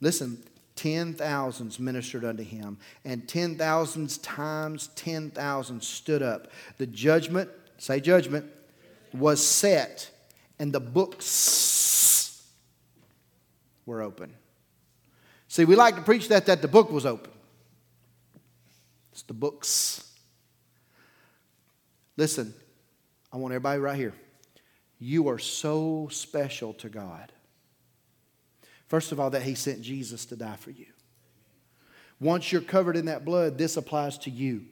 Listen, 0.00 0.42
ten 0.74 1.14
thousands 1.14 1.78
ministered 1.78 2.24
unto 2.24 2.42
him, 2.42 2.76
and 3.04 3.26
ten 3.28 3.56
thousands 3.56 4.18
times 4.18 4.90
ten 4.94 5.30
thousand 5.30 5.82
stood 5.82 6.22
up. 6.22 6.48
The 6.76 6.86
judgment, 6.86 7.50
say 7.78 8.00
judgment, 8.00 8.46
was 9.14 9.44
set, 9.44 10.10
and 10.58 10.72
the 10.72 10.80
books 10.80 12.46
were 13.86 14.02
open. 14.02 14.34
See, 15.48 15.64
we 15.64 15.74
like 15.76 15.96
to 15.96 16.02
preach 16.02 16.28
that 16.28 16.46
that 16.46 16.60
the 16.60 16.68
book 16.68 16.90
was 16.90 17.06
open. 17.06 17.32
It's 19.12 19.22
the 19.22 19.32
books. 19.32 20.12
Listen, 22.16 22.52
I 23.32 23.38
want 23.38 23.52
everybody 23.52 23.80
right 23.80 23.96
here. 23.96 24.12
You 24.98 25.28
are 25.28 25.38
so 25.38 26.08
special 26.10 26.74
to 26.74 26.88
God. 26.88 27.32
First 28.88 29.12
of 29.12 29.20
all, 29.20 29.30
that 29.30 29.42
He 29.42 29.54
sent 29.54 29.80
Jesus 29.80 30.24
to 30.26 30.36
die 30.36 30.56
for 30.56 30.70
you. 30.70 30.86
Once 32.20 32.50
you're 32.50 32.60
covered 32.60 32.96
in 32.96 33.06
that 33.06 33.24
blood, 33.24 33.56
this 33.56 33.76
applies 33.76 34.18
to 34.18 34.30
you. 34.30 34.64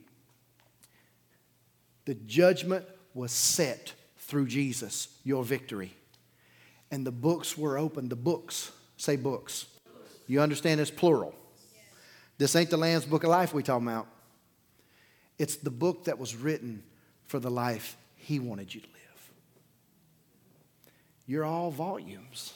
The 2.07 2.14
judgment 2.14 2.85
was 3.16 3.33
set 3.33 3.94
through 4.18 4.46
Jesus, 4.46 5.09
your 5.24 5.42
victory. 5.42 5.94
And 6.90 7.07
the 7.07 7.12
books 7.12 7.57
were 7.57 7.79
opened. 7.79 8.11
The 8.11 8.16
books, 8.16 8.70
say 8.96 9.16
books. 9.16 9.66
You 10.26 10.40
understand 10.40 10.81
it's 10.81 10.90
plural. 10.90 11.35
This 12.38 12.55
ain't 12.55 12.70
the 12.70 12.76
Lamb's 12.76 13.07
Book 13.07 13.24
of 13.24 13.31
Life 13.31 13.55
we 13.55 13.62
talking 13.62 13.88
about. 13.88 14.07
It's 15.38 15.57
the 15.57 15.70
book 15.70 16.05
that 16.05 16.18
was 16.18 16.37
written 16.37 16.83
for 17.26 17.41
the 17.41 17.51
life 17.51 17.97
He 18.16 18.38
wanted 18.38 18.74
you 18.74 18.80
to 18.80 18.86
live. 18.86 19.30
You're 21.26 21.45
all 21.45 21.70
volumes. 21.70 22.55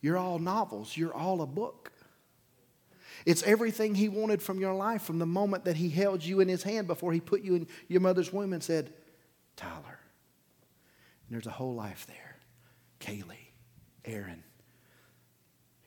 You're 0.00 0.18
all 0.18 0.38
novels. 0.38 0.96
You're 0.96 1.14
all 1.14 1.42
a 1.42 1.46
book. 1.46 1.92
It's 3.26 3.42
everything 3.42 3.94
He 3.94 4.08
wanted 4.08 4.42
from 4.42 4.60
your 4.60 4.74
life 4.74 5.02
from 5.02 5.18
the 5.18 5.26
moment 5.26 5.64
that 5.64 5.76
He 5.76 5.88
held 5.88 6.24
you 6.24 6.40
in 6.40 6.48
His 6.48 6.62
hand 6.62 6.86
before 6.86 7.12
He 7.12 7.20
put 7.20 7.42
you 7.42 7.54
in 7.54 7.66
your 7.88 8.00
mother's 8.00 8.32
womb 8.32 8.52
and 8.52 8.62
said, 8.62 8.92
Tyler. 9.58 9.98
And 11.26 11.34
there's 11.34 11.46
a 11.46 11.50
whole 11.50 11.74
life 11.74 12.06
there. 12.06 12.36
Kaylee, 13.00 13.50
Aaron. 14.04 14.42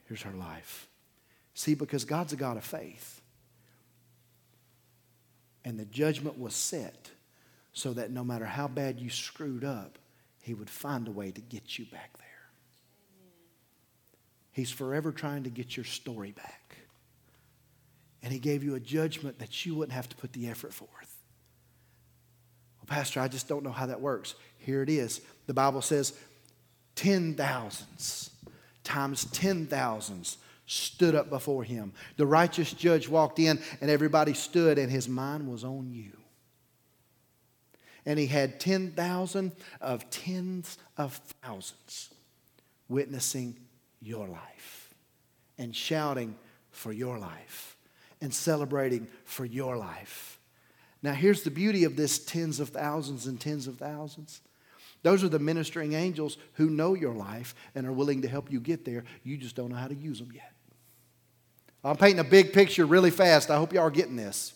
Here's 0.06 0.22
her 0.22 0.32
life. 0.32 0.88
See, 1.54 1.74
because 1.74 2.04
God's 2.04 2.32
a 2.32 2.36
God 2.36 2.56
of 2.56 2.64
faith. 2.64 3.20
And 5.64 5.78
the 5.78 5.84
judgment 5.84 6.38
was 6.38 6.54
set 6.54 7.10
so 7.72 7.92
that 7.94 8.10
no 8.10 8.22
matter 8.22 8.44
how 8.44 8.68
bad 8.68 9.00
you 9.00 9.10
screwed 9.10 9.64
up, 9.64 9.98
He 10.42 10.54
would 10.54 10.70
find 10.70 11.08
a 11.08 11.12
way 11.12 11.30
to 11.30 11.40
get 11.40 11.78
you 11.78 11.86
back 11.86 12.16
there. 12.18 12.26
He's 14.52 14.70
forever 14.70 15.12
trying 15.12 15.44
to 15.44 15.50
get 15.50 15.76
your 15.76 15.84
story 15.84 16.32
back. 16.32 16.76
And 18.22 18.32
He 18.32 18.38
gave 18.38 18.62
you 18.62 18.74
a 18.74 18.80
judgment 18.80 19.38
that 19.38 19.64
you 19.64 19.74
wouldn't 19.74 19.94
have 19.94 20.08
to 20.10 20.16
put 20.16 20.32
the 20.32 20.48
effort 20.48 20.74
forth. 20.74 21.01
Pastor, 22.92 23.20
I 23.20 23.28
just 23.28 23.48
don't 23.48 23.64
know 23.64 23.72
how 23.72 23.86
that 23.86 24.02
works. 24.02 24.34
Here 24.58 24.82
it 24.82 24.90
is. 24.90 25.22
The 25.46 25.54
Bible 25.54 25.80
says 25.80 26.12
ten 26.94 27.34
thousands 27.34 28.28
times 28.84 29.24
ten 29.32 29.66
thousands 29.66 30.36
stood 30.66 31.14
up 31.14 31.30
before 31.30 31.64
him. 31.64 31.94
The 32.18 32.26
righteous 32.26 32.70
judge 32.70 33.08
walked 33.08 33.38
in, 33.38 33.58
and 33.80 33.90
everybody 33.90 34.34
stood, 34.34 34.78
and 34.78 34.92
his 34.92 35.08
mind 35.08 35.50
was 35.50 35.64
on 35.64 35.90
you. 35.90 36.12
And 38.04 38.18
he 38.18 38.26
had 38.26 38.60
10,000 38.60 39.52
of 39.80 40.10
tens 40.10 40.76
of 40.98 41.14
thousands 41.42 42.10
witnessing 42.90 43.56
your 44.02 44.28
life 44.28 44.92
and 45.56 45.74
shouting 45.74 46.36
for 46.70 46.92
your 46.92 47.18
life 47.18 47.76
and 48.20 48.34
celebrating 48.34 49.06
for 49.24 49.46
your 49.46 49.78
life. 49.78 50.38
Now, 51.02 51.12
here's 51.12 51.42
the 51.42 51.50
beauty 51.50 51.84
of 51.84 51.96
this 51.96 52.18
tens 52.18 52.60
of 52.60 52.68
thousands 52.68 53.26
and 53.26 53.40
tens 53.40 53.66
of 53.66 53.78
thousands. 53.78 54.40
Those 55.02 55.24
are 55.24 55.28
the 55.28 55.40
ministering 55.40 55.94
angels 55.94 56.36
who 56.54 56.70
know 56.70 56.94
your 56.94 57.14
life 57.14 57.54
and 57.74 57.86
are 57.86 57.92
willing 57.92 58.22
to 58.22 58.28
help 58.28 58.52
you 58.52 58.60
get 58.60 58.84
there. 58.84 59.04
You 59.24 59.36
just 59.36 59.56
don't 59.56 59.70
know 59.70 59.76
how 59.76 59.88
to 59.88 59.94
use 59.94 60.20
them 60.20 60.30
yet. 60.32 60.52
I'm 61.84 61.96
painting 61.96 62.20
a 62.20 62.24
big 62.24 62.52
picture 62.52 62.86
really 62.86 63.10
fast. 63.10 63.50
I 63.50 63.56
hope 63.56 63.72
y'all 63.72 63.82
are 63.82 63.90
getting 63.90 64.14
this. 64.14 64.54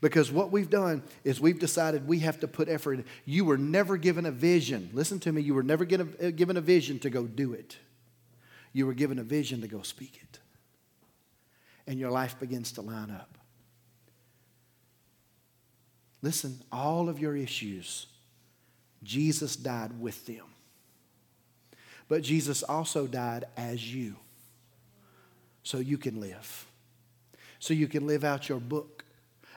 Because 0.00 0.30
what 0.30 0.52
we've 0.52 0.70
done 0.70 1.02
is 1.24 1.40
we've 1.40 1.58
decided 1.58 2.06
we 2.06 2.20
have 2.20 2.40
to 2.40 2.48
put 2.48 2.68
effort. 2.68 3.04
You 3.24 3.44
were 3.44 3.58
never 3.58 3.96
given 3.96 4.24
a 4.24 4.30
vision. 4.30 4.90
Listen 4.94 5.18
to 5.20 5.32
me. 5.32 5.42
You 5.42 5.54
were 5.54 5.64
never 5.64 5.84
uh, 5.84 6.30
given 6.30 6.56
a 6.56 6.60
vision 6.60 7.00
to 7.00 7.10
go 7.10 7.24
do 7.26 7.52
it. 7.52 7.76
You 8.72 8.86
were 8.86 8.94
given 8.94 9.18
a 9.18 9.24
vision 9.24 9.60
to 9.62 9.68
go 9.68 9.82
speak 9.82 10.20
it. 10.22 10.38
And 11.86 11.98
your 11.98 12.10
life 12.10 12.38
begins 12.38 12.72
to 12.72 12.82
line 12.82 13.10
up. 13.10 13.39
Listen, 16.22 16.60
all 16.70 17.08
of 17.08 17.18
your 17.18 17.36
issues, 17.36 18.06
Jesus 19.02 19.56
died 19.56 19.98
with 20.00 20.26
them. 20.26 20.44
But 22.08 22.22
Jesus 22.22 22.62
also 22.62 23.06
died 23.06 23.44
as 23.56 23.94
you 23.94 24.16
so 25.62 25.78
you 25.78 25.96
can 25.96 26.20
live. 26.20 26.66
So 27.58 27.72
you 27.72 27.86
can 27.86 28.06
live 28.06 28.24
out 28.24 28.48
your 28.48 28.58
book. 28.58 29.04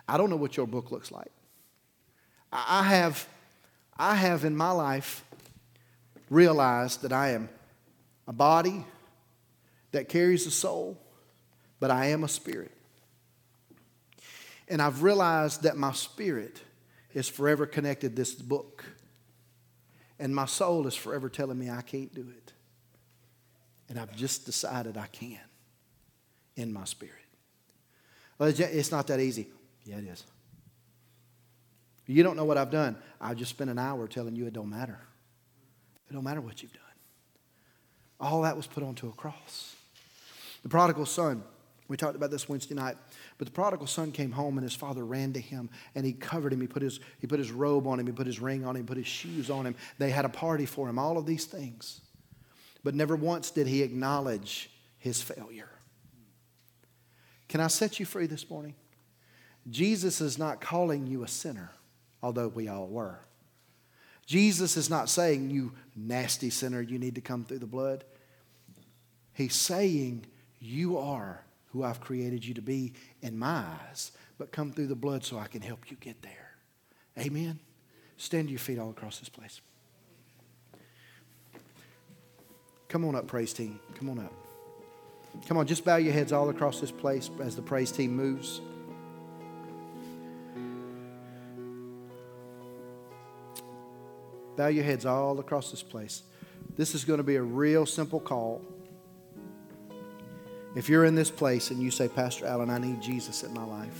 I 0.07 0.17
don't 0.17 0.29
know 0.29 0.35
what 0.35 0.55
your 0.55 0.67
book 0.67 0.91
looks 0.91 1.11
like. 1.11 1.31
I 2.51 2.83
have, 2.83 3.27
I 3.97 4.15
have 4.15 4.45
in 4.45 4.55
my 4.55 4.71
life 4.71 5.25
realized 6.29 7.01
that 7.01 7.11
I 7.11 7.31
am 7.31 7.49
a 8.27 8.33
body 8.33 8.85
that 9.91 10.07
carries 10.07 10.45
a 10.45 10.51
soul, 10.51 10.97
but 11.79 11.89
I 11.89 12.07
am 12.07 12.23
a 12.23 12.27
spirit. 12.27 12.71
And 14.73 14.81
I've 14.81 15.03
realized 15.03 15.61
that 15.61 15.77
my 15.77 15.91
spirit 15.91 16.59
is 17.13 17.29
forever 17.29 17.67
connected 17.67 18.15
this 18.15 18.33
book. 18.33 18.83
And 20.17 20.33
my 20.33 20.47
soul 20.47 20.87
is 20.87 20.95
forever 20.95 21.29
telling 21.29 21.59
me 21.59 21.69
I 21.69 21.83
can't 21.83 22.11
do 22.11 22.25
it. 22.27 22.53
And 23.87 23.99
I've 23.99 24.15
just 24.15 24.47
decided 24.47 24.97
I 24.97 25.05
can 25.05 25.37
in 26.55 26.73
my 26.73 26.85
spirit. 26.85 27.13
Well, 28.39 28.49
it's 28.49 28.91
not 28.91 29.05
that 29.07 29.19
easy. 29.19 29.47
Yeah, 29.85 29.97
it 29.97 30.05
is. 30.05 30.23
You 32.07 32.23
don't 32.23 32.35
know 32.35 32.45
what 32.45 32.57
I've 32.57 32.71
done. 32.71 32.97
I 33.21 33.35
just 33.35 33.51
spent 33.51 33.69
an 33.69 33.77
hour 33.77 34.07
telling 34.07 34.35
you 34.35 34.47
it 34.47 34.53
don't 34.53 34.71
matter. 34.71 34.99
It 36.09 36.13
don't 36.13 36.23
matter 36.23 36.41
what 36.41 36.63
you've 36.63 36.73
done. 36.73 36.81
All 38.19 38.41
that 38.41 38.57
was 38.57 38.65
put 38.65 38.81
onto 38.81 39.07
a 39.07 39.11
cross. 39.11 39.75
The 40.63 40.69
prodigal 40.69 41.05
son, 41.05 41.43
we 41.87 41.95
talked 41.95 42.15
about 42.15 42.31
this 42.31 42.49
Wednesday 42.49 42.73
night, 42.73 42.97
but 43.43 43.51
the 43.51 43.55
prodigal 43.55 43.87
son 43.87 44.13
came 44.13 44.31
home 44.31 44.57
and 44.57 44.63
his 44.63 44.73
father 44.73 45.03
ran 45.03 45.33
to 45.33 45.39
him 45.41 45.69
and 45.95 46.05
he 46.05 46.13
covered 46.13 46.53
him. 46.53 46.61
He 46.61 46.67
put 46.67 46.81
his, 46.81 47.01
he 47.19 47.27
put 47.27 47.39
his 47.39 47.51
robe 47.51 47.87
on 47.87 47.99
him, 47.99 48.07
he 48.07 48.13
put 48.13 48.25
his 48.25 48.39
ring 48.39 48.63
on 48.63 48.77
him, 48.77 48.85
put 48.85 48.95
his 48.95 49.05
shoes 49.05 49.49
on 49.49 49.65
him. 49.65 49.75
They 49.97 50.11
had 50.11 50.23
a 50.23 50.29
party 50.29 50.65
for 50.65 50.87
him, 50.87 50.97
all 50.97 51.17
of 51.17 51.25
these 51.25 51.43
things. 51.43 51.99
But 52.85 52.95
never 52.95 53.17
once 53.17 53.51
did 53.51 53.67
he 53.67 53.83
acknowledge 53.83 54.69
his 54.97 55.21
failure. 55.21 55.67
Can 57.49 57.59
I 57.59 57.67
set 57.67 57.99
you 57.99 58.05
free 58.05 58.27
this 58.27 58.49
morning? 58.49 58.75
Jesus 59.69 60.21
is 60.21 60.39
not 60.39 60.61
calling 60.61 61.05
you 61.05 61.25
a 61.25 61.27
sinner, 61.27 61.71
although 62.21 62.47
we 62.47 62.69
all 62.69 62.87
were. 62.87 63.19
Jesus 64.25 64.77
is 64.77 64.89
not 64.89 65.09
saying, 65.09 65.49
you 65.49 65.73
nasty 65.97 66.49
sinner, 66.49 66.79
you 66.79 66.97
need 66.97 67.15
to 67.15 67.21
come 67.21 67.43
through 67.43 67.59
the 67.59 67.65
blood. 67.65 68.05
He's 69.33 69.53
saying, 69.53 70.27
you 70.61 70.97
are 70.97 71.43
who 71.73 71.83
I've 71.83 71.99
created 71.99 72.45
you 72.45 72.53
to 72.53 72.61
be 72.61 72.93
in 73.21 73.37
my 73.37 73.65
eyes, 73.89 74.11
but 74.37 74.51
come 74.51 74.71
through 74.71 74.87
the 74.87 74.95
blood 74.95 75.25
so 75.25 75.39
I 75.39 75.47
can 75.47 75.61
help 75.61 75.89
you 75.89 75.97
get 75.99 76.21
there. 76.21 76.51
Amen? 77.17 77.59
Stand 78.15 78.47
to 78.47 78.51
your 78.51 78.59
feet 78.59 78.77
all 78.77 78.91
across 78.91 79.19
this 79.19 79.27
place. 79.27 79.59
Come 82.87 83.05
on 83.05 83.15
up, 83.15 83.25
praise 83.25 83.53
team. 83.53 83.79
Come 83.95 84.11
on 84.11 84.19
up. 84.19 84.31
Come 85.47 85.57
on, 85.57 85.65
just 85.65 85.83
bow 85.83 85.95
your 85.95 86.13
heads 86.13 86.31
all 86.31 86.49
across 86.49 86.79
this 86.79 86.91
place 86.91 87.31
as 87.41 87.55
the 87.55 87.61
praise 87.63 87.91
team 87.91 88.15
moves. 88.15 88.61
Bow 94.55 94.67
your 94.67 94.83
heads 94.83 95.07
all 95.07 95.39
across 95.39 95.71
this 95.71 95.81
place. 95.81 96.21
This 96.75 96.93
is 96.93 97.03
going 97.03 97.17
to 97.17 97.23
be 97.23 97.35
a 97.37 97.41
real 97.41 97.87
simple 97.87 98.19
call. 98.19 98.61
If 100.75 100.89
you're 100.89 101.05
in 101.05 101.15
this 101.15 101.29
place 101.29 101.71
and 101.71 101.81
you 101.81 101.91
say, 101.91 102.07
Pastor 102.07 102.45
Allen, 102.45 102.69
I 102.69 102.79
need 102.79 103.01
Jesus 103.01 103.43
in 103.43 103.53
my 103.53 103.63
life. 103.63 103.99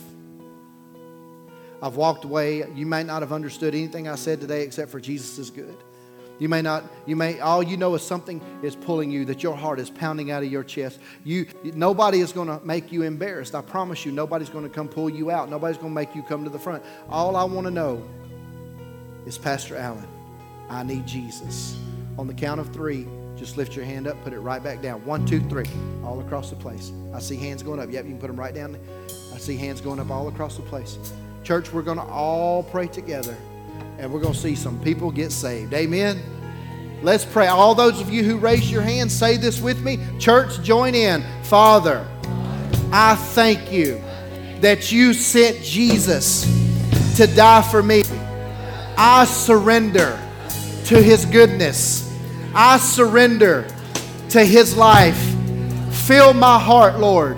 I've 1.82 1.96
walked 1.96 2.24
away. 2.24 2.64
You 2.74 2.86
may 2.86 3.04
not 3.04 3.22
have 3.22 3.34
understood 3.34 3.76
anything 3.76 4.08
I 4.08 4.16
said 4.16 4.42
today 4.42 4.64
except 4.64 4.90
for 4.90 5.00
Jesus 5.00 5.38
is 5.38 5.50
good. 5.50 5.76
You 6.40 6.50
may 6.50 6.62
not, 6.62 6.84
you 7.06 7.16
may, 7.16 7.40
all 7.40 7.62
you 7.62 7.78
know 7.78 7.94
is 7.94 8.02
something 8.02 8.42
is 8.64 8.76
pulling 8.76 9.12
you, 9.12 9.24
that 9.26 9.44
your 9.44 9.56
heart 9.56 9.80
is 9.80 9.90
pounding 9.90 10.32
out 10.32 10.44
of 10.44 10.52
your 10.52 10.64
chest. 10.64 11.00
You, 11.24 11.46
nobody 11.64 12.22
is 12.22 12.32
going 12.32 12.48
to 12.48 12.60
make 12.66 12.92
you 12.92 13.04
embarrassed. 13.04 13.54
I 13.54 13.62
promise 13.62 14.04
you, 14.06 14.12
nobody's 14.12 14.50
going 14.50 14.64
to 14.64 14.70
come 14.70 14.88
pull 14.88 15.10
you 15.10 15.30
out. 15.30 15.50
Nobody's 15.50 15.78
going 15.78 15.92
to 15.92 15.96
make 15.96 16.16
you 16.16 16.24
come 16.24 16.44
to 16.44 16.50
the 16.50 16.58
front. 16.58 16.84
All 17.08 17.36
I 17.36 17.44
want 17.44 17.68
to 17.68 17.72
know 17.72 18.04
is, 19.28 19.38
Pastor 19.38 19.78
Allen, 19.78 20.08
I 20.70 20.84
need 20.84 21.06
Jesus. 21.06 21.78
On 22.18 22.28
the 22.28 22.34
count 22.34 22.60
of 22.60 22.74
three, 22.74 23.08
just 23.44 23.58
lift 23.58 23.76
your 23.76 23.84
hand 23.84 24.08
up, 24.08 24.22
put 24.24 24.32
it 24.32 24.40
right 24.40 24.64
back 24.64 24.82
down. 24.82 25.04
One, 25.06 25.26
two, 25.26 25.42
three, 25.50 25.66
all 26.02 26.22
across 26.22 26.50
the 26.50 26.56
place. 26.56 26.94
I 27.14 27.20
see 27.20 27.36
hands 27.36 27.62
going 27.62 27.78
up. 27.78 27.92
Yep, 27.92 28.06
you 28.06 28.12
can 28.12 28.20
put 28.20 28.28
them 28.28 28.40
right 28.40 28.56
down. 28.56 28.78
I 29.34 29.38
see 29.38 29.58
hands 29.58 29.82
going 29.82 30.00
up 30.00 30.10
all 30.10 30.30
across 30.30 30.56
the 30.56 30.62
place. 30.62 30.98
Church, 31.44 31.74
we're 31.74 31.82
going 31.82 31.98
to 31.98 32.06
all 32.06 32.64
pray 32.64 32.88
together 32.88 33.36
and 34.00 34.12
we're 34.12 34.22
going 34.22 34.34
to 34.34 34.40
see 34.40 34.56
some 34.56 34.80
people 34.82 35.12
get 35.12 35.32
saved. 35.34 35.74
Amen. 35.74 36.22
Let's 37.02 37.26
pray. 37.26 37.48
All 37.48 37.76
those 37.76 38.00
of 38.00 38.10
you 38.10 38.24
who 38.24 38.38
raise 38.38 38.72
your 38.72 38.82
hand, 38.82 39.12
say 39.12 39.36
this 39.36 39.60
with 39.60 39.84
me. 39.84 40.00
Church, 40.20 40.62
join 40.62 40.96
in. 40.96 41.22
Father, 41.44 42.08
I 42.94 43.16
thank 43.16 43.74
you 43.74 44.02
that 44.62 44.90
you 44.90 45.14
sent 45.14 45.62
Jesus 45.62 46.46
to 47.18 47.28
die 47.28 47.62
for 47.62 47.84
me. 47.84 48.04
I 48.98 49.26
surrender 49.26 50.18
to 50.86 51.02
his 51.02 51.26
goodness. 51.26 52.13
I 52.54 52.78
surrender 52.78 53.68
to 54.30 54.44
his 54.44 54.76
life. 54.76 55.18
Fill 55.92 56.34
my 56.34 56.60
heart, 56.60 57.00
Lord. 57.00 57.38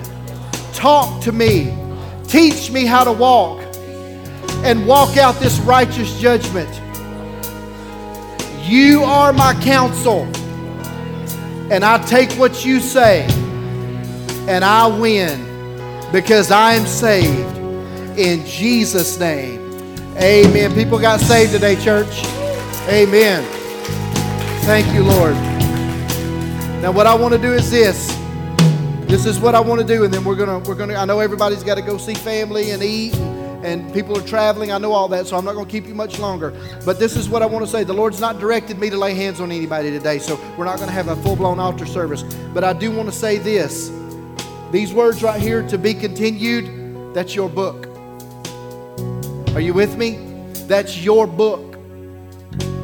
Talk 0.72 1.22
to 1.22 1.32
me. 1.32 1.76
Teach 2.26 2.70
me 2.70 2.84
how 2.84 3.04
to 3.04 3.12
walk 3.12 3.62
and 4.64 4.86
walk 4.86 5.16
out 5.16 5.36
this 5.36 5.58
righteous 5.60 6.18
judgment. 6.18 6.68
You 8.62 9.04
are 9.04 9.32
my 9.32 9.54
counsel, 9.62 10.22
and 11.70 11.84
I 11.84 12.04
take 12.06 12.32
what 12.32 12.64
you 12.64 12.80
say, 12.80 13.26
and 14.48 14.64
I 14.64 14.86
win 14.88 16.10
because 16.10 16.50
I 16.50 16.74
am 16.74 16.84
saved 16.84 17.56
in 18.18 18.44
Jesus' 18.44 19.18
name. 19.18 19.60
Amen. 20.16 20.74
People 20.74 20.98
got 20.98 21.20
saved 21.20 21.52
today, 21.52 21.76
church. 21.76 22.24
Amen. 22.88 23.44
Thank 24.66 24.92
you, 24.92 25.04
Lord. 25.04 25.34
Now, 26.82 26.90
what 26.90 27.06
I 27.06 27.14
want 27.14 27.32
to 27.34 27.40
do 27.40 27.52
is 27.52 27.70
this. 27.70 28.08
This 29.06 29.24
is 29.24 29.38
what 29.38 29.54
I 29.54 29.60
want 29.60 29.80
to 29.80 29.86
do, 29.86 30.02
and 30.02 30.12
then 30.12 30.24
we're 30.24 30.34
gonna 30.34 30.58
we're 30.58 30.74
gonna. 30.74 30.94
I 30.94 31.04
know 31.04 31.20
everybody's 31.20 31.62
got 31.62 31.76
to 31.76 31.82
go 31.82 31.98
see 31.98 32.14
family 32.14 32.72
and 32.72 32.82
eat. 32.82 33.14
And, 33.14 33.64
and 33.64 33.94
people 33.94 34.18
are 34.18 34.26
traveling. 34.26 34.72
I 34.72 34.78
know 34.78 34.92
all 34.92 35.06
that, 35.06 35.28
so 35.28 35.36
I'm 35.36 35.44
not 35.44 35.52
to 35.52 35.64
keep 35.66 35.86
you 35.86 35.94
much 35.94 36.18
longer. 36.18 36.52
But 36.84 36.98
this 36.98 37.14
is 37.16 37.28
what 37.28 37.42
I 37.42 37.46
want 37.46 37.64
to 37.64 37.70
say. 37.70 37.84
The 37.84 37.92
Lord's 37.92 38.20
not 38.20 38.40
directed 38.40 38.76
me 38.80 38.90
to 38.90 38.98
lay 38.98 39.14
hands 39.14 39.40
on 39.40 39.52
anybody 39.52 39.92
today, 39.92 40.18
so 40.18 40.34
we're 40.58 40.64
not 40.64 40.80
to 40.80 40.90
have 40.90 41.06
a 41.06 41.16
full 41.22 41.36
blown 41.36 41.60
altar 41.60 41.86
service. 41.86 42.24
But 42.52 42.64
I 42.64 42.72
do 42.72 42.90
want 42.90 43.08
to 43.08 43.14
say 43.14 43.38
this 43.38 43.92
these 44.72 44.92
words 44.92 45.22
right 45.22 45.40
here 45.40 45.62
to 45.68 45.78
be 45.78 45.94
continued, 45.94 47.14
that's 47.14 47.36
your 47.36 47.48
book. 47.48 47.86
Are 49.54 49.60
you 49.60 49.74
with 49.74 49.96
me? 49.96 50.18
That's 50.66 50.98
your 50.98 51.28
book. 51.28 51.75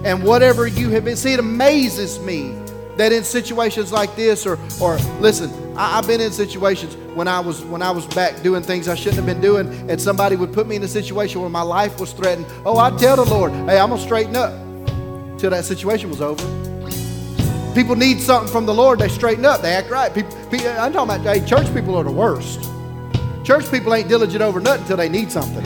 And 0.04 0.24
whatever 0.24 0.66
you 0.66 0.90
have 0.90 1.04
been, 1.04 1.16
see, 1.16 1.32
it 1.32 1.38
amazes 1.38 2.18
me 2.20 2.58
that 2.96 3.12
in 3.12 3.24
situations 3.24 3.92
like 3.92 4.14
this, 4.16 4.46
or, 4.46 4.58
or 4.80 4.96
listen, 5.20 5.50
I, 5.76 5.98
I've 5.98 6.06
been 6.06 6.20
in 6.20 6.32
situations 6.32 6.96
when 7.14 7.28
I 7.28 7.40
was 7.40 7.62
when 7.64 7.82
I 7.82 7.90
was 7.90 8.06
back 8.06 8.42
doing 8.42 8.62
things 8.62 8.88
I 8.88 8.94
shouldn't 8.94 9.16
have 9.16 9.26
been 9.26 9.40
doing, 9.40 9.68
and 9.90 10.00
somebody 10.00 10.36
would 10.36 10.52
put 10.52 10.66
me 10.66 10.76
in 10.76 10.82
a 10.82 10.88
situation 10.88 11.40
where 11.40 11.50
my 11.50 11.62
life 11.62 11.98
was 12.00 12.12
threatened. 12.12 12.46
Oh, 12.66 12.78
I'd 12.78 12.98
tell 12.98 13.16
the 13.16 13.24
Lord, 13.24 13.52
hey, 13.52 13.78
I'm 13.78 13.90
gonna 13.90 14.02
straighten 14.02 14.36
up 14.36 14.52
till 15.38 15.50
that 15.50 15.64
situation 15.64 16.10
was 16.10 16.20
over. 16.20 16.44
people 17.74 17.96
need 17.96 18.20
something 18.20 18.52
from 18.52 18.66
the 18.66 18.74
Lord, 18.74 18.98
they 18.98 19.08
straighten 19.08 19.44
up, 19.44 19.62
they 19.62 19.72
act 19.72 19.88
right. 19.88 20.12
People, 20.12 20.32
people, 20.50 20.68
I'm 20.68 20.92
talking 20.92 21.14
about 21.14 21.20
hey, 21.22 21.46
church 21.46 21.72
people 21.72 21.96
are 21.96 22.04
the 22.04 22.10
worst. 22.10 22.68
Church 23.44 23.68
people 23.70 23.94
ain't 23.94 24.08
diligent 24.08 24.42
over 24.42 24.60
nothing 24.60 24.82
until 24.82 24.96
they 24.96 25.08
need 25.08 25.32
something. 25.32 25.64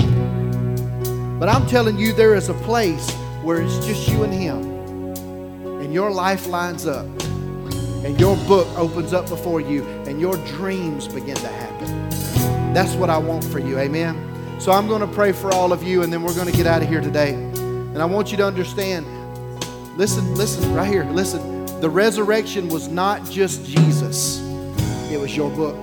But 1.39 1.49
I'm 1.49 1.67
telling 1.67 1.99
you, 1.99 2.13
there 2.15 2.35
is 2.35 2.49
a 2.49 2.55
place 2.55 3.11
where 3.47 3.63
it's 3.63 3.79
just 3.87 4.09
you 4.09 4.25
and 4.25 4.35
Him, 4.35 4.61
and 5.81 5.95
your 5.95 6.11
life 6.11 6.49
lines 6.49 6.85
up, 6.85 7.07
and 8.05 8.19
your 8.19 8.37
book 8.39 8.67
opens 8.77 9.13
up 9.13 9.29
before 9.29 9.61
you, 9.61 9.85
and 10.05 10.21
your 10.21 10.37
dreams 10.49 11.07
begin 11.07 11.37
to 11.37 11.47
happen. 11.47 12.11
That's 12.75 12.95
what 12.95 13.09
I 13.09 13.19
want 13.19 13.45
for 13.45 13.61
you. 13.61 13.79
Amen. 13.79 14.61
So 14.61 14.73
I'm 14.73 14.89
going 14.89 15.01
to 15.01 15.07
pray 15.07 15.31
for 15.31 15.55
all 15.55 15.73
of 15.73 15.85
you, 15.85 16.03
and 16.03 16.13
then 16.13 16.25
we're 16.25 16.35
going 16.35 16.49
to 16.49 16.57
get 16.57 16.67
out 16.67 16.83
of 16.83 16.89
here 16.89 17.01
today. 17.01 17.35
And 17.35 18.03
I 18.03 18.05
want 18.05 18.33
you 18.33 18.37
to 18.39 18.45
understand 18.45 19.07
listen, 19.97 20.35
listen, 20.35 20.75
right 20.75 20.89
here, 20.89 21.05
listen. 21.05 21.67
The 21.81 21.89
resurrection 21.89 22.67
was 22.67 22.89
not 22.89 23.31
just 23.31 23.65
Jesus, 23.65 24.41
it 25.09 25.21
was 25.21 25.37
your 25.37 25.51
book. 25.51 25.77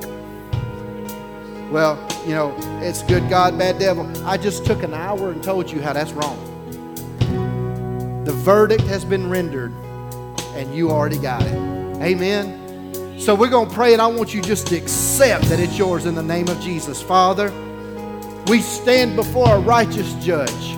Well, 1.72 1.98
you 2.26 2.34
know, 2.34 2.54
it's 2.82 3.04
good 3.04 3.30
God, 3.30 3.58
bad 3.58 3.80
devil. 3.80 4.06
I 4.28 4.36
just 4.36 4.66
took 4.66 4.84
an 4.84 4.94
hour 4.94 5.32
and 5.32 5.42
told 5.42 5.72
you 5.72 5.82
how 5.82 5.94
that's 5.94 6.12
wrong. 6.12 6.53
The 8.34 8.40
verdict 8.40 8.82
has 8.86 9.06
been 9.06 9.30
rendered, 9.30 9.72
and 10.56 10.74
you 10.74 10.90
already 10.90 11.20
got 11.20 11.44
it. 11.44 11.54
Amen. 12.02 13.20
So 13.20 13.36
we're 13.36 13.52
going 13.52 13.70
to 13.70 13.76
pray, 13.76 13.94
and 13.94 14.02
I 14.02 14.08
want 14.08 14.34
you 14.34 14.42
just 14.42 14.66
to 14.68 14.76
accept 14.76 15.44
that 15.50 15.60
it's 15.60 15.78
yours 15.78 16.08
in 16.08 16.16
the 16.16 16.24
name 16.24 16.48
of 16.48 16.60
Jesus. 16.60 17.00
Father, 17.00 17.52
we 18.48 18.62
stand 18.62 19.16
before 19.16 19.56
a 19.56 19.60
righteous 19.60 20.12
judge. 20.16 20.76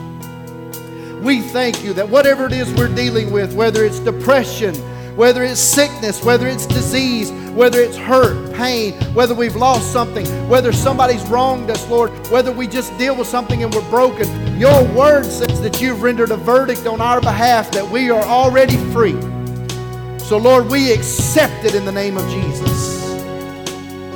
We 1.24 1.40
thank 1.40 1.82
you 1.82 1.94
that 1.94 2.10
whatever 2.10 2.46
it 2.46 2.52
is 2.52 2.74
we're 2.74 2.94
dealing 2.94 3.32
with, 3.32 3.56
whether 3.56 3.86
it's 3.86 4.00
depression, 4.00 4.76
whether 5.16 5.42
it's 5.42 5.62
sickness, 5.62 6.26
whether 6.26 6.48
it's 6.48 6.66
disease, 6.66 7.32
whether 7.54 7.80
it's 7.80 7.96
hurt, 7.96 8.54
pain, 8.54 8.92
whether 9.14 9.34
we've 9.34 9.56
lost 9.56 9.94
something, 9.94 10.26
whether 10.50 10.74
somebody's 10.74 11.26
wronged 11.30 11.72
us, 11.72 11.90
Lord, 11.90 12.12
whether 12.28 12.52
we 12.52 12.68
just 12.68 12.96
deal 12.98 13.16
with 13.16 13.28
something 13.28 13.64
and 13.64 13.74
we're 13.74 13.90
broken. 13.90 14.28
Your 14.58 14.86
word 14.94 15.26
says 15.26 15.62
that 15.62 15.82
you've 15.82 16.02
rendered 16.02 16.32
a 16.32 16.38
verdict 16.38 16.88
on 16.88 17.02
our 17.02 17.20
behalf 17.20 17.72
that 17.72 17.86
we 17.86 18.10
are 18.10 18.24
already 18.24 18.78
free. 18.94 19.20
So, 20.18 20.38
Lord, 20.38 20.68
we 20.68 20.94
accept 20.94 21.66
it 21.66 21.76
in 21.76 21.84
the 21.84 21.92
name 21.92 22.18
of 22.18 22.24
Jesus. 22.30 23.04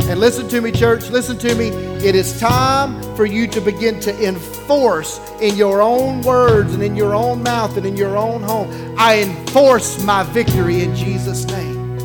And 0.08 0.18
listen 0.18 0.48
to 0.48 0.62
me, 0.62 0.72
church, 0.72 1.10
listen 1.10 1.38
to 1.40 1.54
me. 1.56 1.68
It 1.68 2.16
is 2.16 2.40
time 2.40 3.04
for 3.18 3.26
you 3.26 3.48
to 3.48 3.60
begin 3.60 4.00
to 4.00 4.26
enforce 4.26 5.20
in 5.42 5.58
your 5.58 5.82
own 5.82 6.22
words 6.22 6.74
and 6.74 6.82
in 6.82 6.96
your 6.96 7.14
own 7.14 7.44
mouth 7.44 7.76
and 7.76 7.86
in 7.86 7.98
your 7.98 8.16
own 8.16 8.42
home. 8.42 8.96
I 8.98 9.20
enforce 9.22 10.02
my 10.06 10.24
victory 10.24 10.84
in 10.84 10.96
Jesus' 10.96 11.46
name. 11.48 11.98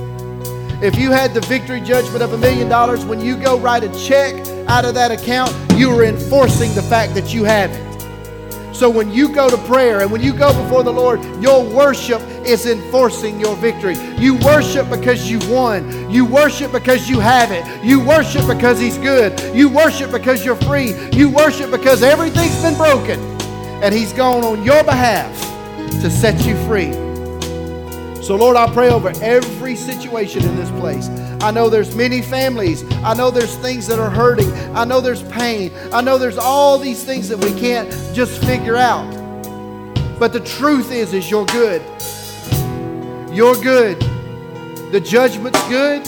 If 0.82 0.98
you 0.98 1.12
had 1.12 1.34
the 1.34 1.40
victory 1.42 1.80
judgment 1.80 2.22
of 2.22 2.32
a 2.32 2.38
million 2.38 2.68
dollars, 2.68 3.04
when 3.04 3.20
you 3.20 3.36
go 3.36 3.60
write 3.60 3.84
a 3.84 4.06
check 4.06 4.34
out 4.68 4.84
of 4.84 4.94
that 4.94 5.12
account, 5.12 5.54
you 5.78 5.88
are 5.96 6.02
enforcing 6.02 6.74
the 6.74 6.82
fact 6.82 7.14
that 7.14 7.32
you 7.32 7.44
have 7.44 7.70
it. 7.70 7.93
So 8.74 8.90
when 8.90 9.12
you 9.12 9.32
go 9.32 9.48
to 9.48 9.56
prayer 9.68 10.00
and 10.00 10.10
when 10.10 10.20
you 10.20 10.34
go 10.36 10.52
before 10.62 10.82
the 10.82 10.92
Lord, 10.92 11.20
your 11.40 11.62
worship 11.62 12.20
is 12.44 12.66
enforcing 12.66 13.38
your 13.38 13.54
victory. 13.54 13.96
You 14.18 14.34
worship 14.38 14.90
because 14.90 15.30
you 15.30 15.38
won. 15.48 16.10
You 16.10 16.24
worship 16.24 16.72
because 16.72 17.08
you 17.08 17.20
have 17.20 17.52
it. 17.52 17.64
You 17.84 18.04
worship 18.04 18.48
because 18.48 18.80
He's 18.80 18.98
good. 18.98 19.40
You 19.54 19.68
worship 19.68 20.10
because 20.10 20.44
you're 20.44 20.56
free. 20.56 20.92
You 21.12 21.30
worship 21.30 21.70
because 21.70 22.02
everything's 22.02 22.60
been 22.62 22.76
broken 22.76 23.20
and 23.80 23.94
He's 23.94 24.12
gone 24.12 24.42
on 24.42 24.64
your 24.64 24.82
behalf 24.82 25.32
to 26.02 26.10
set 26.10 26.44
you 26.44 26.56
free. 26.66 27.13
So, 28.24 28.36
Lord, 28.36 28.56
I 28.56 28.72
pray 28.72 28.88
over 28.88 29.12
every 29.20 29.76
situation 29.76 30.42
in 30.44 30.56
this 30.56 30.70
place. 30.80 31.10
I 31.42 31.50
know 31.50 31.68
there's 31.68 31.94
many 31.94 32.22
families. 32.22 32.82
I 33.04 33.12
know 33.12 33.30
there's 33.30 33.54
things 33.56 33.86
that 33.88 33.98
are 33.98 34.08
hurting. 34.08 34.50
I 34.74 34.86
know 34.86 35.02
there's 35.02 35.22
pain. 35.24 35.70
I 35.92 36.00
know 36.00 36.16
there's 36.16 36.38
all 36.38 36.78
these 36.78 37.04
things 37.04 37.28
that 37.28 37.36
we 37.36 37.52
can't 37.60 37.90
just 38.14 38.42
figure 38.42 38.76
out. 38.76 39.12
But 40.18 40.32
the 40.32 40.40
truth 40.40 40.90
is, 40.90 41.12
is 41.12 41.30
you're 41.30 41.44
good. 41.44 41.82
You're 43.30 43.56
good. 43.56 44.00
The 44.90 45.02
judgment's 45.04 45.62
good, 45.68 46.06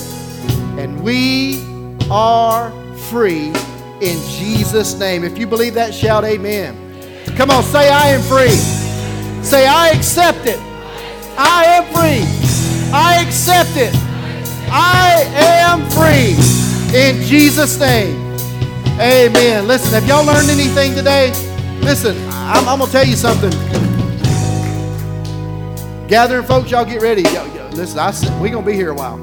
and 0.79 1.03
we 1.03 1.61
are 2.11 2.71
free 3.11 3.49
in 4.01 4.19
Jesus' 4.31 4.99
name. 4.99 5.23
If 5.23 5.37
you 5.37 5.47
believe 5.47 5.75
that, 5.75 5.93
shout 5.93 6.25
amen. 6.25 7.35
Come 7.37 7.51
on, 7.51 7.63
say 7.63 7.91
I 7.91 8.09
am 8.09 8.23
free. 8.23 8.57
Say 9.45 9.67
I 9.67 9.91
accept 9.91 10.47
it. 10.47 10.76
I 11.39 11.65
am 11.67 11.85
free. 11.93 12.25
I 12.93 13.23
accept 13.27 13.77
it. 13.77 13.95
I 14.71 15.25
am 15.35 15.81
free. 15.91 16.35
In 16.99 17.23
Jesus' 17.23 17.79
name. 17.79 18.17
Amen. 18.99 19.67
Listen, 19.69 19.93
have 19.93 20.09
y'all 20.09 20.25
learned 20.25 20.49
anything 20.49 20.95
today? 20.95 21.31
Listen, 21.81 22.17
I'm, 22.31 22.67
I'm 22.67 22.79
going 22.79 22.91
to 22.91 22.93
tell 22.93 23.07
you 23.07 23.17
something. 23.17 23.51
Gathering 26.09 26.45
folks, 26.45 26.71
y'all 26.71 26.85
get 26.85 27.03
ready. 27.03 27.23
Yo, 27.23 27.45
yo, 27.55 27.69
listen, 27.71 28.41
we're 28.41 28.51
going 28.51 28.65
to 28.65 28.71
be 28.71 28.75
here 28.75 28.91
a 28.91 28.95
while. 28.95 29.19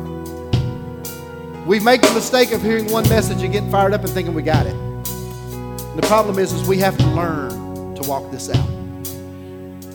We 1.65 1.79
make 1.79 2.01
the 2.01 2.13
mistake 2.13 2.51
of 2.51 2.61
hearing 2.61 2.91
one 2.91 3.07
message 3.09 3.41
and 3.41 3.51
getting 3.51 3.71
fired 3.71 3.93
up 3.93 4.01
and 4.01 4.09
thinking 4.09 4.33
we 4.33 4.43
got 4.43 4.67
it. 4.67 4.75
And 4.75 5.97
the 5.97 6.05
problem 6.07 6.37
is, 6.37 6.51
is 6.53 6.67
we 6.67 6.77
have 6.79 6.97
to 6.97 7.07
learn 7.07 7.95
to 7.95 8.07
walk 8.07 8.29
this 8.31 8.49
out. 8.49 8.82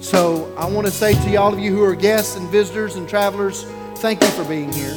So 0.09 0.50
I 0.56 0.64
want 0.64 0.86
to 0.86 0.90
say 0.90 1.12
to 1.12 1.36
all 1.36 1.52
of 1.52 1.59
you 1.59 1.70
who 1.70 1.84
are 1.84 1.94
guests 1.94 2.34
and 2.34 2.48
visitors 2.48 2.96
and 2.96 3.06
travelers, 3.06 3.64
thank 3.96 4.22
you 4.22 4.30
for 4.30 4.44
being 4.46 4.72
here. 4.72 4.94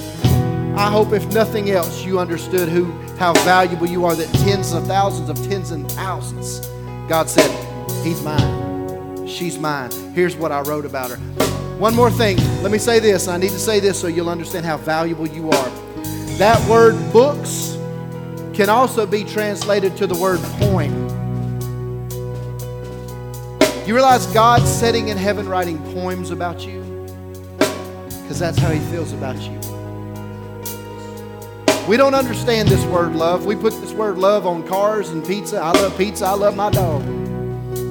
I 0.77 0.89
hope, 0.89 1.11
if 1.11 1.27
nothing 1.33 1.69
else, 1.69 2.05
you 2.05 2.17
understood 2.17 2.69
who, 2.69 2.93
how 3.17 3.33
valuable 3.43 3.87
you 3.87 4.05
are. 4.05 4.15
That 4.15 4.31
tens 4.35 4.71
of 4.71 4.87
thousands 4.87 5.27
of 5.27 5.35
tens 5.49 5.71
and 5.71 5.91
thousands, 5.91 6.65
God 7.09 7.29
said, 7.29 7.51
He's 8.05 8.21
mine. 8.21 9.27
She's 9.27 9.59
mine. 9.59 9.91
Here's 10.13 10.37
what 10.37 10.53
I 10.53 10.61
wrote 10.61 10.85
about 10.85 11.09
her. 11.11 11.17
One 11.77 11.93
more 11.93 12.09
thing. 12.09 12.37
Let 12.63 12.71
me 12.71 12.77
say 12.77 13.01
this. 13.01 13.27
I 13.27 13.35
need 13.35 13.51
to 13.51 13.59
say 13.59 13.81
this 13.81 13.99
so 13.99 14.07
you'll 14.07 14.29
understand 14.29 14.65
how 14.65 14.77
valuable 14.77 15.27
you 15.27 15.49
are. 15.49 15.69
That 16.37 16.65
word 16.69 16.95
books 17.11 17.77
can 18.53 18.69
also 18.69 19.05
be 19.05 19.25
translated 19.25 19.97
to 19.97 20.07
the 20.07 20.15
word 20.15 20.39
poem. 20.57 21.00
You 23.91 23.95
realize 23.95 24.25
God's 24.27 24.71
sitting 24.71 25.09
in 25.09 25.17
heaven 25.17 25.49
writing 25.49 25.77
poems 25.91 26.31
about 26.31 26.65
you? 26.65 26.81
Because 27.57 28.39
that's 28.39 28.57
how 28.57 28.69
He 28.69 28.79
feels 28.89 29.11
about 29.11 29.35
you. 29.35 29.59
We 31.89 31.97
don't 31.97 32.13
understand 32.13 32.69
this 32.69 32.85
word 32.85 33.17
love. 33.17 33.45
We 33.45 33.57
put 33.57 33.73
this 33.81 33.91
word 33.91 34.17
love 34.17 34.47
on 34.47 34.65
cars 34.65 35.09
and 35.09 35.27
pizza. 35.27 35.57
I 35.57 35.73
love 35.73 35.97
pizza. 35.97 36.25
I 36.25 36.35
love 36.35 36.55
my 36.55 36.71
dog. 36.71 37.03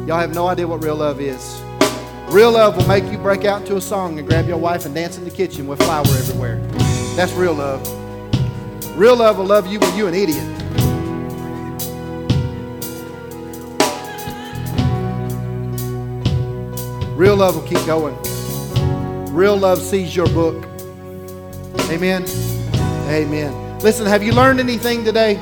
Y'all 0.09 0.19
have 0.19 0.35
no 0.35 0.47
idea 0.47 0.67
what 0.67 0.83
real 0.83 0.97
love 0.97 1.21
is. 1.21 1.61
Real 2.31 2.53
love 2.53 2.79
will 2.79 2.89
make 2.89 3.05
you 3.13 3.19
break 3.19 3.45
out 3.45 3.61
into 3.61 3.77
a 3.77 3.81
song 3.83 4.19
and 4.19 4.27
grab 4.27 4.49
your 4.49 4.57
wife 4.57 4.87
and 4.87 4.95
dance 4.95 5.19
in 5.19 5.25
the 5.25 5.31
kitchen 5.31 5.67
with 5.67 5.83
flour 5.83 6.07
everywhere. 6.07 6.67
That's 7.15 7.33
real 7.33 7.53
love. 7.53 7.87
Real 8.97 9.17
love 9.17 9.37
will 9.37 9.45
love 9.45 9.67
you 9.67 9.79
when 9.79 9.95
you're 9.95 10.09
an 10.09 10.15
idiot. 10.15 10.60
Real 17.21 17.37
love 17.37 17.55
will 17.55 17.69
keep 17.69 17.85
going. 17.85 18.17
Real 19.35 19.55
love 19.55 19.79
sees 19.79 20.17
your 20.17 20.27
book. 20.29 20.65
Amen. 21.91 22.25
Amen. 23.11 23.79
Listen, 23.81 24.07
have 24.07 24.23
you 24.23 24.33
learned 24.33 24.59
anything 24.59 25.05
today? 25.05 25.37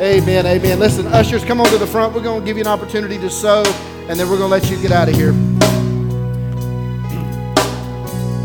Amen. 0.00 0.46
Amen. 0.46 0.80
Listen, 0.80 1.06
ushers, 1.06 1.44
come 1.44 1.60
on 1.60 1.68
to 1.68 1.78
the 1.78 1.86
front. 1.86 2.12
We're 2.12 2.24
going 2.24 2.40
to 2.40 2.44
give 2.44 2.56
you 2.56 2.64
an 2.64 2.66
opportunity 2.66 3.18
to 3.18 3.30
sow, 3.30 3.62
and 4.08 4.18
then 4.18 4.28
we're 4.28 4.36
going 4.36 4.50
to 4.50 4.56
let 4.58 4.68
you 4.68 4.82
get 4.82 4.90
out 4.90 5.08
of 5.08 5.14
here. 5.14 5.32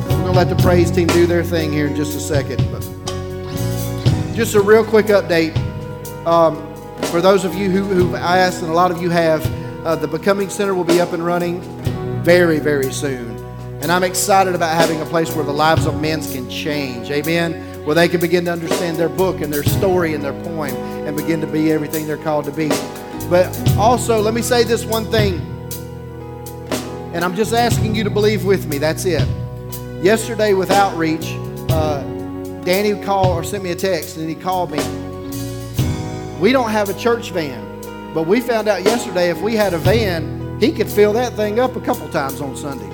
We're 0.07 0.21
going 0.21 0.25
to 0.25 0.31
let 0.31 0.49
the 0.49 0.59
praise 0.61 0.91
team 0.91 1.07
do 1.07 1.25
their 1.25 1.43
thing 1.43 1.73
here 1.73 1.87
in 1.87 1.95
just 1.95 2.15
a 2.15 2.19
second. 2.19 2.63
But 2.71 2.81
just 4.35 4.53
a 4.53 4.61
real 4.61 4.85
quick 4.85 5.07
update. 5.07 5.57
Um, 6.27 6.57
for 7.05 7.21
those 7.21 7.43
of 7.43 7.55
you 7.55 7.71
who, 7.71 7.85
who've 7.85 8.13
asked, 8.13 8.61
and 8.61 8.69
a 8.69 8.75
lot 8.75 8.91
of 8.91 9.01
you 9.01 9.09
have, 9.09 9.43
uh, 9.83 9.95
the 9.95 10.07
Becoming 10.07 10.51
Center 10.51 10.75
will 10.75 10.83
be 10.83 11.01
up 11.01 11.13
and 11.13 11.25
running 11.25 11.80
very, 12.23 12.59
very 12.59 12.91
soon. 12.91 13.37
And 13.81 13.91
I'm 13.91 14.03
excited 14.03 14.53
about 14.53 14.75
having 14.75 15.01
a 15.01 15.05
place 15.05 15.35
where 15.35 15.43
the 15.43 15.53
lives 15.53 15.87
of 15.87 15.99
men 15.99 16.21
can 16.21 16.47
change. 16.49 17.09
Amen. 17.09 17.83
Where 17.83 17.95
they 17.95 18.07
can 18.07 18.21
begin 18.21 18.45
to 18.45 18.51
understand 18.51 18.97
their 18.97 19.09
book 19.09 19.41
and 19.41 19.51
their 19.51 19.63
story 19.63 20.13
and 20.13 20.23
their 20.23 20.39
poem 20.43 20.75
and 20.75 21.17
begin 21.17 21.41
to 21.41 21.47
be 21.47 21.71
everything 21.71 22.05
they're 22.05 22.17
called 22.17 22.45
to 22.45 22.51
be. 22.51 22.69
But 23.27 23.47
also, 23.75 24.21
let 24.21 24.35
me 24.35 24.43
say 24.43 24.63
this 24.63 24.85
one 24.85 25.05
thing. 25.05 25.39
And 27.13 27.25
I'm 27.25 27.35
just 27.35 27.53
asking 27.53 27.95
you 27.95 28.03
to 28.03 28.11
believe 28.11 28.45
with 28.45 28.67
me. 28.67 28.77
That's 28.77 29.05
it. 29.05 29.27
Yesterday 30.03 30.53
with 30.53 30.69
Outreach, 30.69 31.25
uh, 31.71 32.03
Danny 32.63 33.01
called 33.03 33.29
or 33.29 33.43
sent 33.43 33.63
me 33.63 33.71
a 33.71 33.75
text 33.75 34.17
and 34.17 34.29
he 34.29 34.35
called 34.35 34.71
me. 34.71 34.79
We 36.39 36.51
don't 36.51 36.69
have 36.69 36.89
a 36.89 36.93
church 36.93 37.31
van, 37.31 38.13
but 38.13 38.27
we 38.27 38.41
found 38.41 38.67
out 38.67 38.83
yesterday 38.83 39.29
if 39.29 39.41
we 39.41 39.55
had 39.55 39.73
a 39.73 39.79
van, 39.79 40.40
he 40.61 40.71
could 40.71 40.87
fill 40.87 41.11
that 41.13 41.33
thing 41.33 41.59
up 41.59 41.75
a 41.75 41.81
couple 41.81 42.07
times 42.09 42.39
on 42.39 42.55
Sunday. 42.55 42.85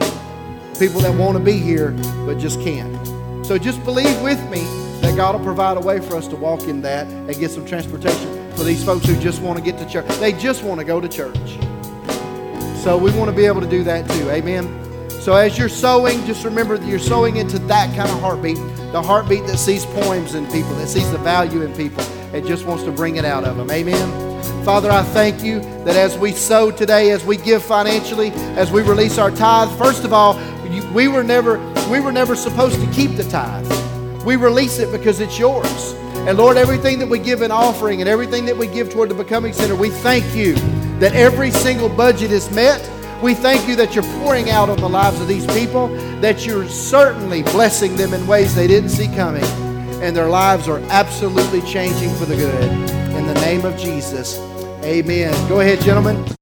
People 0.80 1.01
that 1.01 1.13
want 1.13 1.38
to 1.38 1.43
be 1.43 1.57
here 1.57 1.91
but 2.26 2.38
just 2.38 2.61
can't. 2.61 3.05
So 3.45 3.57
just 3.57 3.84
believe 3.84 4.22
with 4.22 4.41
me 4.49 4.61
that 5.01 5.18
God 5.18 5.36
will 5.36 5.43
provide 5.43 5.76
a 5.76 5.82
way 5.82 5.99
for 5.99 6.15
us 6.15 6.30
to 6.30 6.38
walk 6.38 6.63
in 6.63 6.82
that 6.84 7.07
and 7.07 7.36
get 7.36 7.51
some 7.51 7.65
transportation 7.65 8.51
for 8.53 8.63
these 8.63 8.84
folks 8.86 9.05
who 9.05 9.20
just 9.20 9.41
want 9.41 9.59
to 9.59 9.63
get 9.63 9.78
to 9.80 9.86
church. 9.86 10.07
They 10.20 10.32
just 10.32 10.63
want 10.63 10.80
to 10.80 10.86
go 10.86 11.01
to 11.01 11.09
church. 11.09 11.38
So 12.82 12.97
we 12.97 13.11
want 13.11 13.30
to 13.30 13.36
be 13.36 13.45
able 13.45 13.59
to 13.59 13.70
do 13.70 13.84
that 13.84 14.09
too. 14.11 14.30
Amen. 14.30 15.09
So 15.20 15.36
as 15.36 15.57
you're 15.57 15.68
sowing, 15.68 16.26
just 16.26 16.45
remember 16.45 16.78
that 16.78 16.88
you're 16.88 16.99
sowing 16.99 17.36
into 17.36 17.59
that 17.59 17.93
kind 17.97 18.09
of 18.09 18.22
heartbeat, 18.22 18.55
the 18.93 19.01
heartbeat 19.01 19.45
that 19.45 19.57
sees 19.57 19.86
poems 19.88 20.36
in 20.36 20.45
people, 20.45 20.74
that 20.76 20.88
sees 20.88 21.11
the 21.11 21.18
value 21.18 21.63
in 21.63 21.76
people, 21.76 22.01
and 22.34 22.47
just 22.47 22.65
wants 22.65 22.86
to 22.86 22.93
bring 22.93 23.18
it 23.18 23.26
out 23.26 23.43
of 23.43 23.57
them. 23.57 23.70
Amen. 23.72 24.27
Father, 24.64 24.92
I 24.92 25.04
thank 25.04 25.44
you 25.44 25.60
that 25.86 25.96
as 25.96 26.18
we 26.18 26.32
sow 26.32 26.72
today, 26.72 27.12
as 27.12 27.24
we 27.24 27.38
give 27.38 27.64
financially, 27.64 28.32
as 28.58 28.72
we 28.72 28.82
release 28.82 29.18
our 29.18 29.32
tithe, 29.32 29.70
first 29.78 30.04
of 30.04 30.14
all, 30.14 30.38
we 30.94 31.08
were 31.08 31.24
never 31.24 31.58
we 31.90 32.00
were 32.00 32.12
never 32.12 32.36
supposed 32.36 32.82
to 32.82 32.92
keep 32.92 33.16
the 33.16 33.24
tithe. 33.24 33.66
We 34.26 34.36
release 34.36 34.80
it 34.80 34.92
because 34.92 35.22
it's 35.22 35.40
yours. 35.40 35.94
And 36.28 36.38
Lord, 36.38 36.58
everything 36.58 37.00
that 37.00 37.08
we 37.08 37.20
give 37.20 37.42
in 37.42 37.52
offering 37.52 38.02
and 38.02 38.10
everything 38.10 38.46
that 38.46 38.58
we 38.58 38.68
give 38.68 38.90
toward 38.92 39.10
the 39.10 39.16
Becoming 39.16 39.54
Center, 39.54 39.76
we 39.76 39.90
thank 39.90 40.36
you 40.36 40.56
that 41.00 41.14
every 41.14 41.52
single 41.52 41.88
budget 41.88 42.32
is 42.32 42.52
met. 42.52 42.82
We 43.24 43.34
thank 43.34 43.66
you 43.68 43.78
that 43.78 43.96
you're 43.96 44.04
pouring 44.20 44.50
out 44.50 44.70
on 44.70 44.78
the 44.78 44.90
lives 44.90 45.22
of 45.22 45.30
these 45.30 45.48
people, 45.48 45.88
that 46.20 46.46
you're 46.46 46.68
certainly 46.68 47.44
blessing 47.44 47.96
them 47.96 48.14
in 48.14 48.28
ways 48.28 48.54
they 48.54 48.68
didn't 48.68 48.90
see 48.90 49.08
coming, 49.08 49.46
and 50.02 50.16
their 50.16 50.30
lives 50.30 50.68
are 50.68 50.80
absolutely 50.89 51.62
changing 51.62 52.14
for 52.16 52.26
the 52.26 52.36
good. 52.36 52.72
In 53.16 53.26
the 53.26 53.34
name 53.36 53.66
of 53.66 53.78
Jesus, 53.78 54.38
amen. 54.84 55.34
Go 55.50 55.60
ahead, 55.60 55.82
gentlemen. 55.82 56.28